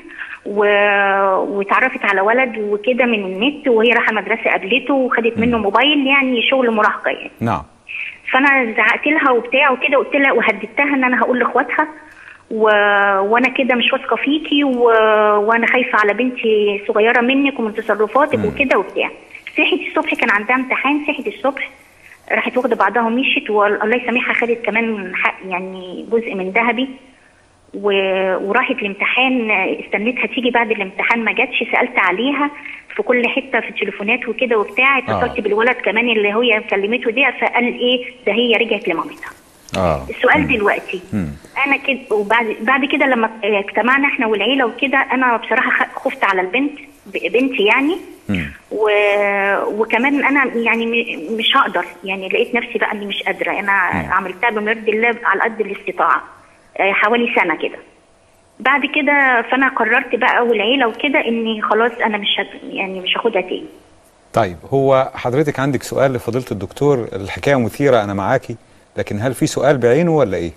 و... 0.45 0.59
واتعرفت 1.57 2.05
على 2.05 2.21
ولد 2.21 2.57
وكده 2.57 3.05
من 3.05 3.25
النت 3.25 3.67
وهي 3.67 3.89
رايحة 3.89 4.13
مدرسة 4.13 4.49
قابلته 4.51 4.93
وخدت 4.93 5.37
منه 5.37 5.57
موبايل 5.57 6.07
يعني 6.07 6.41
شغل 6.49 6.71
مراهقة 6.71 7.11
يعني. 7.11 7.31
نعم. 7.39 7.63
فأنا 8.31 8.73
زعقت 8.73 9.07
لها 9.07 9.31
وبتاع 9.31 9.71
وكده 9.71 9.97
قلت 9.97 10.15
لها 10.15 10.31
وهددتها 10.31 10.95
إن 10.95 11.03
أنا 11.03 11.21
هقول 11.21 11.39
لإخواتها 11.39 11.87
و... 12.51 12.63
وأنا 13.19 13.49
كده 13.49 13.75
مش 13.75 13.93
واثقة 13.93 14.15
فيكي 14.15 14.63
و... 14.63 14.83
وأنا 15.39 15.67
خايفة 15.67 15.99
على 15.99 16.13
بنتي 16.13 16.81
صغيرة 16.87 17.21
منك 17.21 17.59
ومن 17.59 17.73
تصرفاتك 17.73 18.39
وكده 18.45 18.77
وبتاع. 18.77 19.09
صحيت 19.57 19.87
الصبح 19.87 20.15
كان 20.15 20.29
عندها 20.29 20.55
امتحان 20.55 21.05
صحيت 21.07 21.27
الصبح 21.27 21.69
راحت 22.31 22.57
واخدة 22.57 22.75
بعضها 22.75 23.03
ومشيت 23.03 23.49
والله 23.49 23.95
يسامحها 23.95 24.33
خدت 24.33 24.65
كمان 24.65 25.15
حق 25.15 25.35
يعني 25.47 26.05
جزء 26.11 26.35
من 26.35 26.49
ذهبي. 26.49 26.89
وراحت 27.73 28.75
الامتحان 28.75 29.51
استنيتها 29.51 30.25
تيجي 30.27 30.49
بعد 30.49 30.71
الامتحان 30.71 31.23
ما 31.23 31.31
جاتش 31.33 31.63
سألت 31.71 31.97
عليها 31.99 32.51
في 32.95 33.03
كل 33.03 33.27
حتة 33.27 33.59
في 33.59 33.69
التليفونات 33.69 34.27
وكده 34.29 34.57
وبتاع 34.57 34.97
اتصلت 34.97 35.37
آه. 35.39 35.41
بالولد 35.41 35.75
كمان 35.75 36.09
اللي 36.09 36.33
هي 36.33 36.59
كلمته 36.69 37.11
دي 37.11 37.25
فقال 37.41 37.63
إيه 37.79 38.05
ده 38.27 38.33
هي 38.33 38.53
رجعت 38.53 38.87
لمامتها 38.87 39.29
آه 39.77 40.05
السؤال 40.09 40.47
دلوقتي 40.47 41.01
مم. 41.13 41.27
أنا 41.65 41.77
كده 41.77 41.99
وبعد 42.11 42.55
بعد 42.61 42.85
كده 42.85 43.05
لما 43.05 43.29
اجتمعنا 43.43 44.07
إحنا 44.07 44.27
والعيلة 44.27 44.65
وكده 44.65 44.97
أنا 44.97 45.37
بصراحة 45.37 45.87
خفت 45.95 46.23
على 46.23 46.41
البنت 46.41 46.79
بنتي 47.33 47.63
يعني 47.63 47.97
مم. 48.29 48.51
و... 48.71 48.89
وكمان 49.65 50.23
أنا 50.25 50.45
يعني 50.55 50.85
مش 51.39 51.57
هقدر 51.57 51.85
يعني 52.03 52.29
لقيت 52.29 52.55
نفسي 52.55 52.77
بقى 52.79 52.91
إني 52.91 53.05
مش 53.05 53.23
قادرة 53.23 53.59
أنا 53.59 53.71
عملتها 54.11 54.49
بمرضي 54.49 54.91
الله 54.91 55.15
على 55.25 55.41
قد 55.41 55.61
الاستطاعة 55.61 56.17
آه، 56.17 56.40
حوالي 56.79 57.35
سنة 57.35 57.55
كده. 57.61 57.77
بعد 58.59 58.81
كده 58.85 59.41
فأنا 59.51 59.67
قررت 59.69 60.15
بقى 60.15 60.41
والعيله 60.45 60.87
وكده 60.87 61.19
إني 61.27 61.61
خلاص 61.61 61.91
أنا 62.05 62.17
مش 62.17 62.27
هد... 62.39 62.73
يعني 62.73 62.99
مش 62.99 63.17
هاخدها 63.17 63.41
تاني. 63.41 63.65
طيب 64.33 64.57
هو 64.73 65.11
حضرتك 65.15 65.59
عندك 65.59 65.83
سؤال 65.83 66.13
لفضيلة 66.13 66.45
الدكتور 66.51 67.07
الحكاية 67.13 67.55
مثيرة 67.55 68.03
أنا 68.03 68.13
معاكي 68.13 68.55
لكن 68.97 69.19
هل 69.21 69.33
في 69.33 69.47
سؤال 69.47 69.77
بعينه 69.77 70.11
ولا 70.11 70.37
إيه؟ 70.37 70.51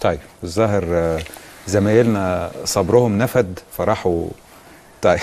طيب 0.00 0.18
الظاهر 0.42 0.84
آه، 0.88 1.18
زمايلنا 1.66 2.50
صبرهم 2.64 3.18
نفد 3.18 3.58
فراحوا 3.72 4.28
طيب. 5.02 5.20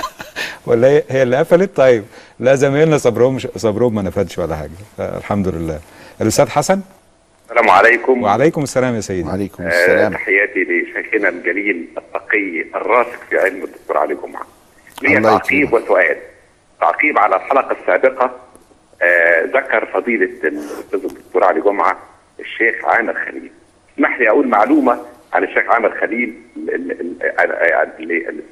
ولا 0.66 1.02
هي 1.08 1.22
اللي 1.22 1.36
قفلت؟ 1.36 1.76
طيب. 1.76 2.04
لا 2.40 2.54
زمايلنا 2.54 2.98
صبرهم 2.98 3.38
صبرهم 3.38 3.94
ما 3.94 4.02
نفدش 4.02 4.38
ولا 4.38 4.56
حاجة. 4.56 4.70
الحمد 5.18 5.48
لله. 5.48 5.80
الأستاذ 6.20 6.48
حسن؟ 6.48 6.80
السلام 7.44 7.70
عليكم. 7.70 8.22
وعليكم 8.22 8.62
السلام 8.62 8.94
يا 8.94 9.00
سيدي. 9.00 9.28
وعليكم 9.28 9.62
آه، 9.62 10.08
تحياتي 10.08 10.64
لشيخنا 10.64 11.28
الجليل 11.28 11.88
التقي 11.98 12.64
الراسخ 12.74 13.18
في 13.30 13.38
علم 13.38 13.64
الدكتور 13.64 13.98
علي 13.98 14.14
جمعة. 14.14 14.46
لي 15.02 15.20
تعقيب 15.20 15.72
وسؤال. 15.72 16.16
تعقيب 16.80 17.18
على 17.18 17.36
الحلقة 17.36 17.76
السابقة. 17.80 18.36
آه، 19.02 19.44
ذكر 19.44 19.86
فضيلة 19.86 20.30
الأستاذ 20.44 21.04
الدكتور 21.04 21.44
علي 21.44 21.60
جمعة 21.60 21.98
الشيخ 22.40 22.84
عامر 22.84 23.14
خليل. 23.14 23.50
اسمح 23.94 24.18
لي 24.20 24.28
أقول 24.28 24.48
معلومة 24.48 25.00
عن 25.32 25.44
الشيخ 25.44 25.64
عامر 25.70 26.00
خليل 26.00 26.34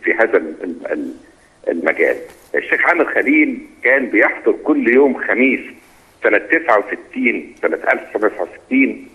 في 0.05 0.12
هذا 0.20 0.36
ال- 0.36 0.86
ال- 0.93 1.12
المجال. 1.68 2.16
الشيخ 2.54 2.86
عامر 2.86 3.14
خليل 3.14 3.58
كان 3.82 4.06
بيحضر 4.06 4.52
كل 4.64 4.88
يوم 4.88 5.20
خميس 5.28 5.60
سنة 6.22 6.38
69 6.38 7.54
سنة 7.62 7.76
1969 7.92 9.08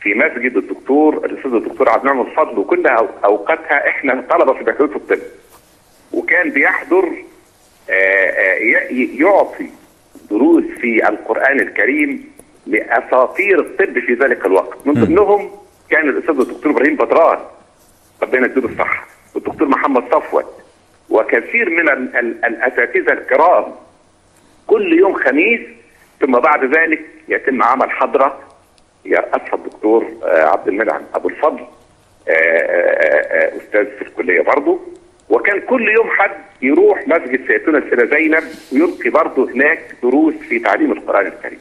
في 0.00 0.14
مسجد 0.14 0.56
الدكتور 0.56 1.24
الأستاذ 1.24 1.52
الدكتور 1.54 1.88
عبد 1.88 2.06
المنعم 2.06 2.26
الفضل 2.26 2.58
وكل 2.58 2.86
أوقاتها 3.24 3.88
إحنا 3.88 4.24
طلبة 4.30 4.52
في 4.52 4.64
بكالوريوس 4.64 4.96
الطب. 4.96 5.18
وكان 6.12 6.50
بيحضر 6.50 7.04
آه، 7.90 7.92
آه، 7.92 8.86
يعطي 9.20 9.66
دروس 10.30 10.64
في 10.80 11.08
القرآن 11.08 11.60
الكريم 11.60 12.30
لأساطير 12.66 13.60
الطب 13.60 13.98
في 13.98 14.14
ذلك 14.14 14.46
الوقت. 14.46 14.86
من 14.86 14.94
ضمنهم 14.94 15.50
كان 15.90 16.08
الأستاذ 16.08 16.40
الدكتور 16.40 16.72
إبراهيم 16.72 16.96
بدران 16.96 17.38
ربنا 18.22 18.46
يديله 18.46 18.68
الصحة 18.68 19.06
والدكتور 19.34 19.68
محمد 19.68 20.04
صفوت 20.12 20.46
وكثير 21.10 21.70
من 21.70 21.88
ال- 21.88 22.16
ال- 22.16 22.44
الأساتذة 22.44 23.12
الكرام 23.12 23.64
كل 24.66 24.98
يوم 24.98 25.14
خميس 25.14 25.60
ثم 26.20 26.32
بعد 26.38 26.64
ذلك 26.76 27.00
يتم 27.28 27.62
عمل 27.62 27.90
حضرة 27.90 28.38
يرأسها 29.04 29.54
الدكتور 29.54 30.06
آه، 30.24 30.44
عبد 30.44 30.68
المنعم 30.68 31.02
أبو 31.14 31.28
الفضل 31.28 31.60
آه، 32.28 32.32
آه، 32.32 33.56
أستاذ 33.56 33.86
في 33.86 34.02
الكلية 34.02 34.40
برضه. 34.40 34.80
وكان 35.28 35.60
كل 35.60 35.88
يوم 35.88 36.10
حد 36.10 36.30
يروح 36.62 37.08
مسجد 37.08 37.46
سيدتنا 37.46 37.78
السيدة 37.78 38.06
زينب 38.16 38.42
ويلقي 38.72 39.10
برضه 39.10 39.50
هناك 39.52 39.78
دروس 40.02 40.34
في 40.34 40.58
تعليم 40.58 40.92
القرآن 40.92 41.26
الكريم. 41.26 41.58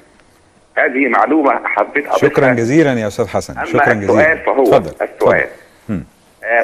هذه 0.77 1.07
معلومة 1.07 1.67
حبيت 1.67 2.07
أضيفها. 2.07 2.29
شكرا 2.29 2.53
جزيلا 2.53 2.93
يا 2.93 3.07
أستاذ 3.07 3.27
حسن. 3.27 3.53
شكرا 3.65 3.81
السؤال 3.93 4.01
جزيلا 4.01 4.35
فهو 4.35 4.63
اتفضل. 4.63 5.05
السؤال. 5.15 5.47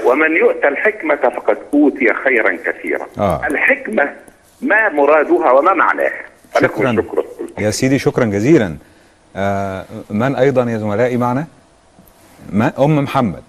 ومن 0.05 0.35
يؤتى 0.35 0.67
الحكمة 0.67 1.15
فقد 1.15 1.57
أوتي 1.73 2.13
خيرا 2.23 2.57
كثيرا. 2.65 3.07
آه. 3.17 3.41
الحكمة 3.47 4.13
ما 4.61 4.89
مرادها 4.89 5.51
وما 5.51 5.73
معناها؟ 5.73 6.25
شكرا. 6.61 6.91
شكرا 6.91 7.23
يا 7.57 7.71
سيدي 7.71 7.99
شكرا 7.99 8.25
جزيلا. 8.25 8.75
آه 9.35 9.85
من 10.09 10.35
أيضا 10.35 10.63
يا 10.71 10.77
زملائي 10.77 11.17
معنا؟ 11.17 11.47
ما؟ 12.49 12.73
أم 12.79 12.95
محمد. 12.95 13.43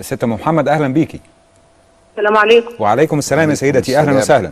ست 0.00 0.24
أم 0.24 0.32
محمد 0.32 0.68
أهلا 0.68 0.88
بيكي. 0.88 1.20
السلام 2.16 2.36
عليكم. 2.36 2.74
وعليكم 2.78 3.18
السلام 3.18 3.50
يا 3.50 3.54
سيدتي. 3.54 3.98
أهلا 3.98 4.18
السلام. 4.18 4.44
وسهلا. 4.44 4.50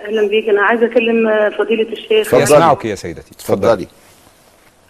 أهلا 0.00 0.28
بيك 0.28 0.48
أنا 0.48 0.62
عايزه 0.62 0.86
أكلم 0.86 1.28
آه، 1.28 1.48
فضيلة 1.48 1.92
الشيخ. 1.92 2.34
يسمعك 2.34 2.84
يا 2.84 2.94
سيدتي. 2.94 3.30
اتفضلي 3.30 3.88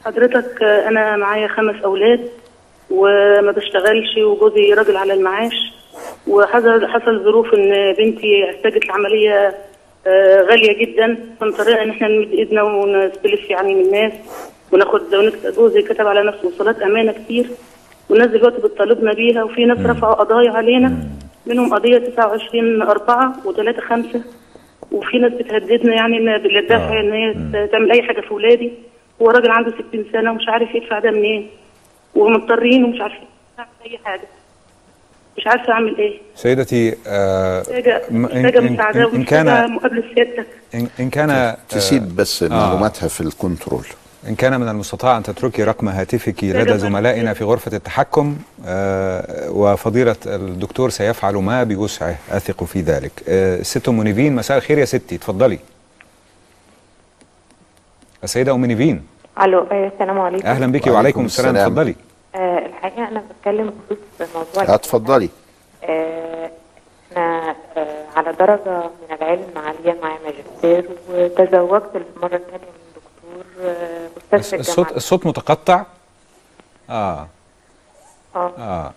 حضرتك 0.04 0.62
آه، 0.62 0.88
أنا 0.88 1.16
معايا 1.16 1.48
خمس 1.48 1.82
أولاد. 1.84 2.28
وما 2.92 3.52
بشتغلش 3.52 4.16
وجوزي 4.18 4.74
راجل 4.74 4.96
على 4.96 5.12
المعاش. 5.14 5.72
وحصل 6.28 6.86
حصل 6.86 7.24
ظروف 7.24 7.54
إن 7.54 7.94
بنتي 7.98 8.50
احتاجت 8.50 8.86
لعمليه 8.86 9.54
آه، 10.06 10.42
غالية 10.42 10.78
جدا. 10.86 11.16
فاضطرينا 11.40 11.82
إن 11.82 11.90
إحنا 11.90 12.08
نمد 12.08 12.32
إيدنا 12.32 12.62
ونستلف 12.62 13.50
يعني 13.50 13.74
من 13.74 13.80
الناس 13.80 14.12
وناخد 14.72 15.00
جوزي 15.56 15.82
كتب 15.82 16.06
على 16.06 16.22
نفسه 16.22 16.48
وصولات 16.48 16.82
أمانة 16.82 17.12
كتير 17.12 17.46
والناس 18.10 18.28
دلوقتي 18.28 18.56
بتطالبنا 18.62 19.12
بيها 19.12 19.44
وفي 19.44 19.64
ناس 19.64 19.78
رفعوا 19.86 20.14
قضايا 20.14 20.50
علينا. 20.50 20.92
منهم 21.46 21.74
قضية 21.74 21.98
29 21.98 22.82
4 22.82 23.32
و3 23.44 23.80
5 23.80 24.20
وفي 24.92 25.18
ناس 25.18 25.32
بتهددنا 25.32 25.94
يعني 25.94 26.18
إن 26.18 26.38
بالدافع 26.42 27.00
إن 27.00 27.12
هي 27.12 27.34
تعمل 27.68 27.92
أي 27.92 28.02
حاجة 28.02 28.20
في 28.20 28.34
ولادي. 28.34 28.72
هو 29.22 29.30
راجل 29.30 29.50
عنده 29.50 29.70
60 29.90 30.04
سنة 30.12 30.30
ومش 30.30 30.48
عارف 30.48 30.74
يدفع 30.74 30.98
ده 30.98 31.10
منين. 31.10 31.48
ومضطرين 32.14 32.84
ومش 32.84 33.00
عارفين 33.00 33.26
نعمل 33.58 33.70
أي 33.86 33.98
حاجة. 34.04 34.28
مش 35.38 35.46
عارفة 35.46 35.72
أعمل 35.72 35.98
إيه. 35.98 36.18
سيدتي 36.36 36.96
آه 37.06 37.60
محتاجه 37.60 38.02
محتاجة 38.10 38.60
مساعده 38.60 39.12
إن 39.16 39.24
كان- 39.24 39.70
مقابله 39.72 40.02
سيادتك. 40.14 40.46
إن, 40.74 40.88
إن 41.00 41.10
كان 41.10 41.56
تسيب 41.68 42.16
بس 42.16 42.42
آه. 42.42 42.48
معلوماتها 42.48 43.08
في 43.08 43.20
ال 43.20 43.27
control. 43.27 43.84
إن 44.28 44.34
كان 44.34 44.60
من 44.60 44.68
المستطاع 44.68 45.16
أن 45.16 45.22
تتركي 45.22 45.64
رقم 45.64 45.88
هاتفك 45.88 46.44
لدى 46.44 46.78
زملائنا 46.78 47.34
في 47.34 47.44
غرفة 47.44 47.76
التحكم 47.76 48.36
آه، 48.66 49.50
وفضيلة 49.50 50.16
الدكتور 50.26 50.90
سيفعل 50.90 51.34
ما 51.34 51.62
بوسعه 51.64 52.16
أثق 52.30 52.64
في 52.64 52.80
ذلك. 52.80 53.12
آه، 53.28 53.62
ست 53.62 53.88
أم 53.88 54.02
نيفين 54.02 54.34
مساء 54.34 54.56
الخير 54.56 54.78
يا 54.78 54.84
ستي 54.84 55.14
اتفضلي 55.14 55.58
السيدة 58.24 58.54
أم 58.54 58.66
نيفين. 58.66 59.02
ألو 59.40 59.58
آه، 59.72 59.90
السلام 59.94 60.20
عليكم. 60.20 60.46
أهلا 60.46 60.66
بك 60.72 60.86
وعليكم 60.86 61.24
السلام. 61.24 61.56
اتفضلي. 61.56 61.94
آه 62.34 62.58
الحقيقة 62.66 63.08
أنا 63.08 63.22
بتكلم 63.40 63.72
بخصوص 63.90 64.36
موضوع 64.36 64.74
اتفضلي. 64.74 65.28
آه 65.84 66.50
آه 67.16 67.54
على 68.16 68.32
درجة 68.32 68.78
من 68.78 69.16
العلم 69.16 69.46
عاليه 69.56 70.00
معايا 70.02 70.18
ماجستير 70.24 70.88
وتزوجت 71.10 71.90
المرة 71.94 72.36
الثانية 72.36 72.66
من 72.66 72.92
دكتور 72.96 73.66
آه 74.32 74.36
أستاذ 74.40 74.58
الصوت 74.58 74.96
الصوت 74.96 75.26
متقطع. 75.26 75.82
آه. 76.90 77.26
آه. 78.36 78.52
آه. 78.58 78.92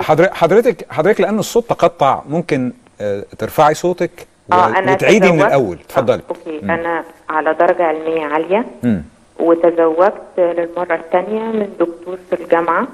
حضر- 0.00 0.32
حضرتك 0.34 0.92
حضرتك 0.92 1.20
لأن 1.20 1.38
الصوت 1.38 1.68
تقطع 1.70 2.22
ممكن 2.28 2.72
آه، 3.00 3.24
ترفعي 3.38 3.74
صوتك 3.74 4.26
آه 4.52 4.68
وتعيدي 4.92 5.32
من 5.32 5.42
الأول. 5.42 5.78
اتفضلي. 5.86 6.22
أوكي. 6.30 6.60
مم. 6.62 6.70
أنا 6.70 7.04
على 7.28 7.54
درجة 7.54 7.82
علمية 7.84 8.26
عالية. 8.26 8.64
مم. 8.82 9.02
وتزوجت 9.42 10.38
للمرة 10.38 10.94
الثانية 10.94 11.42
من 11.42 11.68
دكتور 11.80 12.18
في 12.30 12.42
الجامعة. 12.42 12.86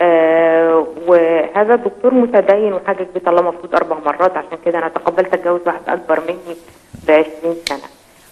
آه 0.00 0.86
وهذا 1.06 1.74
الدكتور 1.74 2.14
متدين 2.14 2.72
وحاجة 2.72 3.06
بيت 3.14 3.28
الله 3.28 3.40
المفروض 3.40 3.74
أربع 3.74 3.96
مرات 4.06 4.36
عشان 4.36 4.58
كده 4.64 4.78
أنا 4.78 4.88
تقبلت 4.88 5.34
أتجوز 5.34 5.60
واحد 5.66 5.80
أكبر 5.88 6.20
مني 6.28 6.56
بعشرين 7.08 7.56
سنة. 7.68 7.88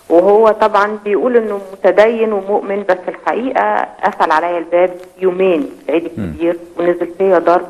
وهو 0.08 0.50
طبعا 0.50 0.98
بيقول 1.04 1.36
إنه 1.36 1.60
متدين 1.72 2.32
ومؤمن 2.32 2.84
بس 2.88 2.98
الحقيقة 3.08 3.86
قفل 4.04 4.32
عليا 4.32 4.58
الباب 4.58 4.90
يومين 5.18 5.60
في 5.62 5.88
العيد 5.88 6.04
الكبير 6.04 6.56
ونزل 6.78 7.08
فيا 7.18 7.38
ضرب. 7.38 7.68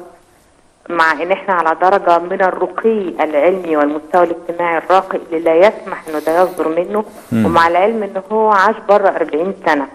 مع 0.91 1.13
إن 1.13 1.33
إحنا 1.33 1.55
على 1.55 1.77
درجة 1.83 2.19
من 2.19 2.43
الرقي 2.43 3.09
العلمي 3.25 3.77
والمستوى 3.77 4.25
الاجتماعي 4.25 4.79
الراقي 4.79 5.19
اللي 5.33 5.41
لا 5.41 5.55
يسمح 5.55 6.03
إنه 6.09 6.19
ده 6.19 6.43
يصدر 6.43 6.69
منه 6.69 7.05
مم. 7.33 7.47
ومع 7.47 7.69
العلم 7.69 8.03
إن 8.03 8.23
هو 8.33 8.51
عاش 8.51 8.75
بره 8.89 9.09
40 9.09 9.55
سنة 9.67 9.87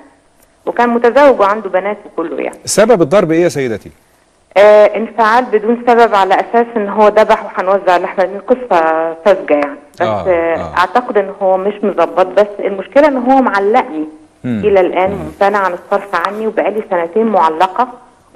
وكان 0.65 0.89
متزوج 0.89 1.39
وعنده 1.39 1.69
بنات 1.69 1.97
وكله 2.05 2.41
يعني 2.43 2.57
سبب 2.65 3.01
الضرب 3.01 3.31
إيه 3.31 3.43
يا 3.43 3.49
سيدتي؟ 3.49 3.91
آه 4.57 4.85
انفعال 4.85 5.45
بدون 5.45 5.83
سبب 5.87 6.15
على 6.15 6.33
أساس 6.33 6.65
إن 6.77 6.89
هو 6.89 7.07
ذبح 7.07 7.45
وهنوزع 7.45 7.95
اللحمه 7.97 8.25
دي 8.25 8.37
قصة 8.37 9.15
ساذجه 9.25 9.53
يعني 9.53 9.75
بس 9.95 10.01
آه، 10.01 10.23
آه 10.27 10.55
آه. 10.55 10.77
أعتقد 10.77 11.17
إن 11.17 11.31
هو 11.41 11.57
مش 11.57 11.73
مظبط 11.83 12.25
بس 12.27 12.47
المشكلة 12.59 13.07
إن 13.07 13.17
هو 13.17 13.41
معلقني 13.41 14.05
مم. 14.43 14.61
إلى 14.65 14.79
الآن 14.79 15.11
ممتنع 15.11 15.57
عن 15.59 15.73
الصرف 15.73 16.27
عني 16.27 16.47
وبقالي 16.47 16.83
سنتين 16.89 17.25
معلقة 17.27 17.87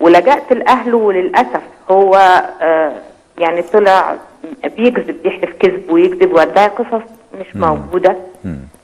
ولجأت 0.02 0.54
لأهله 0.54 0.97
وللأسف 0.97 1.62
هو 1.91 2.16
آه 2.62 2.93
يعني 3.38 3.62
طلع 3.62 4.16
بيكذب 4.64 5.24
بيحلف 5.24 5.50
كذب 5.60 5.89
ويكذب 5.89 6.34
ويدعي 6.34 6.68
قصص 6.68 7.04
مش 7.39 7.56
موجودة 7.56 8.18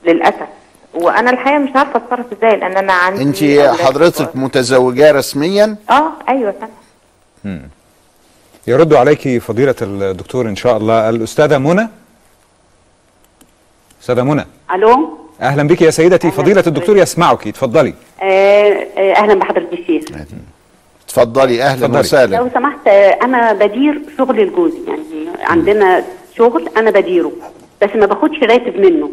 للأسف. 0.04 0.46
وأنا 0.94 1.30
الحقيقة 1.30 1.58
مش 1.58 1.70
عارفة 1.76 1.96
أتصرف 1.96 2.26
إزاي 2.32 2.56
لأن 2.56 2.76
أنا 2.76 2.92
عندي 2.92 3.22
أنت 3.62 3.80
حضرتك 3.80 4.36
متزوجة 4.36 5.12
رسميا؟ 5.12 5.76
آه 5.90 6.12
أيوه 6.28 6.54
سنة. 6.60 6.68
مم. 7.44 7.62
يرد 8.66 8.94
عليك 8.94 9.38
فضيلة 9.38 9.74
الدكتور 9.82 10.46
إن 10.48 10.56
شاء 10.56 10.76
الله. 10.76 11.08
الأستاذة 11.08 11.58
منى؟ 11.58 11.88
أستاذة 14.02 14.22
منى. 14.22 14.44
ألو؟ 14.74 15.18
أهلا 15.40 15.62
بك 15.68 15.82
يا 15.82 15.90
سيدتي. 15.90 16.30
فضيلة 16.30 16.64
الدكتور 16.66 16.96
يسمعك. 16.96 17.46
اتفضلي. 17.46 17.94
آه 18.22 18.24
آه 18.26 19.12
أهلا 19.12 19.34
بحضرتك 19.34 19.72
الشيخ 19.72 20.04
اتفضلي 21.18 21.62
أهلا. 21.62 21.98
وسهلا. 21.98 22.36
لو 22.36 22.48
سمحت 22.54 22.88
أنا 23.22 23.52
بدير 23.52 24.00
شغل 24.18 24.40
الجوزي 24.40 24.78
يعني 24.88 25.28
عندنا 25.42 26.04
شغل 26.36 26.68
أنا 26.76 26.90
بديره 26.90 27.32
بس 27.82 27.88
ما 27.94 28.06
باخدش 28.06 28.38
راتب 28.42 28.76
منه. 28.80 29.10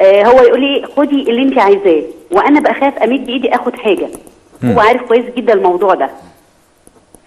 آه 0.00 0.22
هو 0.24 0.40
يقول 0.42 0.60
لي 0.60 0.86
خدي 0.96 1.30
اللي 1.30 1.42
انت 1.42 1.58
عايزاه 1.58 2.02
وأنا 2.30 2.60
بخاف 2.60 2.98
أمد 2.98 3.28
إيدي 3.28 3.54
آخد 3.54 3.74
حاجة. 3.76 4.08
مم. 4.62 4.72
هو 4.72 4.80
عارف 4.80 5.02
كويس 5.02 5.24
جدا 5.36 5.52
الموضوع 5.52 5.94
ده. 5.94 6.10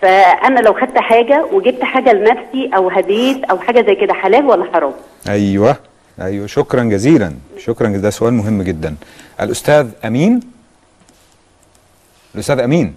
فأنا 0.01 0.59
لو 0.59 0.73
خدت 0.73 0.97
حاجة 0.97 1.45
وجبت 1.51 1.83
حاجة 1.83 2.13
لنفسي 2.13 2.69
أو 2.75 2.89
هديت 2.89 3.43
أو 3.43 3.59
حاجة 3.59 3.85
زي 3.85 3.95
كده 3.95 4.13
حلال 4.13 4.45
ولا 4.45 4.65
حرام؟ 4.73 4.93
أيوه. 5.29 5.75
أيوه. 6.21 6.47
شكرا 6.47 6.83
جزيلا. 6.83 7.33
شكرا 7.57 7.87
ده 7.87 8.09
سؤال 8.09 8.33
مهم 8.33 8.61
جدا. 8.61 8.95
الأستاذ 9.41 9.87
أمين؟ 10.05 10.39
الأستاذ 12.35 12.59
أمين. 12.59 12.93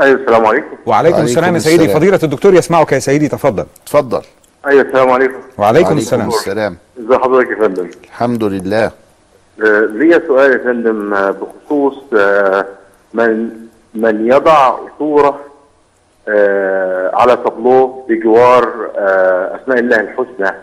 أيوه 0.00 0.20
السلام 0.20 0.46
عليكم. 0.46 0.76
وعليكم 0.86 1.22
السلام 1.22 1.54
يا 1.54 1.58
سيدي. 1.58 1.88
فضيلة 1.88 2.20
الدكتور 2.22 2.54
يسمعك 2.54 2.92
يا 2.92 2.98
سيدي 2.98 3.28
تفضل. 3.28 3.66
اتفضل. 3.82 4.22
أيوه 4.66 4.82
السلام 4.82 5.10
عليكم. 5.10 5.34
وعليكم 5.58 5.96
السلام. 5.96 6.28
السلام. 6.28 6.76
ازي 6.98 7.18
حضرتك 7.18 7.50
يا 7.50 7.56
فندم؟ 7.56 7.90
الحمد 8.04 8.44
لله. 8.44 8.84
آه، 8.84 9.88
ليا 9.92 10.22
سؤال 10.26 10.52
يا 10.52 10.58
فندم 10.58 11.14
آه، 11.14 11.30
بخصوص 11.30 11.94
آه، 12.16 12.66
من 13.14 13.50
من 13.94 14.26
يضع 14.26 14.74
صورة 14.98 15.40
آه، 16.28 17.10
على 17.14 17.36
تابلوه 17.36 18.06
بجوار 18.08 18.90
أسماء 19.62 19.78
الله 19.78 20.00
الحسنى. 20.00 20.54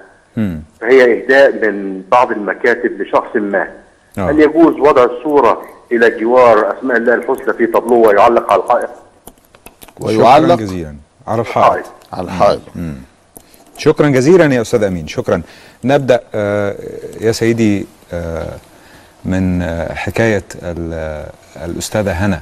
فهي 0.82 1.24
إهداء 1.24 1.52
من 1.52 2.02
بعض 2.12 2.32
المكاتب 2.32 3.02
لشخص 3.02 3.36
ما. 3.36 3.68
هل 4.18 4.40
يجوز 4.40 4.80
وضع 4.80 5.04
الصورة 5.04 5.62
إلى 5.92 6.10
جوار 6.10 6.78
أسماء 6.78 6.98
الله 6.98 7.14
الحسنى 7.14 7.54
في 7.54 7.66
تابلوه 7.68 8.08
ويعلق 8.08 8.52
على 8.54 8.64
الحائط 8.64 8.90
ويعلق. 10.00 10.56
شكرا 10.56 10.66
جزيلا. 10.66 10.96
على 11.28 11.42
الحائط. 11.42 11.86
على 12.14 12.26
الحائط. 12.26 12.62
شكرا 13.78 14.10
جزيلا 14.10 14.56
يا 14.56 14.62
أستاذ 14.62 14.84
أمين. 14.84 15.08
شكرا. 15.08 15.42
نبدأ 15.84 16.20
آه، 16.36 16.76
يا 17.22 17.32
سيدي 17.32 17.86
آه، 18.14 18.54
من 19.26 19.62
آه، 19.62 19.94
حكاية 19.94 20.44
ال- 20.64 21.26
الأستاذة 21.66 22.12
هنا. 22.12 22.42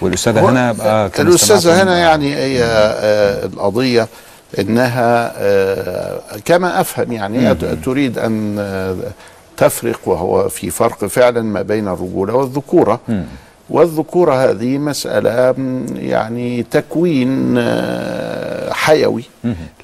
والأستاذة 0.00 0.50
هنا 0.50 0.72
بقى 0.72 1.10
استمعتم- 1.10 1.68
هنا 1.68 1.98
يعني 1.98 2.34
هي 2.34 2.64
آه، 2.64 3.46
القضية 3.46 4.08
إنها 4.58 5.32
آه، 5.36 6.20
كما 6.44 6.80
أفهم 6.80 7.12
يعني 7.12 7.54
تريد 7.54 8.18
أن 8.18 8.56
آه، 8.58 8.96
تفرق 9.56 10.00
وهو 10.06 10.48
في 10.48 10.70
فرق 10.70 11.04
فعلا 11.04 11.42
ما 11.42 11.62
بين 11.62 11.88
الرجولة 11.88 12.34
والذكورة. 12.34 13.00
والذكوره 13.70 14.50
هذه 14.50 14.78
مسألة 14.78 15.52
م، 15.58 15.86
يعني 15.96 16.62
تكوين 16.62 17.54
آه، 17.58 18.72
حيوي. 18.72 19.22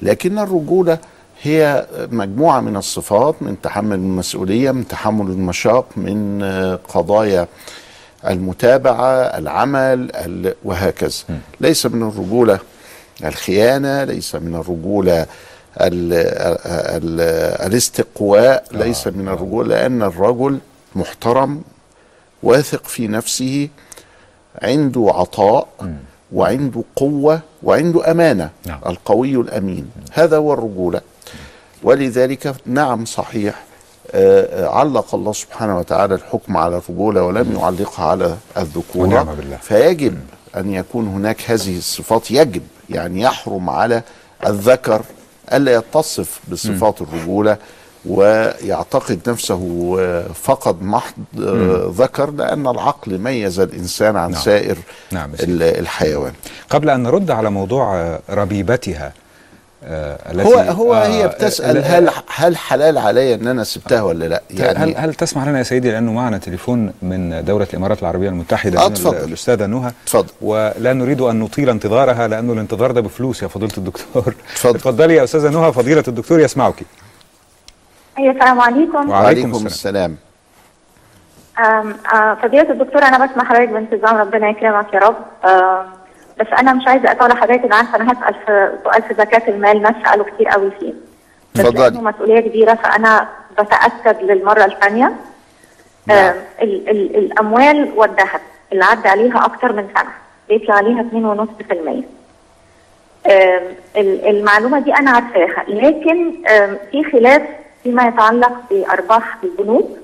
لكن 0.01 0.39
الرجولة 0.39 0.97
هي 1.41 1.85
مجموعة 2.11 2.59
من 2.59 2.77
الصفات 2.77 3.35
من 3.41 3.61
تحمل 3.61 3.95
المسؤولية 3.95 4.71
من 4.71 4.87
تحمل 4.87 5.25
المشاق 5.25 5.85
من 5.97 6.39
آه، 6.43 6.79
قضايا 6.93 7.47
المتابعة 8.27 9.11
العمل 9.13 10.11
ال- 10.15 10.55
وهكذا. 10.63 11.13
ليس 11.61 11.85
من 11.85 12.07
الرجولة 12.07 12.59
الخيانة 13.25 14.03
ليس 14.03 14.35
من 14.35 14.55
الرجولة 14.55 15.21
ال 15.81 16.13
ال 16.97 17.21
الاستقواء 17.67 18.63
ليس 18.71 19.07
من 19.07 19.27
الرجولة 19.27 19.67
لأن 19.75 20.03
الرجل 20.03 20.57
محترم 20.95 21.61
واثق 22.43 22.85
في 22.85 23.07
نفسه 23.07 23.69
عنده 24.61 25.11
عطاء 25.13 25.67
وعنده 26.33 26.83
قوة 26.95 27.39
وعنده 27.63 28.11
أمانة 28.11 28.49
القوي 28.85 29.35
الأمين. 29.35 29.91
هذا 30.11 30.37
هو 30.37 30.53
الرجولة. 30.53 31.01
ولذلك 31.83 32.55
نعم 32.65 33.05
صحيح 33.05 33.63
آه، 34.11 34.65
آه، 34.65 34.79
علق 34.79 35.15
الله 35.15 35.33
سبحانه 35.33 35.77
وتعالى 35.77 36.15
الحكم 36.15 36.57
على 36.57 36.77
الرجولة 36.77 37.23
ولم 37.23 37.55
يعلقها 37.59 38.05
على 38.05 38.35
بالله. 39.33 39.57
فيجب 39.57 40.17
أن 40.55 40.73
يكون 40.73 41.07
هناك 41.07 41.51
هذه 41.51 41.77
الصفات 41.77 42.31
يجب 42.31 42.61
يعني 42.89 43.21
يحرم 43.21 43.69
على 43.69 44.01
الذكر 44.45 45.01
ألا 45.53 45.73
يتصف 45.73 46.39
بصفات 46.51 47.01
الرجولة. 47.01 47.57
ويعتقد 48.05 49.19
نفسه 49.29 49.95
آه، 49.99 50.25
فقط 50.43 50.75
محض 50.81 51.13
آه،. 51.39 51.91
ذكر 51.97 52.31
لأن 52.31 52.67
العقل 52.67 53.17
ميز 53.17 53.59
الإنسان 53.59 54.15
عن 54.17 54.31
نعم. 54.31 54.41
سائر 54.41 54.77
نعم 55.11 55.31
الحيوان. 55.41 56.33
قبل 56.69 56.89
أن 56.89 57.03
نرد 57.03 57.31
على 57.31 57.49
موضوع 57.49 57.95
آه، 57.95 58.19
ربيبتها 58.29 59.13
آه، 59.85 60.31
التي 60.31 60.47
هو 60.47 60.53
هو 60.59 60.93
آه، 60.93 61.07
هي 61.07 61.27
بتسأل 61.27 61.77
ال- 61.77 61.83
هل 61.85 62.09
هل 62.35 62.57
حلال 62.57 62.97
علي 62.97 63.33
إن 63.33 63.47
أنا 63.47 63.63
سبتها 63.63 64.01
ولا 64.01 64.25
لأ؟ 64.25 64.41
يعني 64.49 64.77
هل 64.79 64.97
هل 64.97 65.13
تسمح 65.13 65.47
لنا 65.47 65.57
يا 65.57 65.63
سيدي 65.63 65.91
لأنه 65.91 66.11
معنا 66.11 66.37
تليفون 66.37 66.93
من 67.01 67.45
دولة 67.45 67.67
الإمارات 67.73 68.01
العربية 68.01 68.29
المتحدة 68.29 68.79
آه، 68.81 68.85
اتفضل. 68.87 69.17
ال- 69.17 69.23
الأستاذة 69.23 69.65
نهى 69.65 69.91
اتفضل. 70.05 70.29
ولا 70.41 70.93
نريد 70.93 71.21
أن 71.21 71.39
نطيل 71.39 71.69
انتظارها 71.69 72.27
لأنه 72.27 72.53
الانتظار 72.53 72.91
ده 72.91 73.01
بفلوس 73.01 73.43
يا 73.43 73.47
فضيلة 73.47 73.73
الدكتور. 73.77 74.35
اتفضل. 74.53 74.75
اتفضلي 74.75 75.15
يا 75.15 75.23
أستاذة 75.23 75.49
نهى 75.49 75.73
فضيلة 75.73 76.03
الدكتور 76.07 76.39
يسمعك. 76.39 76.75
السلام 78.19 78.61
عليكم. 78.61 79.09
وعليكم 79.09 79.65
السلام. 79.65 80.15
آه، 81.59 82.33
فضيلة 82.41 82.71
الدكتور 82.71 83.03
أنا 83.03 83.25
بسمع 83.25 83.43
حضرتك 83.43 83.69
بانتظام 83.69 84.17
ربنا 84.17 84.49
يكرمك 84.49 84.93
يا 84.93 84.99
رب. 84.99 85.15
بس 86.39 86.47
أنا 86.59 86.73
مش 86.73 86.87
عايزة 86.87 87.11
أطول 87.11 87.37
حضرتك 87.37 87.63
أنا 87.65 87.75
عارفة 87.75 87.95
أنا 87.95 88.11
هسأل 88.13 88.33
في 88.45 88.71
سؤال 88.83 89.01
في 89.03 89.13
زكاة 89.13 89.49
المال 89.49 89.81
ناس 89.81 89.95
سألوا 90.05 90.25
كتير 90.25 90.47
قوي 90.49 90.71
فيه. 90.79 90.93
بس 91.55 91.59
اتفضلي. 91.61 92.01
مسؤولية 92.01 92.39
كبيرة 92.39 92.73
فأنا 92.73 93.27
بتأكد 93.59 94.21
للمرة 94.23 94.65
الثانية. 94.65 95.05
آم، 96.11 96.33
ال- 96.61 96.89
ال- 96.89 97.15
الأموال 97.17 97.91
والذهب 97.95 98.41
اللي 98.71 98.83
عدى 98.85 99.07
عليها 99.09 99.45
أكتر 99.45 99.73
من 99.73 99.87
سنة 99.95 100.09
بيطلع 100.49 100.75
عليها 100.75 101.01
2.5% 101.01 102.03
آم، 103.27 103.61
ال- 103.97 104.27
المعلومة 104.27 104.79
دي 104.79 104.93
أنا 104.95 105.11
عارفاها 105.11 105.63
لكن 105.67 106.31
في 106.91 107.03
خلاف 107.11 107.41
فيما 107.83 108.07
يتعلق 108.07 108.51
بأرباح 108.69 109.37
البنوك 109.43 109.97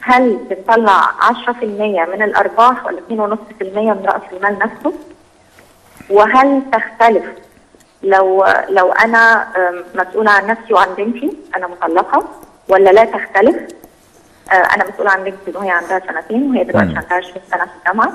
هل 0.00 0.36
بنطلع 0.50 1.00
10% 1.48 1.62
من 2.14 2.22
الأرباح 2.22 2.86
ولا 2.86 3.00
2.5% 3.10 3.62
من 3.62 4.02
رأس 4.06 4.22
المال 4.32 4.58
نفسه؟ 4.58 4.92
وهل 6.10 6.62
تختلف 6.72 7.24
لو 8.02 8.46
لو 8.68 8.92
أنا 8.92 9.42
آم، 9.56 9.84
مسؤولة 9.94 10.30
عن 10.30 10.46
نفسي 10.46 10.74
وعن 10.74 10.88
بنتي 10.98 11.36
أنا 11.56 11.66
مطلقة 11.66 12.24
ولا 12.68 12.90
لا 12.90 13.04
تختلف؟ 13.04 13.56
آه، 14.52 14.54
أنا 14.54 14.84
مسؤولة 14.88 15.10
عن 15.10 15.24
بنتي 15.24 15.58
وهي 15.58 15.70
عندها 15.70 15.98
سنتين 15.98 16.50
وهي 16.50 16.64
دلوقتي. 16.64 16.88
عندها 16.96 17.16
20 17.16 17.34
سنة 17.50 17.64
في 17.64 17.70
الجامعة 17.78 18.12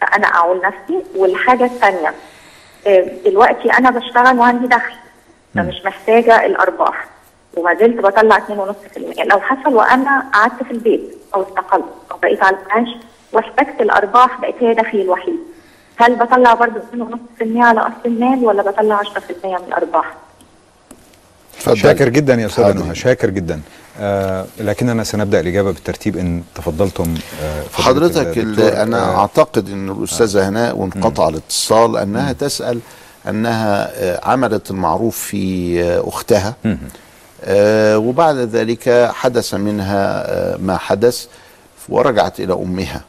فأنا 0.00 0.26
أعول 0.26 0.60
نفسي 0.64 1.04
والحاجة 1.16 1.64
الثانية 1.64 2.14
آه، 2.86 3.06
دلوقتي 3.24 3.70
أنا 3.72 3.90
بشتغل 3.90 4.38
وعندي 4.38 4.66
دخل 4.66 4.94
فمش 5.54 5.84
محتاجة 5.84 6.46
الأرباح 6.46 7.04
وما 7.56 7.74
زلت 7.74 8.00
بطلع 8.00 8.38
2.5% 8.38 9.26
لو 9.30 9.40
حصل 9.40 9.74
وأنا 9.74 10.30
قعدت 10.34 10.62
في 10.62 10.70
البيت 10.70 11.00
أو 11.34 11.42
استقلت 11.42 11.84
أو 12.12 12.16
بقيت 12.22 12.42
على 12.42 12.56
المعاش 12.56 12.88
واحتجت 13.32 13.80
الأرباح 13.80 14.40
بقت 14.40 14.54
هي 14.60 14.74
دخلي 14.74 15.02
الوحيد. 15.02 15.34
هل 15.96 16.16
بطلع 16.16 16.54
برضه 16.54 16.80
2.5% 17.40 17.42
على 17.56 17.80
أصل 17.80 17.94
المال 18.06 18.44
ولا 18.44 18.62
بطلع 18.62 19.02
10% 19.02 19.06
من 19.44 19.54
الأرباح؟ 19.68 20.14
شاكر 21.74 22.08
جدا 22.08 22.34
يا 22.34 22.46
استاذه 22.46 22.72
نهى 22.72 22.94
شاكر 22.94 23.30
جدا. 23.30 23.60
آه 24.00 24.46
لكننا 24.60 25.04
سنبدأ 25.04 25.40
الإجابة 25.40 25.72
بالترتيب 25.72 26.16
إن 26.16 26.42
تفضلتم 26.54 27.14
آه 27.42 27.62
حضرتك 27.82 28.38
أنا 28.58 28.98
آه. 28.98 29.18
أعتقد 29.20 29.68
إن 29.68 29.90
الأستاذة 29.90 30.48
هناء 30.48 30.76
وانقطع 30.76 31.28
الاتصال 31.28 31.96
أنها 31.96 32.32
تسأل 32.32 32.80
أنها 33.28 33.90
آه، 33.94 34.20
عملت 34.30 34.70
المعروف 34.70 35.18
في 35.18 35.82
آه، 35.82 36.08
أختها. 36.08 36.54
آه، 36.66 36.76
وبعد 37.96 38.36
ذلك 38.36 39.10
حدث 39.12 39.54
منها 39.54 40.24
آه، 40.30 40.56
ما 40.56 40.76
حدث 40.76 41.26
ورجعت 41.88 42.40
إلى 42.40 42.52
أمها 42.52 43.04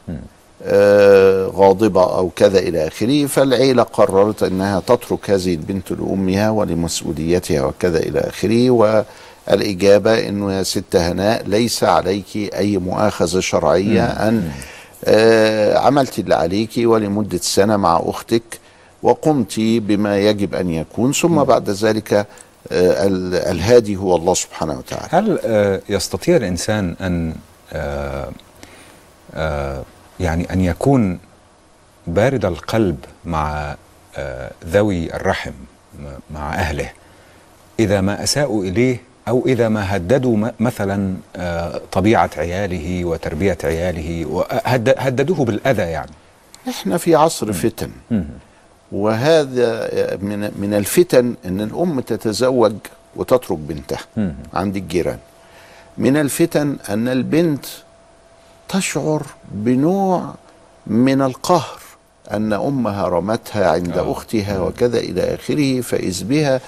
آه، 0.62 1.46
غاضبة 1.46 2.02
أو 2.16 2.30
كذا 2.36 2.58
إلى 2.58 2.86
آخره 2.86 3.26
فالعيلة 3.26 3.82
قررت 3.82 4.42
إنها 4.42 4.80
تترك 4.80 5.30
هذه 5.30 5.54
البنت 5.54 5.90
لأمها 5.92 6.50
ولمسؤوليتها 6.50 7.64
وكذا 7.64 7.98
إلى 7.98 8.20
آخره 8.20 8.70
والإجابة 8.70 10.28
انه 10.28 10.52
يا 10.52 10.62
ست 10.62 10.96
هناء 10.96 11.42
ليس 11.46 11.84
عليك 11.84 12.36
أي 12.36 12.78
مؤاخذة 12.78 13.40
شرعية 13.40 14.04
أن 14.04 14.50
آه، 15.04 15.78
عملت 15.78 16.18
اللي 16.18 16.34
عليك 16.34 16.70
ولمدة 16.78 17.38
سنة 17.38 17.76
مع 17.76 18.02
أختك 18.06 18.42
وقمت 19.02 19.54
بما 19.58 20.18
يجب 20.18 20.54
أن 20.54 20.70
يكون 20.70 21.12
ثم 21.12 21.42
بعد 21.44 21.70
ذلك 21.70 22.12
آه، 22.12 22.26
الهادي 22.72 23.96
هو 23.96 24.16
الله 24.16 24.34
سبحانه 24.34 24.78
وتعالى. 24.78 25.08
هل 25.10 25.38
آه 25.44 25.80
يستطيع 25.88 26.36
الإنسان 26.36 26.96
أن 27.00 27.34
آه 27.72 28.30
آه 29.34 29.82
يعني 30.20 30.52
أن 30.52 30.60
يكون 30.60 31.18
بارد 32.06 32.44
القلب 32.44 32.96
مع 33.24 33.76
آه 34.16 34.50
ذوي 34.66 35.14
الرحم 35.14 35.52
مع 36.30 36.54
أهله؟ 36.54 36.90
إذا 37.80 38.00
ما 38.00 38.22
أساءوا 38.22 38.64
إليه 38.64 39.00
أو 39.28 39.46
إذا 39.46 39.68
ما 39.68 39.96
هددوا 39.96 40.50
مثلا 40.60 41.16
آه 41.36 41.80
طبيعة 41.92 42.30
عياله 42.36 43.04
وتربية 43.04 43.58
عياله 43.64 44.44
هددوه 44.98 45.44
بالأذى 45.44 45.82
يعني. 45.82 46.10
إحنا 46.68 46.96
في 46.98 47.14
عصر 47.14 47.52
فتن. 47.52 47.90
وهذا 48.92 49.88
من 50.22 50.50
من 50.58 50.74
الفتن 50.74 51.34
إن 51.44 51.60
الأم 51.60 52.00
تتزوج 52.00 52.74
وتترك 53.16 53.58
بنتها 53.58 53.98
عند 54.54 54.76
الجيران. 54.76 55.18
من 55.98 56.16
الفتن 56.16 56.76
أن 56.88 57.08
البنت 57.08 57.66
تشعر 58.68 59.22
بنوع 59.52 60.34
من 60.86 61.22
القهر 61.22 61.78
أن 62.30 62.52
أمها 62.52 63.08
رمتها 63.08 63.70
عند 63.70 63.98
أختها 63.98 64.58
وكذا 64.60 64.98
إلى 64.98 65.34
آخره 65.34 65.80
فإذ 65.80 66.24
بها 66.24 66.60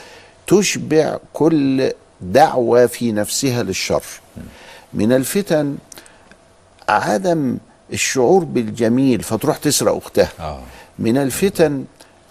تشبع 0.46 1.18
كل 1.32 1.90
دعوة 2.20 2.86
في 2.86 3.12
نفسها 3.12 3.62
للشر. 3.62 4.02
من 4.94 5.12
الفتن 5.12 5.76
عدم 6.88 7.58
الشعور 7.92 8.44
بالجميل 8.44 9.22
فتروح 9.22 9.56
تسرق 9.56 9.96
أختها. 9.96 10.28
من 10.98 11.16
الفتن 11.16 11.84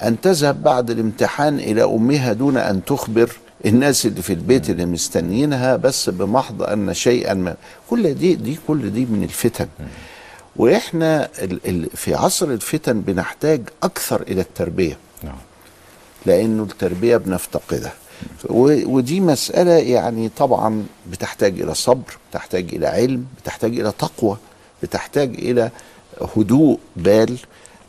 أن 0.03 0.21
تذهب 0.21 0.63
بعد 0.63 0.89
الامتحان 0.89 1.59
إلى 1.59 1.83
أمها 1.83 2.33
دون 2.33 2.57
أن 2.57 2.85
تخبر 2.85 3.31
الناس 3.65 4.05
اللي 4.05 4.21
في 4.21 4.33
البيت 4.33 4.69
اللي 4.69 4.85
مستنيينها 4.85 5.75
بس 5.75 6.09
بمحض 6.09 6.63
أن 6.63 6.93
شيئا 6.93 7.33
ما. 7.33 7.55
كل 7.89 8.13
دي 8.13 8.35
دي 8.35 8.59
كل 8.67 8.93
دي 8.93 9.05
من 9.05 9.23
الفتن. 9.23 9.67
ال 10.59 11.89
في 11.95 12.15
عصر 12.15 12.45
الفتن 12.51 13.01
بنحتاج 13.01 13.61
أكثر 13.83 14.21
إلى 14.21 14.41
التربية. 14.41 14.97
نعم. 15.23 15.37
لأنه 16.25 16.63
التربية 16.63 17.17
بنفتقدها. 17.17 17.93
ودي 18.49 19.19
مسألة 19.19 19.71
يعني 19.71 20.29
طبعا 20.37 20.85
بتحتاج 21.11 21.61
إلى 21.61 21.75
صبر 21.75 22.17
بتحتاج 22.31 22.75
إلى 22.75 22.87
علم 22.87 23.25
بتحتاج 23.41 23.79
إلى 23.79 23.93
تقوى 23.99 24.37
بتحتاج 24.83 25.33
إلى 25.35 25.69
هدوء 26.37 26.79
بال. 26.95 27.37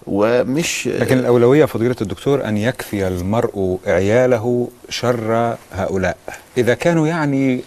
ومش 0.07 0.89
لكن 0.89 1.19
الأولوية 1.19 1.65
فضيلة 1.65 1.97
الدكتور 2.01 2.45
أن 2.45 2.57
يكفي 2.57 3.09
المرء 3.09 3.79
عياله 3.87 4.69
شر 4.89 5.57
هؤلاء. 5.73 6.17
إذا 6.59 6.75
كانوا 6.75 7.07
يعني 7.07 7.61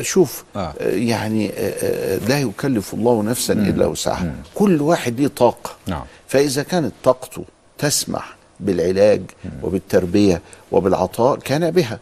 شوف 0.00 0.44
آه. 0.56 0.74
يعني 0.80 1.50
آه، 1.50 1.52
آه، 1.58 2.18
لا 2.28 2.40
يكلف 2.40 2.94
الله 2.94 3.22
نفسا 3.22 3.52
إلا 3.52 3.86
وسعها. 3.86 4.34
كل 4.54 4.82
واحد 4.82 5.20
ليه 5.20 5.28
طاقة. 5.28 5.70
نعم. 5.86 6.04
فإذا 6.28 6.62
كانت 6.62 6.92
طاقته 7.04 7.44
تسمح 7.78 8.36
بالعلاج 8.60 9.22
وبالتربية 9.62 10.42
وبالعطاء 10.72 11.38
كان 11.38 11.70
بها. 11.70 11.98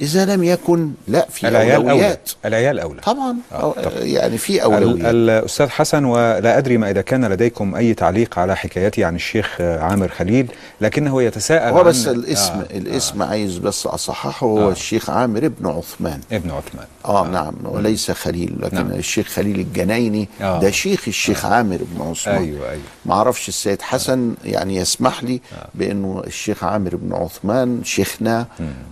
إذا 0.00 0.24
لم 0.36 0.44
يكن 0.44 0.90
لا 1.08 1.26
في 1.30 1.48
العيال 1.48 1.74
أولى. 1.74 1.90
أولويات. 1.90 2.30
العيال 2.44 2.78
أولى. 2.80 3.00
طبعا. 3.00 3.36
آه، 3.52 3.74
أو-. 3.74 3.88
يعني 3.96 4.38
في 4.38 4.62
أولويات. 4.62 5.14
الأستاذ 5.14 5.68
حسن 5.68 6.04
ولا 6.04 6.58
أدري 6.58 6.76
ما 6.78 6.90
إذا 6.90 7.00
كان 7.00 7.24
لديكم 7.24 7.74
أي 7.74 7.94
تعليق 7.94 8.38
على 8.38 8.56
حكايتي 8.56 9.04
عن 9.04 9.14
الشيخ 9.14 9.56
آه، 9.60 9.80
عامر 9.80 10.08
خليل 10.08 10.46
لكنه 10.80 11.22
يتساءل 11.22 11.72
هو 11.72 11.78
عن 11.78 11.84
بس 11.84 12.06
الاسم 12.06 12.52
آه 12.52 12.60
آه. 12.60 12.76
الاسم 12.76 13.22
عايز 13.22 13.58
بس 13.58 13.86
أصححه. 13.86 14.46
هو 14.46 14.68
آه. 14.68 14.72
الشيخ 14.72 15.10
عامر 15.10 15.46
ابن 15.46 15.66
عثمان. 15.66 16.20
ابن 16.32 16.50
عثمان. 16.50 16.86
آه, 17.04 17.28
نعم. 17.28 17.54
وليس 17.64 18.10
خليل 18.10 18.56
لكن 18.60 18.76
نعم. 18.76 18.90
الشيخ 18.90 19.26
خليل 19.26 19.60
الجنايني 19.60 20.28
آه. 20.40 20.44
آه. 20.44 20.60
ده 20.60 20.70
شيخ 20.70 21.08
الشيخ 21.08 21.44
آه. 21.44 21.54
عامر 21.54 21.78
بن 21.82 22.02
عثمان. 22.02 22.36
أيوه 22.36 22.70
أيوه. 22.70 22.82
ما 23.06 23.14
أعرفش 23.14 23.48
السيد 23.48 23.82
حسن 23.82 24.34
يعني 24.44 24.76
يسمح 24.76 25.24
لي 25.24 25.40
بأنه 25.74 26.22
الشيخ 26.26 26.64
عامر 26.64 26.96
بن 26.96 27.14
عثمان 27.14 27.80
شيخنا 27.84 28.46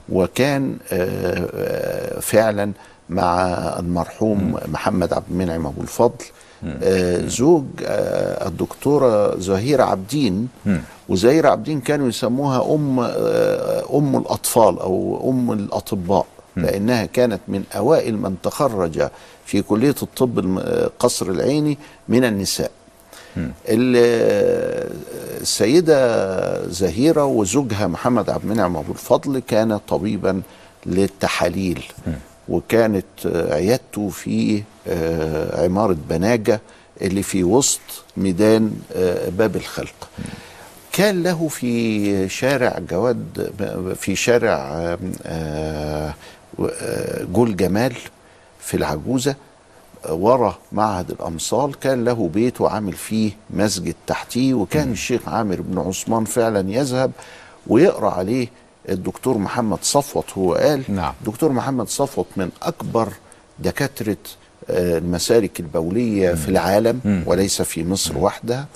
وكان 0.09 0.77
آه، 0.93 0.98
آه، 0.98 0.98
فعلا 2.21 2.73
مع 3.11 3.43
المرحوم 3.79 4.57
محمد 4.73 5.13
عبد 5.13 5.25
المنعم 5.31 5.67
أبو 5.67 5.81
الفضل. 5.83 6.25
آه، 6.83 7.27
زوج 7.27 7.65
آه، 7.87 8.49
الدكتورة 8.49 9.39
زهيرة 9.39 9.83
عبدين 9.85 10.49
وزهيرة 11.09 11.49
عبدين 11.49 11.81
كانوا 11.81 12.09
يسموها 12.09 12.75
أم 12.75 13.01
آه، 13.01 13.85
أم 13.99 14.17
الأطفال 14.17 14.79
أو 14.79 15.31
أم 15.31 15.53
الأطباء 15.53 16.27
لأنها 16.57 17.05
كانت 17.05 17.41
من 17.49 17.63
أوائل 17.77 18.17
من 18.17 18.37
تخرج 18.43 19.09
في 19.47 19.63
كلية 19.63 19.95
الطب 20.03 20.59
آه، 20.59 20.91
قصر 20.99 21.27
العيني 21.27 21.79
من 22.09 22.25
النساء. 22.25 22.71
ال- 23.69 24.93
السيدة 25.41 26.69
زهيرة 26.69 27.25
وزوجها 27.25 27.87
محمد 27.87 28.31
عبد 28.31 28.45
المنعم 28.45 28.77
أبو 28.77 28.93
الفضل 28.93 29.39
كان 29.39 29.79
طبيبا 29.89 30.43
للتحاليل. 30.87 31.85
وكانت 32.49 33.05
عيادته 33.51 34.09
في 34.09 34.63
آه، 34.89 35.65
عمارة 35.65 35.97
بناجة 36.09 36.61
اللي 37.03 37.23
في 37.23 37.45
وسط 37.45 37.81
ميدان 38.17 38.73
آه، 38.97 39.29
باب 39.29 39.57
الخلق. 39.57 40.09
كان 40.93 41.23
له 41.23 41.49
في 41.49 42.29
شارع 42.29 42.79
جواد 42.91 43.53
في 44.01 44.17
شارع 44.17 44.57
آه، 45.27 46.15
جول 47.33 47.57
جمال 47.57 47.95
في 48.61 48.77
العجوزة 48.77 49.35
ورا 50.09 50.59
معهد 50.73 51.11
الأمصال. 51.11 51.75
كان 51.81 52.05
له 52.05 52.31
بيت 52.35 52.61
وعامل 52.61 52.93
فيه 52.93 53.33
مسجد 53.51 53.95
تحتيه 54.07 54.55
وكان 54.55 54.93
الشيخ 54.93 55.29
عامر 55.29 55.61
بن 55.61 55.79
عثمان 55.79 56.25
فعلا 56.25 56.71
يذهب 56.71 57.11
ويقرأ 57.67 58.11
عليه 58.11 58.49
الدكتور 58.89 59.39
محمد 59.39 59.79
صفوت 59.83 60.25
هو 60.39 60.55
قال 60.55 60.83
نعم. 60.89 61.13
دكتور 61.27 61.53
محمد 61.53 61.89
صفوت 61.89 62.27
من 62.37 62.51
أكبر 62.63 63.09
دكاترة 63.59 64.17
آه، 64.71 64.99
المسالك 64.99 65.61
البولية 65.61 66.35
في 66.35 66.49
العالم 66.49 67.23
وليس 67.27 67.63
في 67.63 67.85
مصر 67.85 68.19
وحدها 68.19 68.67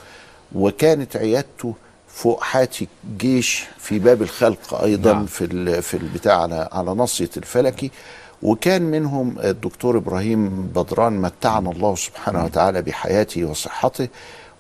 وكانت 0.55 1.17
عيادته 1.17 1.75
فوق 2.09 2.43
حاتي 2.43 2.89
الجيش 3.05 3.65
في 3.79 3.99
باب 3.99 4.23
الخلق 4.23 4.75
أيضا 4.83 5.13
نعم. 5.13 5.27
في 5.27 5.83
في 5.83 5.97
البتاع 5.97 6.43
على 6.43 6.69
على 6.73 6.95
ناصيه 6.95 7.31
الفلكي 7.37 7.91
وكان 8.43 8.83
منهم 8.83 9.39
الدكتور 9.39 9.97
إبراهيم 9.97 10.67
بدران 10.67 11.13
متعنا 11.13 11.71
الله 11.71 11.95
سبحانه 11.95 12.45
وتعالى 12.45 12.83
بحياته 12.83 13.45
وصحته 13.45 14.09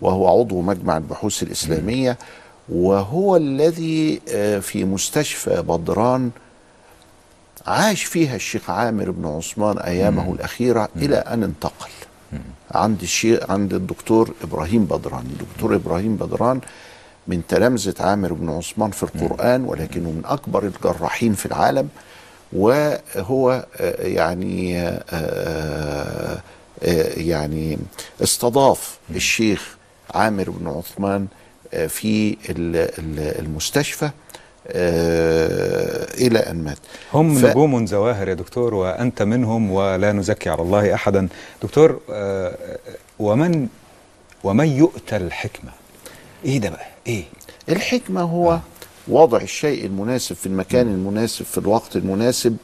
وهو 0.00 0.40
عضو 0.40 0.60
مجمع 0.60 0.96
البحوث 0.96 1.42
الإسلامية. 1.42 2.18
وهو 2.68 3.36
الذي 3.36 4.20
آه، 4.28 4.58
في 4.58 4.84
مستشفى 4.84 5.62
بدران 5.62 6.30
عاش 7.66 8.04
فيها 8.04 8.36
الشيخ 8.36 8.70
عامر 8.70 9.10
بن 9.10 9.26
عثمان 9.26 9.78
أيامه 9.78 10.32
الأخيرة 10.32 10.88
إلى 10.96 11.16
أن 11.16 11.42
انتقل. 11.42 11.90
عند 12.70 13.02
الشيخ 13.02 13.50
عند 13.50 13.74
الدكتور 13.74 14.34
إبراهيم 14.42 14.84
بدران. 14.84 15.26
الدكتور 15.26 15.74
إبراهيم 15.74 16.16
بدران 16.16 16.60
من 17.26 17.42
تلامذة 17.48 17.94
عامر 18.00 18.32
بن 18.32 18.50
عثمان 18.50 18.90
في 18.90 19.02
القرآن 19.02 19.64
ولكنه 19.64 20.10
من 20.10 20.22
أكبر 20.24 20.62
الجراحين 20.62 21.34
في 21.34 21.46
العالم 21.46 21.88
وهو 22.52 23.66
آه، 23.76 24.06
يعني 24.06 24.78
آه، 25.10 26.40
يعني 27.16 27.78
استضاف 28.22 28.98
الشيخ 29.10 29.76
عامر 30.14 30.50
بن 30.50 30.68
عثمان 30.68 31.26
في 31.88 32.36
ال- 32.50 32.76
ال- 32.76 33.38
المستشفى 33.40 34.10
آه، 34.68 36.14
إلى 36.14 36.38
أن 36.38 36.64
مات. 36.64 36.78
هم 37.14 37.34
ف- 37.34 37.44
نجوم 37.44 37.86
زواهر 37.86 38.28
يا 38.28 38.34
دكتور 38.34 38.74
وأنت 38.74 39.22
منهم 39.22 39.70
ولا 39.70 40.12
نزكي 40.12 40.50
على 40.50 40.62
الله 40.62 40.94
أحدا. 40.94 41.28
دكتور 41.62 42.00
آه، 42.10 42.78
ومن 43.18 43.66
ومن 44.44 44.66
يؤتى 44.68 45.16
الحكمة؟ 45.16 45.70
إيه 46.44 46.58
ده 46.58 46.70
بقى؟ 46.70 46.86
إيه؟ 47.06 47.24
الحكمة 47.68 48.20
هو 48.22 48.58
وضع 49.08 49.38
الشيء 49.38 49.86
المناسب 49.86 50.36
في 50.36 50.46
المكان 50.46 50.86
المناسب 50.88 51.44
في 51.44 51.58
الوقت 51.58 51.96
المناسب 51.96 52.56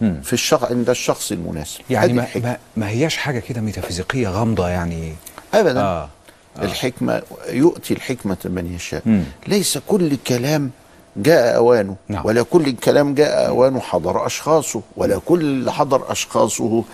في 0.00 0.32
الشخص 0.32 0.64
عند 0.70 0.90
الشخص 0.90 1.32
المناسب. 1.32 1.80
يعني 1.90 2.12
ما. 2.12 2.26
ما, 2.36 2.56
ما 2.76 2.88
هياش 2.88 3.16
حاجة 3.16 3.38
كده 3.38 3.60
ميتافيزيقية 3.60 4.28
غامضة 4.28 4.68
يعني؟ 4.68 5.12
ابدا. 5.54 5.80
آه. 5.80 6.08
آه. 6.58 6.64
الحكمة 6.64 7.22
يؤتي 7.50 7.94
الحكمة 7.94 8.36
من 8.44 8.74
يشاء 8.74 9.02
مم. 9.06 9.24
ليس 9.46 9.78
كل 9.86 10.16
كلام 10.26 10.70
جاء 11.16 11.56
أوانه 11.56 11.96
نعم. 12.08 12.26
ولا 12.26 12.42
كل 12.42 12.72
كلام 12.72 13.14
جاء 13.14 13.46
أوانه 13.48 13.80
حضر 13.80 14.26
أشخاصه 14.26 14.80
ولا 14.96 15.18
كل 15.26 15.40
اللي 15.40 15.72
حضر 15.72 16.12
أشخاصه 16.12 16.84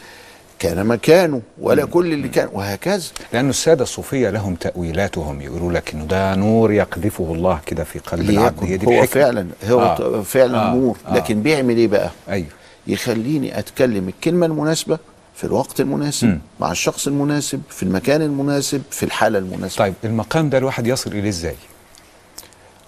كان 0.59 0.87
مكانه 0.87 1.41
ولا 1.61 1.85
كل 1.85 2.13
اللي 2.13 2.29
كان 2.29 2.49
وهكذا 2.53 3.05
لأن 3.33 3.51
السادة 3.51 3.83
الصوفية 3.83 4.31
لهم 4.31 4.55
تأويلاتهم 4.55 5.41
يقولوا 5.41 5.73
لك 5.73 5.95
إنه 5.95 6.05
ده 6.05 6.35
نور 6.35 6.73
يقذفه 6.73 7.33
الله 7.33 7.61
كده 7.67 7.85
في 7.85 7.99
قلب 7.99 8.31
العبد 8.31 8.65
هي 8.65 8.77
دي 8.77 8.87
هو 8.87 8.91
الحكمة. 8.91 9.23
فعلا 9.23 9.47
هو 9.69 9.81
آه. 9.81 10.23
فعلا 10.23 10.59
آه. 10.71 10.75
نور 10.75 10.97
آه. 11.09 11.15
لكن 11.17 11.43
بيعمل 11.43 11.77
إيه 11.77 11.89
بقى 11.89 12.11
أيوه 12.29 12.47
يخليني 12.87 13.59
أتكلم 13.59 14.09
الكلمة 14.09 14.47
المناسبة 14.47 14.99
في 15.35 15.45
الوقت 15.45 15.81
المناسب 15.81 16.27
مم. 16.29 16.41
مع 16.61 16.71
الشخص 16.73 17.07
المناسب 17.07 17.63
في 17.71 17.83
المكان 17.83 18.23
المناسب 18.23 18.83
في 18.91 19.03
الحالة 19.03 19.39
المناسبة. 19.39 19.85
طيب 19.85 19.95
المقام 20.05 20.51
ده 20.51 20.59
الواحد 20.59 20.87
يصل 20.87 21.11
إليه 21.13 21.29
إزاي؟ 21.29 21.55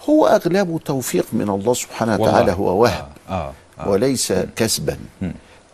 هو 0.09 0.27
اغلبه 0.27 0.79
توفيق 0.79 1.27
من 1.33 1.49
الله 1.49 1.75
سبحانه. 1.75 2.21
وتعالى 2.21 2.53
هو 2.53 2.83
وهب 2.83 3.09
آه. 3.29 3.53
آه. 3.81 3.89
وليس 3.89 4.33
كسبا. 4.57 4.97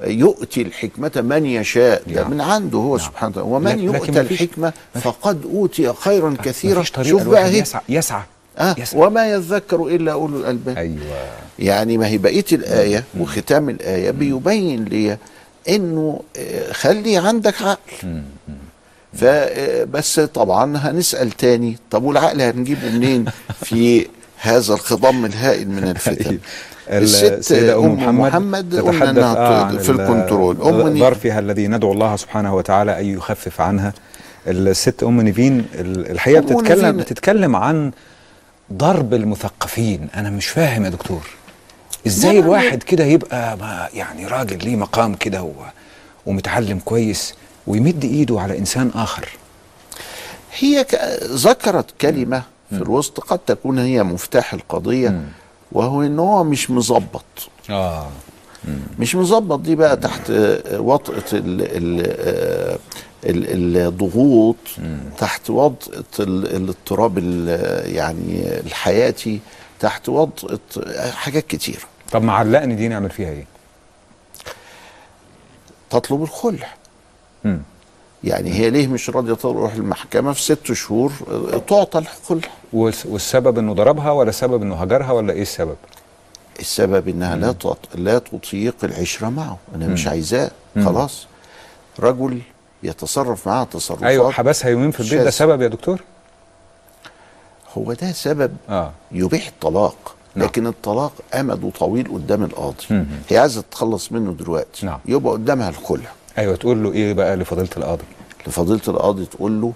يؤتي 0.05 0.63
الحكمة 0.63 1.13
من 1.17 1.47
يشاء. 1.47 2.03
ده 2.07 2.25
من 2.29 2.41
عنده 2.41 2.79
هو 2.79 2.99
سبحانه 2.99 3.31
وتعالى. 3.31 3.49
ومن 3.51 3.79
يؤتى 3.79 4.21
الحكمة 4.21 4.73
فقد 4.95 5.45
أوتي 5.45 5.93
خيرا 5.93 6.37
كثيرا. 6.43 6.83
شوف 6.83 7.23
بقى 7.23 7.59
يسعى 7.59 7.83
يسعى. 7.89 8.23
آه 8.59 8.75
وما 8.95 9.31
يذكر 9.31 9.87
إلا 9.87 10.13
أولو 10.13 10.37
الألباب. 10.37 10.77
أيوة. 10.79 10.99
يعني 11.59 11.99
ما 11.99 12.07
هي 12.07 12.19
بقية 12.19 12.45
الآية 12.53 13.05
وختام 13.19 13.69
الآية 13.71 14.11
بيبين 14.11 14.85
لي 14.85 15.19
إنه 15.71 16.21
آه، 16.37 16.73
خلي 16.73 17.17
عندك 17.17 17.63
عقل. 17.63 18.23
فبس 19.13 20.21
طبعا 20.21 20.77
هنسأل 20.77 21.31
تاني 21.31 21.77
طب 21.91 22.03
والعقل 22.03 22.41
هنجيبه 22.43 22.91
منين 22.91 23.25
في 23.65 24.07
هذا 24.41 24.75
الخضم 24.75 25.25
الهائل 25.25 25.69
من 25.71 25.85
الفتن؟ 25.89 26.39
السيدة 26.89 27.79
أم 27.79 27.93
محمد, 27.95 28.21
محمد 28.29 28.75
قلنا 28.77 29.13
تتحدث 29.13 29.37
آه 29.37 29.79
في 29.83 29.91
ال- 29.91 30.01
الكنترول. 30.01 30.63
أم 30.63 30.89
ني- 30.89 31.01
ظرفها 31.01 31.39
الذي 31.39 31.67
ندعو 31.69 31.93
الله 31.93 32.17
سبحانه 32.17 32.55
وتعالى 32.55 33.01
أن 33.01 33.05
يخفف 33.07 33.61
عنها. 33.61 33.93
الست 34.47 35.03
أم 35.03 35.21
نيفين 35.21 35.65
ال- 35.75 36.11
الحقيقة 36.11 36.39
أم 36.39 36.45
بتتكلم 36.47 36.87
نيفين- 36.87 36.97
بتتكلم 36.97 37.57
عن 37.57 37.91
ضرب 38.73 39.15
المثقفين. 39.15 40.09
أنا 40.17 40.31
مش 40.31 40.47
فاهم 40.47 40.85
يا 40.85 40.91
دكتور. 40.91 41.23
إزاي 42.07 42.33
لا، 42.35 42.39
لا، 42.41 42.45
الواحد 42.45 42.83
كده 42.83 43.05
يبقى 43.05 43.57
ما 43.57 43.89
يعني 43.95 44.27
راجل 44.27 44.59
ليه 44.65 44.77
مقام 44.77 45.15
كده 45.15 45.51
ومتعلم 46.27 46.79
كويس 46.85 47.35
ويمد 47.67 48.05
إيده 48.05 48.41
على 48.41 48.59
إنسان 48.59 48.91
آخر؟ 48.95 49.29
هي 50.59 50.87
ذكرت 51.25 51.87
كلمة 52.01 52.43
في 52.71 52.77
الوسط 52.77 53.21
قد 53.21 53.39
تكون 53.39 53.79
هي 53.79 54.03
مفتاح 54.03 54.55
القضية 54.55 55.21
وهو 55.73 56.03
إن 56.03 56.19
هو 56.19 56.45
مش 56.45 56.71
مظبط. 56.71 57.25
آه. 57.71 58.09
مش 58.99 59.15
مظبط. 59.15 59.61
دي 59.61 59.75
بقى 59.75 59.97
تحت 59.97 60.31
آه، 60.31 60.81
ال 61.61 62.03
آه، 62.07 62.79
ال- 63.25 63.77
الضغوط 63.77 64.57
تحت 65.19 65.51
ال- 66.21 66.57
الاضطراب 66.57 67.19
ال- 67.19 67.95
يعني 67.95 68.61
الحياتي. 68.61 69.41
تحت 69.81 70.09
وطأة 70.09 70.59
حاجات 71.11 71.47
كتير 71.47 71.87
طب 72.13 72.23
معلقني 72.23 72.75
دي 72.75 72.89
نعمل 72.89 73.11
فيها 73.11 73.31
إيه؟ 73.31 73.45
تطلب 75.91 76.23
الخلع 76.23 76.69
مم. 77.45 77.63
يعني 78.25 78.53
هي 78.53 78.71
ليه 78.71 78.87
مش 78.87 79.11
راضية 79.11 79.35
تروح 79.35 79.75
المحكمة 79.75 80.33
في 80.33 80.43
ست 80.43 80.73
شهور 80.73 81.13
تعطى 81.69 81.99
الخلع 81.99 82.49
والس- 82.73 83.07
والسبب 83.07 83.59
إنه 83.59 83.73
ضربها 83.75 84.11
ولا 84.11 84.31
سبب 84.31 84.63
إنه 84.63 84.75
هجرها 84.75 85.13
ولا 85.13 85.33
إيه 85.33 85.43
السبب؟ 85.43 85.77
السبب 86.61 87.09
إنها 87.09 87.37
لا 87.37 87.53
تط... 87.53 87.79
لا 87.95 88.19
تطيق 88.19 88.75
العشرة 88.85 89.29
معه 89.29 89.59
أنا 89.75 89.87
مش. 89.87 90.07
عايزاه. 90.07 90.51
خلاص 90.77 91.27
رجل 92.01 92.41
يتصرف 92.83 93.47
معها 93.49 93.65
تصرفات 93.65 94.05
أيوه 94.05 94.31
حبسها 94.31 94.71
يومين 94.71 94.91
في 94.91 95.01
البيت 95.01 95.21
ده. 95.21 95.31
سبب 95.31 95.63
يا 95.63 95.69
دكتور؟ 95.69 96.01
هو 97.79 97.93
ده 97.93 98.13
سبب 98.13 98.57
آه 98.69 98.93
يبيح 99.13 99.47
الطلاق 99.47 100.15
نعم. 100.35 100.47
لكن 100.47 100.67
الطلاق 100.67 101.13
أمده 101.35 101.71
طويل 101.79 102.09
قدام 102.13 102.45
القاضي 102.45 102.85
مم. 102.91 103.07
هي 103.29 103.39
عايزة 103.39 103.61
تتخلص 103.61 104.13
منه 104.13 104.33
دلوقتي 104.33 104.87
نعم. 104.87 104.99
يبقى 105.07 105.33
قدامها 105.33 105.69
الخلع 105.69 106.11
أيوه 106.39 106.57
تقول 106.57 106.83
له 106.85 106.93
إيه 106.93 107.13
بقى 107.13 107.37
لفضيلة 107.37 107.69
القاضي؟ 107.77 108.05
لفضيلة 108.47 108.81
القاضي 108.89 109.27
تقول 109.27 109.61
له 109.61 109.73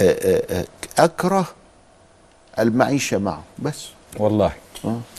آه، 0.00 0.04
آه، 0.04 0.60
آه، 0.60 1.04
أكره 1.04 1.46
المعيشة 2.58 3.18
معه 3.18 3.42
بس 3.58 3.86
والله 4.16 4.46
آه. 4.46 4.52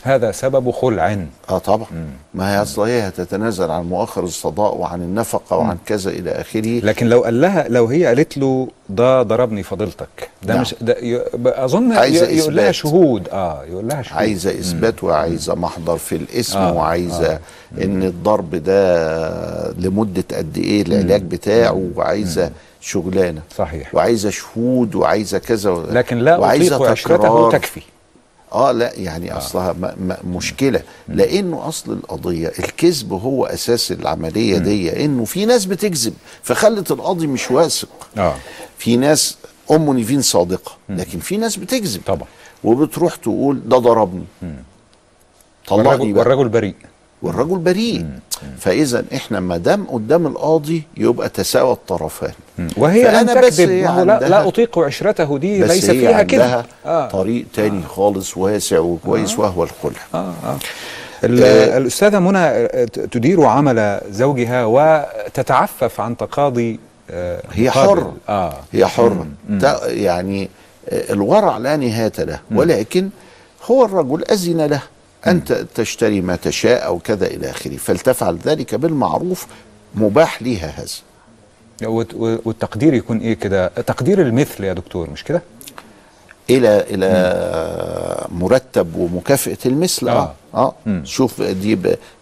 هذا 0.02 0.32
سبب 0.32 0.70
خلع. 0.70 1.16
آه 1.50 1.58
طبعا. 1.58 1.86
ما 2.34 2.54
هي 2.58 2.62
أصل 2.62 2.82
هي 2.82 3.08
هتتنازل 3.08 3.70
عن 3.70 3.84
مؤخر 3.84 4.24
الصداق 4.24 4.74
وعن 4.74 5.02
النفقة 5.02 5.56
وعن 5.56 5.76
كذا 5.86 6.10
إلى 6.10 6.30
آخره. 6.30 6.80
لكن 6.80 7.06
لو 7.08 7.20
قال 7.24 7.40
لها 7.40 7.68
لو 7.68 7.86
هي 7.86 8.06
قالت 8.06 8.38
له 8.38 8.68
ده 8.88 9.22
ضربني 9.22 9.62
فضيلتك 9.62 10.28
ده 10.42 10.52
نعم. 10.54 10.62
مش 10.62 10.74
ده 10.80 10.92
ي- 10.92 11.22
أظن 11.44 11.92
عايزة 11.92 12.26
يقول 12.28 12.56
لها. 12.56 12.72
شهود. 12.72 13.28
آه 13.32 13.64
يقول 13.64 13.88
لها 13.88 14.02
شهود. 14.02 14.18
عايزة 14.18 14.50
إثبات 14.50 15.04
وعايزة 15.04 15.54
محضر 15.54 15.96
في 15.98 16.16
الاسم 16.16 16.58
آه، 16.58 16.72
وعايزة 16.72 17.32
آه. 17.32 17.40
إن 17.84 18.02
الضرب 18.02 18.54
ده 18.54 19.72
لمدة 19.72 20.24
قد 20.32 20.58
إيه 20.58 20.82
العلاج 20.82 21.22
بتاعه 21.22 21.82
وعايزة 21.96 22.50
شغلانة. 22.80 23.40
صحيح. 23.56 23.94
وعايزة 23.94 24.30
شهود 24.30 24.94
وعايزة 24.94 25.38
كذا 25.38 25.70
لكن 25.90 26.18
لا 26.18 26.36
وعايزة 26.36 26.94
تكرار. 26.94 27.50
تكفي. 27.52 27.80
آه 28.54 28.72
لا 28.72 28.92
يعني 28.94 29.32
آه. 29.32 29.38
أصلها 29.38 29.72
م 29.72 29.84
م 29.84 30.36
مشكلة. 30.36 30.82
لأنه 31.08 31.68
أصل 31.68 31.92
القضية 31.92 32.48
الكذب 32.58 33.12
هو 33.12 33.46
أساس 33.46 33.92
العملية 33.92 34.58
دي 34.58 35.04
إنه 35.04 35.24
في 35.24 35.46
ناس 35.46 35.64
بتكذب 35.64 36.14
فخلت 36.42 36.90
القاضي 36.90 37.26
مش 37.26 37.50
واثق. 37.50 37.88
آه. 38.18 38.34
في 38.78 38.96
ناس 38.96 39.36
أم 39.70 39.92
نيفين 39.92 40.22
صادقة 40.22 40.72
لكن 40.88 41.18
في 41.18 41.36
ناس 41.36 41.56
بتكذب. 41.56 42.00
طبعا. 42.06 42.28
وبتروح 42.64 43.14
تقول 43.16 43.60
ده 43.68 43.78
ضربني. 43.78 44.24
بقى. 46.12 46.20
والرجل 46.20 46.48
بريء. 46.48 46.74
والرجل 47.24 47.58
بريء. 47.58 48.06
فإذا 48.58 49.04
إحنا 49.14 49.40
ما 49.40 49.56
دام 49.56 49.84
قدام 49.86 50.26
القاضي 50.26 50.82
يبقى 50.96 51.28
تساوى 51.28 51.72
الطرفان. 51.72 52.32
وهي 52.76 53.02
لن 53.02 53.10
فأنا 53.26 53.40
بس 53.40 53.56
تكذب 53.56 53.84
هو 53.84 54.02
لا, 54.02 54.28
لا 54.28 54.48
أطيق 54.48 54.78
عشرته 54.78 55.38
دي 55.38 55.62
بس 55.62 55.70
ليس 55.70 55.90
هي 55.90 55.98
فيها 55.98 56.22
كده 56.22 56.64
آه. 56.86 57.08
طريق 57.08 57.44
تاني 57.54 57.82
خالص 57.88 58.36
واسع 58.36 58.78
وكويس 58.78 59.38
وهو 59.38 59.62
الخلع. 59.64 60.00
آه 60.14 60.18
آه. 60.44 60.56
ال- 61.24 61.44
الأستاذة 61.82 62.18
منى 62.18 62.38
آه، 62.38 62.84
تدير 62.84 63.44
عمل 63.44 64.00
زوجها 64.10 64.64
وتتعفف 64.64 66.00
عن 66.00 66.16
تقاضي 66.16 66.80
آه، 67.10 67.42
هي. 67.52 67.70
حرة 67.70 68.14
آه. 68.28 68.54
هي 68.72 68.86
حرة 68.86 69.26
تا- 69.60 69.88
يعني 69.90 70.50
آه، 70.88 71.12
الورع 71.12 71.56
لا 71.58 71.76
نهاية 71.76 72.12
له. 72.18 72.40
ولكن 72.54 73.08
هو 73.70 73.84
الرجل 73.84 74.24
أذن 74.24 74.60
له. 74.66 74.80
أنت 75.26 75.52
تشتري 75.52 76.20
ما 76.20 76.36
تشاء 76.36 76.86
أو 76.86 76.98
كذا 76.98 77.26
إلى 77.26 77.50
آخره. 77.50 77.76
فلتفعل 77.76 78.38
ذلك 78.44 78.74
بالمعروف 78.74 79.46
مباح 79.94 80.42
ليها 80.42 80.68
هذا. 80.76 82.04
والتقدير 82.14 82.94
يكون 82.94 83.18
إيه 83.18 83.34
كده؟ 83.34 83.68
تقدير 83.68 84.22
المثل 84.22 84.64
يا 84.64 84.72
دكتور 84.72 85.10
مش 85.10 85.24
كده؟ 85.24 85.42
إلى 86.50 86.84
إلى 86.90 88.28
مرتب 88.32 88.96
ومكافأة 88.96 89.58
المثل. 89.66 90.08
آه. 90.08 90.34
آه. 90.54 90.74
شوف 91.04 91.42
دي 91.42 91.78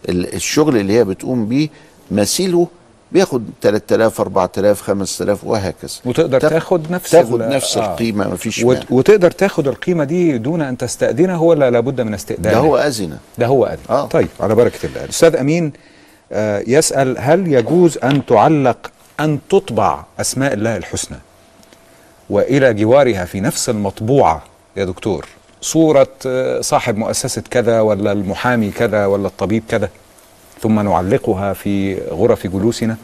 الشغل 0.09 0.77
اللي 0.77 0.93
هي 0.93 1.03
بتقوم 1.03 1.47
بيه 1.47 1.69
مثيله 2.11 2.67
بياخد 3.13 3.45
3000 3.61 4.21
4000 4.21 4.81
5000 4.81 5.43
وهكذا. 5.43 5.91
وتقدر 6.05 6.39
تاخ- 6.39 6.49
تاخد 6.49 6.91
نفس 6.91 7.11
تاخد 7.11 7.41
نفس 7.41 7.77
آه. 7.77 7.85
القيمة 7.91 8.27
مفيش 8.33 8.63
وت- 8.63 8.91
وتقدر 8.91 9.31
تاخد 9.31 9.67
القيمة 9.67 10.03
دي 10.03 10.37
دون 10.37 10.61
أن 10.61 10.77
تستاذنه 10.77 11.41
ولا 11.43 11.71
لابد 11.71 12.01
من 12.01 12.13
استئذانه 12.13 12.51
ده 12.53 12.57
هو 12.57 12.77
اذن 12.77 13.17
ده 13.37 13.45
هو 13.47 13.65
أذن 13.65 13.77
آه. 13.89 14.05
طيب 14.05 14.27
على 14.39 14.55
بركة 14.55 14.85
الله. 14.85 15.03
الأستاذ 15.03 15.35
أمين 15.35 15.73
آه، 16.31 16.63
يسأل 16.67 17.15
هل 17.19 17.47
يجوز 17.53 17.97
أن 17.97 18.25
تعلق 18.25 18.77
أن 19.19 19.39
تطبع 19.49 20.03
أسماء 20.19 20.53
الله 20.53 20.77
الحسنى؟ 20.77 21.17
وإلى 22.29 22.73
جوارها 22.73 23.25
في 23.25 23.39
نفس 23.41 23.69
المطبوعة 23.69 24.41
يا 24.77 24.85
دكتور. 24.85 25.25
صورة 25.61 26.07
آه، 26.25 26.61
صاحب 26.61 26.97
مؤسسة 26.97 27.43
كذا 27.51 27.81
ولا 27.81 28.11
المحامي 28.11 28.71
كذا 28.71 29.05
ولا 29.05 29.27
الطبيب 29.27 29.63
كذا؟ 29.69 29.89
ثم 30.63 30.79
نعلقها 30.79 31.53
في 31.53 32.01
غرف 32.01 32.47
جلوسنا؟ 32.47 32.97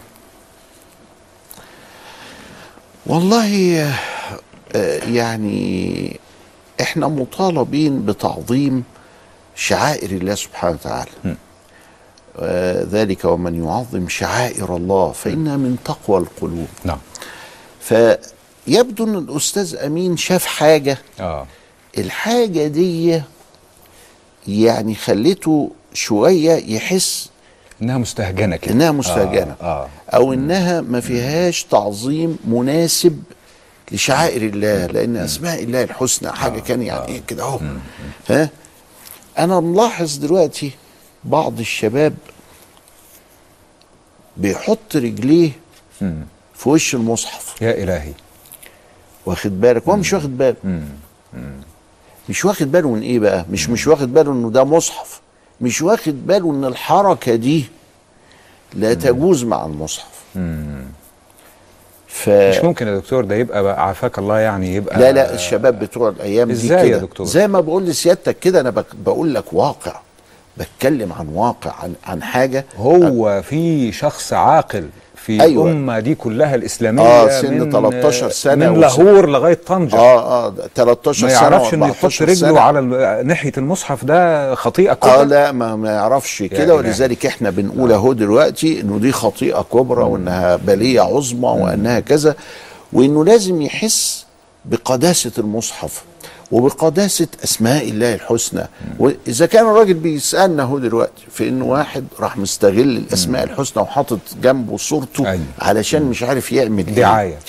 والله 3.06 3.82
آه، 4.76 5.04
يعني 5.06 6.20
إحنا 6.82 7.08
مطالبين 7.08 8.06
بتعظيم 8.06 8.84
شعائر 9.56 10.12
الله 10.12 10.36
سبحانه 10.36 10.74
وتعالى. 10.74 11.36
آه، 12.40 12.84
ذلك 12.84 13.26
ومن 13.26 13.64
يعظم 13.64 14.10
شعائر 14.10 14.76
الله 14.76 15.12
فإنها 15.12 15.58
من 15.58 15.78
تقوى 15.86 16.18
القلوب. 16.18 16.68
نعم. 16.84 17.00
فيبدو 17.82 19.04
إن 19.04 19.16
الأستاذ 19.16 19.76
أمين 19.76 20.18
شاف 20.18 20.46
حاجة. 20.46 20.98
آه. 21.20 21.48
الحاجة 21.98 22.68
دي 22.68 23.22
يعني 24.48 24.96
خلته 24.96 25.72
شوية 25.94 26.76
يحس 26.76 27.30
إنها 27.82 27.98
مستهجنة 27.98 28.56
كده. 28.56 28.72
إنها 28.74 28.92
مستهجنة. 28.92 29.56
آه. 29.62 29.66
آه. 29.84 29.88
أو 30.16 30.34
إنها 30.34 30.82
ما 30.82 31.00
فيهاش 31.00 31.64
تعظيم 31.64 32.38
مناسب 32.48 33.24
لشعائر 33.92 34.42
الله 34.42 34.86
لأن 34.86 35.18
أسماء 35.18 35.64
الله 35.64 35.84
الحسنى 35.84 36.32
حاجة 36.32 36.60
كان 36.60 36.82
يعني 36.82 37.08
إيه 37.08 37.22
كده 37.28 37.44
أهو. 37.44 37.60
ها؟ 38.30 38.50
أنا 39.40 39.60
ملاحظ 39.60 40.18
دلوقتي 40.18 40.72
بعض 41.24 41.60
الشباب 41.60 42.14
بيحط 44.38 44.96
رجليه 44.96 45.52
مم. 46.02 46.26
في 46.56 46.70
وش 46.70 46.96
المصحف. 46.96 47.62
يا 47.62 47.84
إلهي. 47.84 48.14
واخد 49.26 49.62
بالك؟ 49.62 49.88
هو 49.88 49.96
مش 49.96 50.14
واخد 50.14 50.38
باله. 50.38 50.56
مش 52.30 52.46
واخد 52.46 52.72
باله 52.72 52.90
من 52.92 53.02
إيه 53.02 53.20
بقى؟ 53.20 53.46
مش 53.52 53.70
مش 53.70 53.88
واخد 53.88 54.14
باله 54.14 54.32
إنه 54.32 54.50
ده 54.52 54.64
مصحف. 54.64 55.22
مش 55.62 55.82
واخد 55.82 56.28
باله 56.28 56.52
إن 56.52 56.66
الحركة 56.66 57.36
دي 57.36 57.66
لا 58.74 58.94
تجوز 58.94 59.44
مع 59.44 59.66
المصحف. 59.66 60.20
ف 62.08 62.30
مش 62.30 62.58
ممكن 62.64 62.88
يا 62.88 62.98
دكتور 62.98 63.26
ده 63.26 63.36
يبقى 63.36 63.64
بقى 63.64 63.88
عافاك 63.88 64.20
الله 64.20 64.40
يعني 64.40 64.76
يبقى 64.76 65.00
لا 65.00 65.12
لا 65.12 65.34
الشباب 65.34 65.80
بتوع 65.80 66.10
الأيام 66.10 66.48
دي 66.48 66.54
إزاي 66.54 66.90
يا 66.90 66.98
كده. 66.98 66.98
دكتور؟ 67.06 67.26
زي 67.26 67.48
ما 67.48 67.60
بقول 67.60 67.86
لسيادتك 67.86 68.40
كده 68.40 68.62
أنا 68.62 68.84
بقول 69.06 69.34
لك 69.36 69.54
واقع. 69.54 70.00
بتكلم 70.58 71.14
عن 71.14 71.28
واقع 71.34 71.72
عن 71.84 71.94
عن 72.04 72.24
حاجة. 72.24 72.66
هو 72.78 73.42
في 73.42 73.92
شخص 73.92 74.34
عاقل. 74.34 74.90
في 75.26 75.42
أيوة. 75.42 75.66
الأمة 75.66 76.00
دي 76.00 76.16
كلها 76.16 76.56
الإسلامية 76.56 77.02
آه 77.04 77.42
سن 77.42 77.54
من 77.60 77.72
13 77.72 78.30
سنة 78.30 78.70
من 78.70 78.80
لاهور 78.80 79.30
لغاية 79.30 79.60
طنجة 79.68 79.96
آه 79.96 80.48
آه 80.48 80.54
13 80.76 81.26
ما 81.28 81.34
سنة 81.34 81.42
يعرفش 81.42 81.74
إنه 81.74 81.88
و14 81.88 81.90
يحط 81.92 82.22
رجله 82.22 82.34
سنة. 82.34 82.60
على 82.60 82.82
ناحية 83.26 83.52
المصحف 83.58 84.06
ده 84.06 84.56
خطيئة 84.56 84.92
آه 84.92 84.94
كبرى 84.94 85.26
لا 85.26 85.52
ما, 85.52 85.76
ما 85.76 85.92
يعرفش 85.92 86.44
كده. 86.44 86.76
ولذلك 86.76 87.26
إحنا 87.26 87.50
بنقول 87.50 87.92
أهو 87.92 88.14
دلوقتي 88.14 88.82
إنه 88.82 88.98
دي 89.00 89.12
خطيئة 89.12 89.66
كبرى 89.74 90.04
وإنها 90.04 90.56
بلية 90.56 91.02
عظمى 91.02 91.48
وإنها 91.50 92.00
كذا 92.00 92.36
وإنه 92.94 93.26
لازم 93.26 93.62
يحس 93.62 94.26
بقداسة 94.66 95.32
المصحف 95.38 96.02
وبقداسة 96.52 97.28
أسماء 97.44 97.90
الله 97.90 98.14
الحسنى. 98.14 98.68
وإذا 99.00 99.46
كان 99.46 99.66
الراجل 99.66 99.94
بيسالنا 99.94 100.64
اهو 100.64 100.80
دلوقتي 100.80 101.24
في 101.32 101.50
إنه 101.50 101.66
واحد 101.66 102.06
راح 102.20 102.38
مستغل 102.38 102.80
الأسماء 102.98 103.44
الحسنى 103.44 103.84
وحاطط 103.84 104.20
جنبه 104.44 104.78
صورته 104.78 105.32
أيوة. 105.32 105.44
علشان 105.60 106.04
مش 106.04 106.24
عارف 106.24 106.52
يعمل 106.52 106.88
إيه. 106.88 106.94
دعاية. 106.96 107.40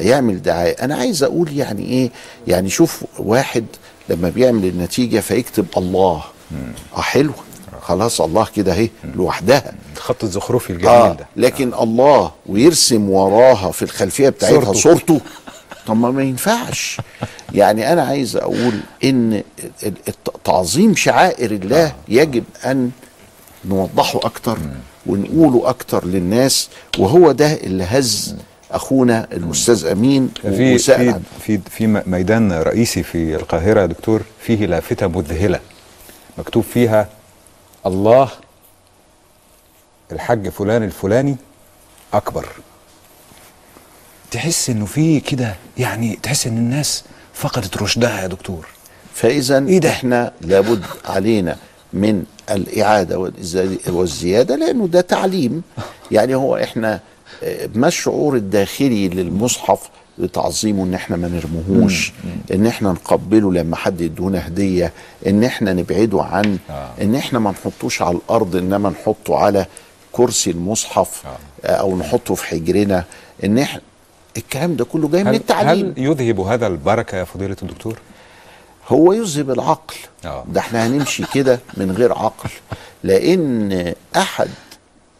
يعمل 0.00 0.42
دعاية. 0.42 0.72
أنا 0.72 0.94
عايز 0.94 1.22
أقول 1.22 1.56
يعني 1.56 1.84
إيه؟ 1.84 2.10
يعني 2.48 2.70
شوف 2.70 3.04
واحد 3.18 3.64
لما 4.08 4.28
بيعمل 4.28 4.64
النتيجة 4.64 5.20
فيكتب 5.20 5.66
الله. 5.76 6.22
آه 6.96 7.00
حلو. 7.00 7.32
خلاص 7.82 8.20
الله 8.20 8.46
كده 8.56 8.72
أهي 8.72 8.88
لوحدها. 9.14 9.72
الخط 9.96 10.24
الزخرفي 10.24 10.70
الجميل 10.70 10.88
آه 10.94 11.12
ده. 11.12 11.26
لكن 11.36 11.74
الله 11.74 12.30
ويرسم 12.46 13.10
وراها 13.10 13.70
في 13.70 13.82
الخلفية 13.82 14.28
بتاعتها 14.28 14.72
صورته. 14.72 15.20
طب 15.86 15.96
ما 15.96 16.10
ما 16.10 16.22
ينفعش. 16.22 17.00
يعني 17.54 17.92
أنا 17.92 18.02
عايز 18.02 18.36
أقول 18.36 18.80
إن 19.04 19.42
تعظيم 20.44 20.96
شعائر 20.96 21.50
الله 21.50 21.92
يجب 22.08 22.44
أن 22.64 22.90
نوضحه 23.64 24.18
أكتر 24.24 24.58
ونقوله 25.06 25.68
أكتر 25.68 26.04
للناس. 26.06 26.68
وهو 26.98 27.32
ده 27.32 27.52
اللي 27.54 27.84
هز 27.84 28.36
أخونا 28.70 29.26
الأستاذ 29.32 29.86
أمين 29.86 30.30
في 30.42 30.78
في. 30.78 31.20
في 31.46 31.60
في 31.70 31.86
ميدان 32.06 32.52
رئيسي 32.52 33.02
في 33.02 33.34
القاهرة 33.36 33.80
يا 33.80 33.86
دكتور 33.86 34.22
فيه 34.40 34.66
لافتة 34.66 35.06
مذهلة. 35.06 35.60
مكتوب 36.38 36.64
فيها 36.74 37.08
الله 37.86 38.28
الحاج 40.12 40.48
فلان 40.48 40.82
الفلاني 40.82 41.36
أكبر. 42.14 42.46
تحس 44.30 44.70
إنه 44.70 44.84
في 44.86 45.20
كده 45.20 45.54
يعني 45.78 46.18
تحس 46.22 46.46
إن 46.46 46.56
الناس 46.58 47.04
فقدت 47.34 47.82
رشدها 47.82 48.22
يا 48.22 48.26
دكتور. 48.26 48.66
فإذا 49.14 49.66
إيه 49.66 49.88
إحنا 49.88 50.32
لابد 50.40 50.82
علينا 51.04 51.56
من 51.92 52.24
الإعادة 52.50 53.30
والزيادة 53.88 54.56
لأنه 54.56 54.86
ده 54.86 55.00
تعليم. 55.00 55.62
يعني 56.10 56.34
هو 56.34 56.56
إحنا 56.56 57.00
آه، 57.42 57.68
ما 57.74 57.88
الشعور 57.88 58.36
الداخلي 58.36 59.08
للمصحف 59.08 59.78
لتعظيمه 60.18 60.84
إن 60.84 60.94
إحنا 60.94 61.16
ما 61.16 61.28
نرموهوش؟ 61.28 62.12
إن 62.54 62.66
إحنا 62.66 62.92
نقبله 62.92 63.52
لما 63.52 63.76
حد 63.76 64.00
يدونا 64.00 64.46
هدية؟ 64.46 64.92
إن 65.26 65.44
إحنا 65.44 65.72
نبعده 65.72 66.22
عن 66.22 66.58
إن 67.00 67.14
إحنا 67.14 67.38
ما 67.38 67.50
نحطوش 67.50 68.02
على 68.02 68.16
الأرض 68.16 68.56
إنما 68.56 68.90
نحطه 68.90 69.36
على 69.36 69.66
كرسي 70.12 70.50
المصحف 70.50 71.22
آه، 71.64 71.68
أو 71.72 71.96
نحطه 71.98 72.34
في 72.34 72.44
حجرنا؟ 72.44 73.04
إن 73.44 73.58
إحنا 73.58 73.80
الكلام 74.36 74.76
ده 74.76 74.84
كله 74.84 75.08
جاي 75.08 75.24
من 75.24 75.34
التعليم. 75.34 75.94
هل 75.96 76.04
يذهب 76.04 76.40
هذا 76.40 76.66
البركة 76.66 77.18
يا 77.18 77.24
فضيلة 77.24 77.56
الدكتور؟ 77.62 77.98
هو 78.88 79.12
يذهب 79.12 79.50
العقل. 79.50 79.96
آه. 80.24 80.44
ده 80.48 80.60
إحنا 80.60 80.86
هنمشي 80.86 81.24
كده 81.34 81.60
من 81.76 81.90
غير 81.92 82.12
عقل. 82.12 82.50
لأن 83.04 83.94
أحد 84.16 84.48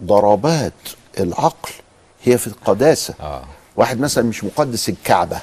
ضربات 0.02 0.72
العقل 1.20 1.70
هي 2.24 2.38
في 2.38 2.46
القداسة. 2.46 3.14
آه. 3.20 3.42
واحد 3.76 4.00
مثلا 4.00 4.24
مش 4.24 4.44
مقدس 4.44 4.88
الكعبة 4.88 5.40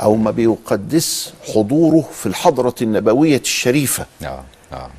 أو 0.00 0.16
ما 0.16 0.30
بيقدس 0.30 1.32
حضوره 1.54 2.08
في 2.12 2.26
الحضرة 2.26 2.74
النبوية 2.82 3.40
الشريفة. 3.40 4.06
آه. 4.24 4.44
آه. 4.72 4.90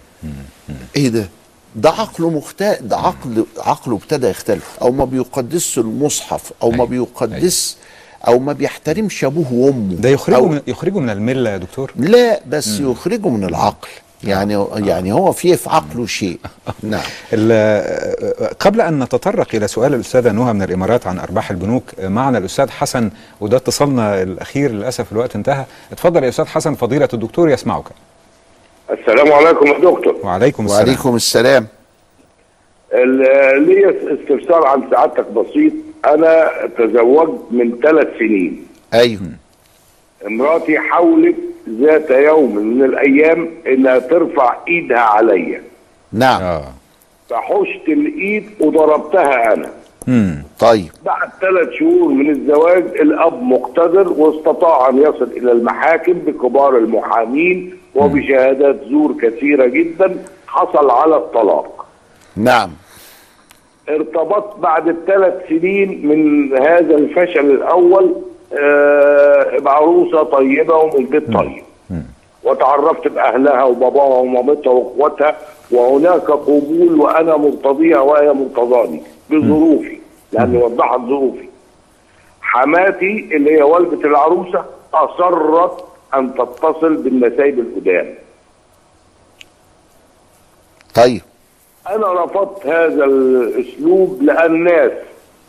إيه 0.96 1.10
ده؟ 1.10 1.30
ده 1.76 1.90
عقله 1.90 2.30
مختلف 2.30 2.82
ده 2.82 2.98
عقل 2.98 3.46
عقله 3.58 3.96
ابتدى 3.96 4.28
يختلف. 4.28 4.78
أو 4.82 4.92
ما 4.92 5.06
بيقدسش 5.06 5.80
المصحف 5.80 6.54
أو 6.64 6.72
ما 6.72 6.86
بيقدس 6.86 7.78
أو 8.28 8.40
ما 8.40 8.54
بيحترمش 8.54 9.24
أبوه 9.26 9.54
وأمه. 9.54 9.96
ده 9.96 10.10
يخرجه 10.10 10.46
من 10.46 10.62
يخرجه 10.68 11.00
من 11.00 11.10
الملة 11.10 11.50
يا 11.50 11.58
دكتور؟ 11.58 11.92
لا 11.96 12.40
بس 12.48 12.80
يخرجه 12.80 13.28
من 13.30 13.44
العقل. 13.44 13.88
يعني 14.24 14.66
يعني 14.76 15.14
هو 15.14 15.32
في 15.32 15.58
في 15.58 15.70
عقله 15.70 16.06
شيء. 16.06 16.40
نعم. 16.84 17.02
ال- 17.34 18.58
قبل 18.60 18.82
أن 18.82 19.04
نتطرق 19.04 19.48
إلى 19.54 19.68
سؤال 19.68 19.94
الأستاذة 19.94 20.32
نهى 20.32 20.54
من 20.54 20.62
الإمارات 20.64 21.08
عن 21.08 21.20
أرباح 21.20 21.52
البنوك 21.52 21.84
معنا 22.04 22.38
الأستاذ 22.38 22.70
حسن 22.70 23.10
وده 23.42 23.58
اتصالنا 23.58 24.22
الأخير 24.22 24.72
للأسف 24.72 25.12
الوقت 25.12 25.36
انتهى. 25.36 25.66
اتفضل 25.92 26.24
يا 26.24 26.30
أستاذ 26.30 26.46
حسن 26.46 26.76
فضيلة 26.76 27.10
الدكتور 27.14 27.50
يسمعك. 27.50 27.84
السلام 28.92 29.32
عليكم 29.34 29.68
يا 29.68 29.74
دكتور. 29.74 30.16
وعليكم 30.24 30.66
السلام. 30.66 30.86
وعليكم 30.88 31.16
السلام. 31.16 31.68
ال- 32.94 33.68
ليا 33.68 33.90
استفسار 34.14 34.66
عن 34.68 34.84
سعادتك 34.92 35.26
بسيط. 35.32 35.74
أنا 36.06 36.52
تزوجت 36.78 37.42
من 37.52 37.80
ثلاث 37.84 38.08
سنين. 38.20 38.68
أيوه 38.94 39.22
امرأتي 40.28 40.80
حاولت 40.80 41.36
ذات 41.70 42.12
يوم 42.12 42.56
من 42.56 42.84
الأيام 42.84 43.50
إنها 43.68 44.00
ترفع 44.00 44.56
إيدها 44.68 45.00
عليا. 45.00 45.62
نعم. 46.12 46.62
فحشت 47.30 47.88
الإيد 47.88 48.50
وضربتها 48.60 49.54
أنا. 49.54 49.70
امم 50.08 50.44
طيب. 50.60 50.92
بعد 51.06 51.30
ثلاث 51.42 51.70
شهور 51.80 52.10
من 52.14 52.30
الزواج 52.30 52.84
الأب 52.84 53.44
مقتدر 53.44 54.10
واستطاع 54.10 54.90
أن 54.90 54.98
يصل 54.98 55.30
إلى 55.38 55.52
المحاكم 55.52 56.14
بكبار 56.14 56.78
المحامين 56.78 57.78
وبشهادات 57.96 58.82
زور 58.90 59.16
كثيرة 59.22 59.66
جدا 59.66 60.24
حصل 60.48 60.90
على 60.90 61.16
الطلاق. 61.16 61.86
نعم. 62.36 62.70
ارتبطت 63.90 64.60
بعد 64.60 64.88
الثلاث 64.88 65.48
سنين 65.50 66.08
من 66.08 66.54
هذا 66.58 66.96
الفشل 66.96 67.52
الأول 67.52 68.16
آه، 68.60 69.58
بعروسة 69.60 70.24
طيبة 70.24 70.76
ومن 70.76 71.06
بيت 71.06 71.34
طيب. 71.34 71.64
وتعرفت 72.44 73.08
باهلها 73.08 73.64
وباباها 73.64 74.18
ومامتها 74.20 74.72
وأخواتها 74.74 75.36
وهناك 75.72 76.32
قبول 76.32 77.02
وأنا 77.02 77.38
مرتضيها 77.38 78.00
وهي 78.00 78.34
مرتضاني 78.34 79.02
بظروفي 79.30 79.98
لأني 80.32 80.58
وضحت 80.58 81.00
ظروفي. 81.00 81.50
حماتي 82.42 83.30
اللي 83.32 83.58
هي 83.58 83.64
والدة 83.64 84.08
العروسة 84.10 84.66
أصرت 84.94 85.84
أن 86.16 86.34
تتصل 86.36 86.96
بالنسايب 86.98 87.60
القدام. 87.60 88.14
طيب. 90.96 91.22
أنا 91.90 92.24
رفضت 92.24 92.66
هذا 92.68 93.06
الأسلوب 93.06 94.20
لأن 94.22 94.56
الناس 94.56 94.92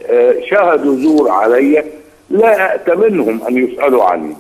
آه، 0.06 0.35
شهدوا 0.51 0.97
زور 0.97 1.31
علي 1.31 1.85
لا 2.31 2.74
اتمنهم 2.74 3.40
أن 3.48 3.56
يسألوا 3.59 4.05
عني. 4.05 4.36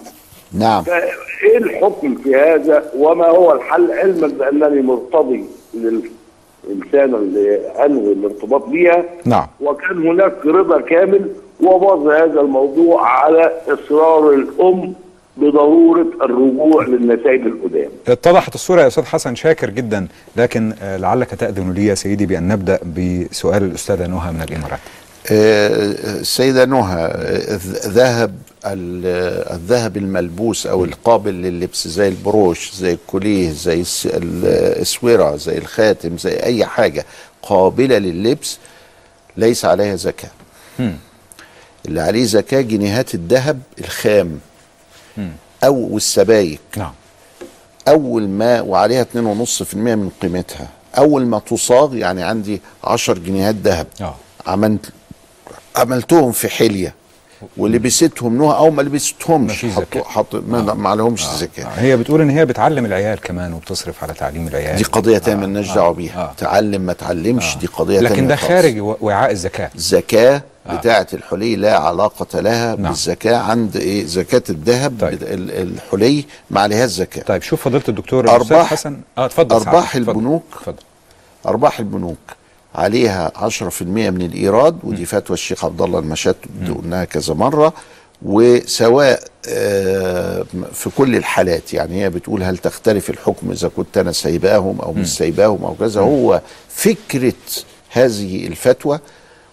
نعم. 0.58 0.82
فإيه 0.82 1.56
الحكم 1.56 2.14
في 2.14 2.36
هذا؟ 2.36 2.90
وما 2.96 3.26
هو 3.26 3.52
الحل؟ 3.52 3.92
علما 3.92 4.26
بأنني 4.26 4.82
مرتضي 4.82 5.44
للإنسان 5.74 7.14
اللي 7.14 7.56
أنوي 7.84 8.12
الارتباط 8.12 8.64
بها 8.66 9.04
نعم. 9.24 9.46
وكان 9.60 10.06
هناك 10.06 10.46
رضا 10.46 10.80
كامل 10.80 11.30
وباظ 11.60 12.08
هذا 12.08 12.40
الموضوع 12.40 13.08
على 13.08 13.52
إصرار 13.68 14.30
الأم 14.30 14.94
بضرورة 15.36 16.06
الرجوع 16.22 16.86
للنسايب 16.86 17.46
القدام. 17.46 17.90
اتضحت 18.08 18.54
الصورة 18.54 18.82
يا 18.82 18.86
أستاذ 18.86 19.04
حسن 19.04 19.34
شاكر 19.34 19.70
جدا 19.70 20.06
لكن 20.36 20.74
آه، 20.82 20.96
لعلك 20.96 21.30
تأذن 21.30 21.72
لي 21.72 21.86
يا 21.86 21.94
سيدي 21.94 22.26
بأن 22.26 22.48
نبدأ 22.48 22.78
بسؤال 22.96 23.62
الأستاذة 23.62 24.06
نهى 24.06 24.32
من 24.32 24.42
الإمارات. 24.42 24.78
آه، 25.32 25.68
السيدة 26.20 26.64
نهى 26.64 27.12
ذهب 27.86 28.34
ال- 28.66 29.52
الذهب 29.54 29.96
الملبوس 29.96 30.66
أو 30.66 30.84
القابل 30.84 31.34
لللبس 31.34 31.88
زي 31.88 32.08
البروش 32.08 32.72
زي 32.74 32.92
الكوليه 32.92 33.50
زي 33.50 33.84
الاسوره 34.04 35.36
زي 35.36 35.58
الخاتم 35.58 36.18
زي 36.18 36.32
أي 36.42 36.64
حاجة 36.66 37.04
قابلة 37.42 37.98
لللبس 37.98 38.58
ليس 39.36 39.64
عليها 39.64 39.96
زكاة. 39.96 40.30
اللي 41.86 42.00
عليه 42.00 42.24
زكاة 42.24 42.60
جنيهات 42.60 43.14
الذهب 43.14 43.60
الخام. 43.80 44.38
أو 45.64 45.88
والسبايك 45.90 46.60
نعم. 46.76 46.92
أول 47.88 48.28
ما 48.28 48.60
وعليها 48.60 49.04
2.5% 49.04 49.74
من 49.74 50.10
قيمتها. 50.22 50.68
أول 50.98 51.26
ما 51.26 51.38
تصاغ 51.38 51.96
يعني 51.96 52.22
عندي 52.22 52.60
10 52.84 53.14
جنيهات 53.14 53.54
ذهب. 53.54 53.86
آه. 54.00 54.14
عملت 54.46 54.92
عملتهم 55.76 56.32
في 56.32 56.48
حلية. 56.48 56.94
ولبستهم 57.56 58.36
نوع 58.36 58.56
أو 58.56 58.70
ما 58.70 58.82
لبستهمش 58.82 59.66
حطوا 59.66 60.04
حط 60.04 60.34
ما, 60.34 60.74
ما 60.74 60.88
عليهمش 60.90 61.26
زكاة. 61.26 61.66
هي 61.66 61.96
بتقول 61.96 62.20
إن 62.20 62.30
هي 62.30 62.46
بتعلم 62.46 62.84
العيال 62.86 63.20
كمان 63.20 63.52
وبتصرف 63.52 64.02
على 64.04 64.14
تعليم 64.14 64.48
العيال. 64.48 64.76
دي 64.76 64.84
قضية 64.84 65.18
تانية 65.18 65.40
مالناش 65.40 65.74
دعوة 65.74 65.94
بيها. 65.94 66.34
تعلم 66.38 66.80
ما 66.82 66.92
تعلمش 66.92 67.56
دي 67.56 67.66
قضية 67.66 68.00
لكن 68.00 68.14
تانية 68.14 68.28
ده 68.28 68.36
خالص. 68.36 68.48
خارج 68.52 68.80
وعاء 68.80 69.30
الزكاة. 69.30 69.70
الزكاه 69.74 70.42
بتاعة 70.72 71.06
الحلي 71.12 71.56
لا 71.56 71.78
علاقة 71.78 72.40
لها 72.40 72.76
نعم. 72.76 72.88
بالزكاة 72.92 73.36
عند 73.36 73.76
إيه؟ 73.76 74.04
زكاة 74.06 74.42
الذهب 74.50 74.94
طيب. 75.00 75.18
الحلي 75.22 76.24
ما 76.50 76.60
عليها 76.60 76.84
الزكاه 76.84 77.22
طيب 77.22 77.42
شوف 77.42 77.62
فضيلة 77.64 77.84
الدكتور 77.88 78.30
ارباح 78.30 78.66
حسن. 78.70 79.00
آه 79.18 79.24
اتفضل 79.26 79.56
أرباح. 79.56 79.96
البنوك. 79.96 80.44
اتفضل. 80.60 80.76
أرباح 81.46 81.78
البنوك. 81.78 82.18
عليها 82.74 83.32
10% 83.36 83.82
من 83.82 84.22
الإيراد 84.22 84.78
ودي 84.84 85.04
فتوى 85.06 85.34
الشيخ 85.34 85.64
عبد 85.64 85.82
الله 85.82 85.98
المشات 85.98 86.36
قلناها 86.78 87.04
كذا 87.04 87.34
مرة. 87.34 87.72
وسواء 88.22 89.20
آه، 89.48 90.44
في 90.72 90.90
كل 90.96 91.16
الحالات 91.16 91.74
يعني 91.74 92.02
هي 92.04 92.10
بتقول 92.10 92.42
هل 92.42 92.58
تختلف 92.58 93.10
الحكم 93.10 93.50
إذا 93.50 93.68
كنت 93.76 93.98
أنا 93.98 94.12
سايباهم 94.12 94.80
أو 94.80 94.92
مش 94.92 95.16
سايباهم 95.16 95.64
أو 95.64 95.74
كذا. 95.74 96.00
هو 96.00 96.40
فكرة 96.68 97.32
هذه 97.90 98.46
الفتوى 98.46 98.98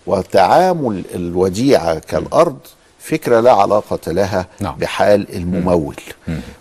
وتعامل 0.08 1.04
الوديعة 1.16 2.00
كالأرض 2.00 2.58
فكرة 3.00 3.40
لا 3.40 3.52
علاقة 3.52 4.12
لها 4.12 4.46
نعم. 4.60 4.76
بحال 4.76 5.36
الممول. 5.36 5.96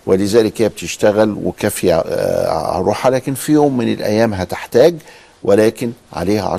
ولذلك 0.06 0.62
هي 0.62 0.68
بتشتغل 0.68 1.36
وكافية 1.44 1.98
آه، 1.98 2.78
روحها. 2.78 3.10
لكن 3.10 3.34
في 3.34 3.52
يوم 3.52 3.76
من 3.76 3.92
الأيام 3.92 4.34
هتحتاج 4.34 4.94
ولكن 5.42 5.92
عليها 6.12 6.56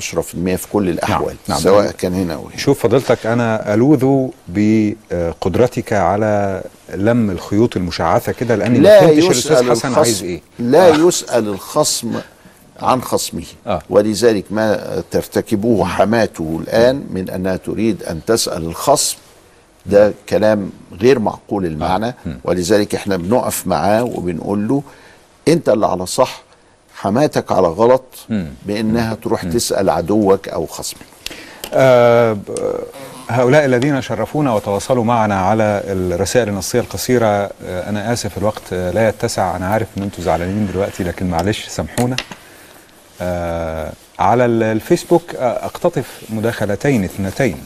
في 0.56 0.66
كل 0.72 0.88
الأحوال 0.88 1.36
نعم. 1.48 1.58
سواء 1.58 1.90
كان 1.90 2.14
هنا 2.14 2.34
أو 2.34 2.46
هنا. 2.46 2.56
شوف 2.56 2.78
فضيلتك 2.82 3.26
أنا 3.26 3.74
ألوذ 3.74 4.28
بقدرتك 4.48 5.92
على 5.92 6.62
لم 6.94 7.30
الخيوط 7.30 7.76
المشعثة 7.76 8.32
كده 8.32 8.54
لأني 8.56 8.78
ما 8.78 8.82
لا 8.84 9.00
فهمتش 9.00 9.16
يسأل 9.18 9.30
الاستاذ 9.30 9.70
حسن 9.70 9.88
الخصم 9.88 9.94
عايز 9.94 10.22
إيه. 10.22 10.40
لا 10.58 10.88
يسأل 10.88 11.48
الخصم 11.48 12.12
عن 12.80 13.02
خصمه. 13.02 13.44
آه. 13.66 13.82
ولذلك 13.90 14.44
ما 14.50 15.02
ترتكبوه 15.10 15.86
حماته 15.86 16.60
الآن 16.62 17.04
من 17.10 17.30
أنها 17.30 17.56
تريد 17.56 18.02
أن 18.02 18.20
تسأل 18.26 18.62
الخصم 18.64 19.16
ده 19.86 20.12
كلام 20.28 20.70
غير 21.00 21.18
معقول 21.18 21.66
المعنى. 21.66 22.14
ولذلك 22.44 22.94
إحنا 22.94 23.16
بنقف 23.16 23.66
معاه 23.66 24.04
وبنقول 24.04 24.68
له 24.68 24.82
أنت 25.48 25.68
اللي 25.68 25.86
على 25.86 26.06
صح 26.06 26.42
حماتك 27.02 27.52
على 27.52 27.66
غلط 27.68 28.04
بإنها 28.66 29.14
تروح 29.14 29.42
تسأل 29.44 29.90
عدوك 29.90 30.48
أو 30.48 30.66
خصمك. 30.66 31.00
ب- 32.32 32.78
هؤلاء 33.28 33.64
الذين 33.64 34.00
شرفونا 34.02 34.54
وتواصلوا 34.54 35.04
معنا 35.04 35.40
على 35.40 35.82
الرسائل 35.86 36.48
النصية 36.48 36.80
القصيرة 36.80 37.26
آه، 37.26 37.50
أنا 37.88 38.12
آسف 38.12 38.38
الوقت 38.38 38.62
آه، 38.72 38.90
لا 38.90 39.08
يتسع. 39.08 39.56
أنا 39.56 39.66
عارف 39.66 39.86
أن 39.98 40.02
أنتم 40.02 40.22
زعلانين 40.22 40.66
دلوقتي 40.72 41.04
لكن 41.04 41.30
معلش 41.30 41.68
سامحونا. 41.68 42.16
آه، 43.20 43.92
على 44.18 44.44
ال- 44.44 44.62
الفيسبوك 44.62 45.34
آه، 45.34 45.64
أقتطف 45.64 46.22
مداخلتين 46.30 47.04
اثنتين. 47.04 47.56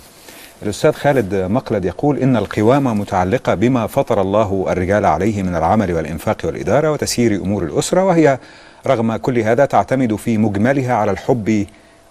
الأستاذ 0.62 0.92
خالد 0.92 1.34
مقلد 1.34 1.84
يقول 1.84 2.18
إن 2.18 2.36
القوامة 2.36 2.94
متعلقة 2.94 3.54
بما 3.54 3.86
فطر 3.86 4.20
الله 4.20 4.66
الرجال 4.68 5.06
عليه 5.06 5.42
من 5.42 5.56
العمل 5.56 5.92
والإنفاق 5.92 6.36
والإدارة 6.44 6.92
وتسيير 6.92 7.34
أمور 7.42 7.62
الأسرة 7.62 8.04
وهي 8.04 8.38
رغم 8.86 9.16
كل 9.16 9.38
هذا 9.38 9.64
تعتمد 9.64 10.14
في 10.16 10.38
مجملها 10.38 10.94
على 10.94 11.10
الحب 11.10 11.66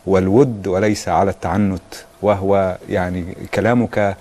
والود 0.05 0.67
وليس 0.67 1.09
على 1.09 1.31
التعنت 1.31 1.81
وهو 2.21 2.77
يعني 2.89 3.25
كلامك 3.53 4.17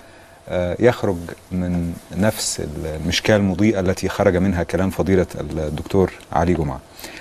آه، 0.49 0.75
يخرج 0.79 1.17
من 1.51 1.93
نفس 2.17 2.61
المشكاة 2.85 3.35
المضيئة 3.35 3.79
التي 3.79 4.09
خرج 4.09 4.37
منها 4.37 4.63
كلام 4.63 4.89
فضيلة 4.89 5.25
الدكتور 5.39 6.11
علي 6.33 6.53
جمعة. 6.53 6.79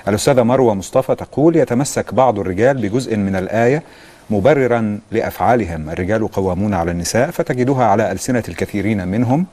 الأستاذة 0.08 0.42
مروة 0.42 0.74
مصطفى 0.74 1.14
تقول 1.14 1.56
يتمسك 1.56 2.14
بعض 2.14 2.38
الرجال 2.38 2.76
بجزء 2.76 3.16
من 3.16 3.36
الآية 3.36 3.82
مبررا 4.30 5.00
لأفعالهم. 5.10 5.90
الرجال 5.90 6.28
قوامون 6.28 6.74
على 6.74 6.90
النساء 6.90 7.30
فتجدها 7.30 7.84
على 7.84 8.12
ألسنة 8.12 8.42
الكثيرين 8.48 9.08
منهم 9.08 9.46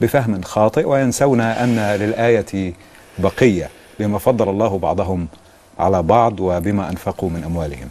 بفهم 0.00 0.42
خاطئ 0.42 0.88
وينسون 0.88 1.40
أن 1.40 1.96
للآية 2.00 2.72
بقية. 3.18 3.68
بما 3.98 4.18
فضل 4.18 4.48
الله 4.48 4.78
بعضهم 4.78 5.28
على 5.78 6.02
بعض 6.02 6.40
وبما 6.40 6.90
أنفقوا 6.90 7.30
من 7.30 7.44
أموالهم. 7.44 7.88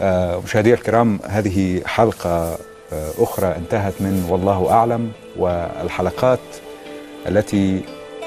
آه، 0.00 0.40
مشاهدي 0.44 0.74
الكرام 0.74 1.18
هذه 1.28 1.82
حلقة 1.86 2.58
آه، 2.92 3.10
أخرى 3.18 3.46
انتهت 3.56 3.92
من 4.00 4.26
والله 4.30 4.70
أعلم 4.70 5.12
والحلقات 5.36 6.38
التي 7.28 7.80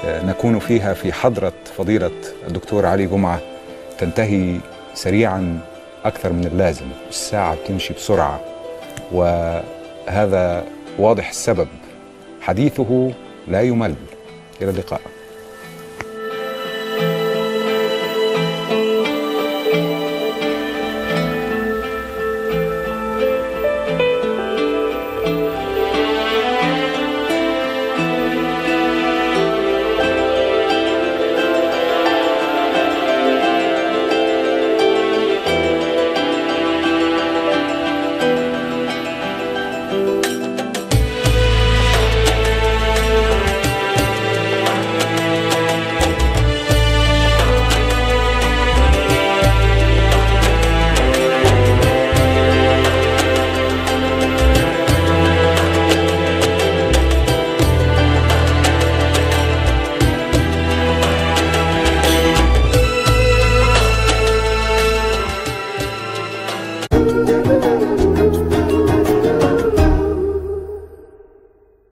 آه، 0.04 0.26
نكون 0.26 0.58
فيها 0.58 0.94
في 0.94 1.12
حضرة 1.12 1.52
فضيلة 1.78 2.10
الدكتور 2.48 2.86
علي 2.86 3.06
جمعة 3.06 3.40
تنتهي 3.98 4.58
سريعا 4.94 5.60
أكثر 6.04 6.32
من 6.32 6.44
اللازم. 6.46 6.86
الساعة 7.08 7.54
بتمشي 7.54 7.94
بسرعة 7.94 8.40
وهذا 9.12 10.64
واضح 10.98 11.28
السبب. 11.28 11.68
حديثه 12.40 13.12
لا 13.48 13.62
يمل. 13.62 13.94
إلى 14.62 14.70
اللقاء. 14.70 15.00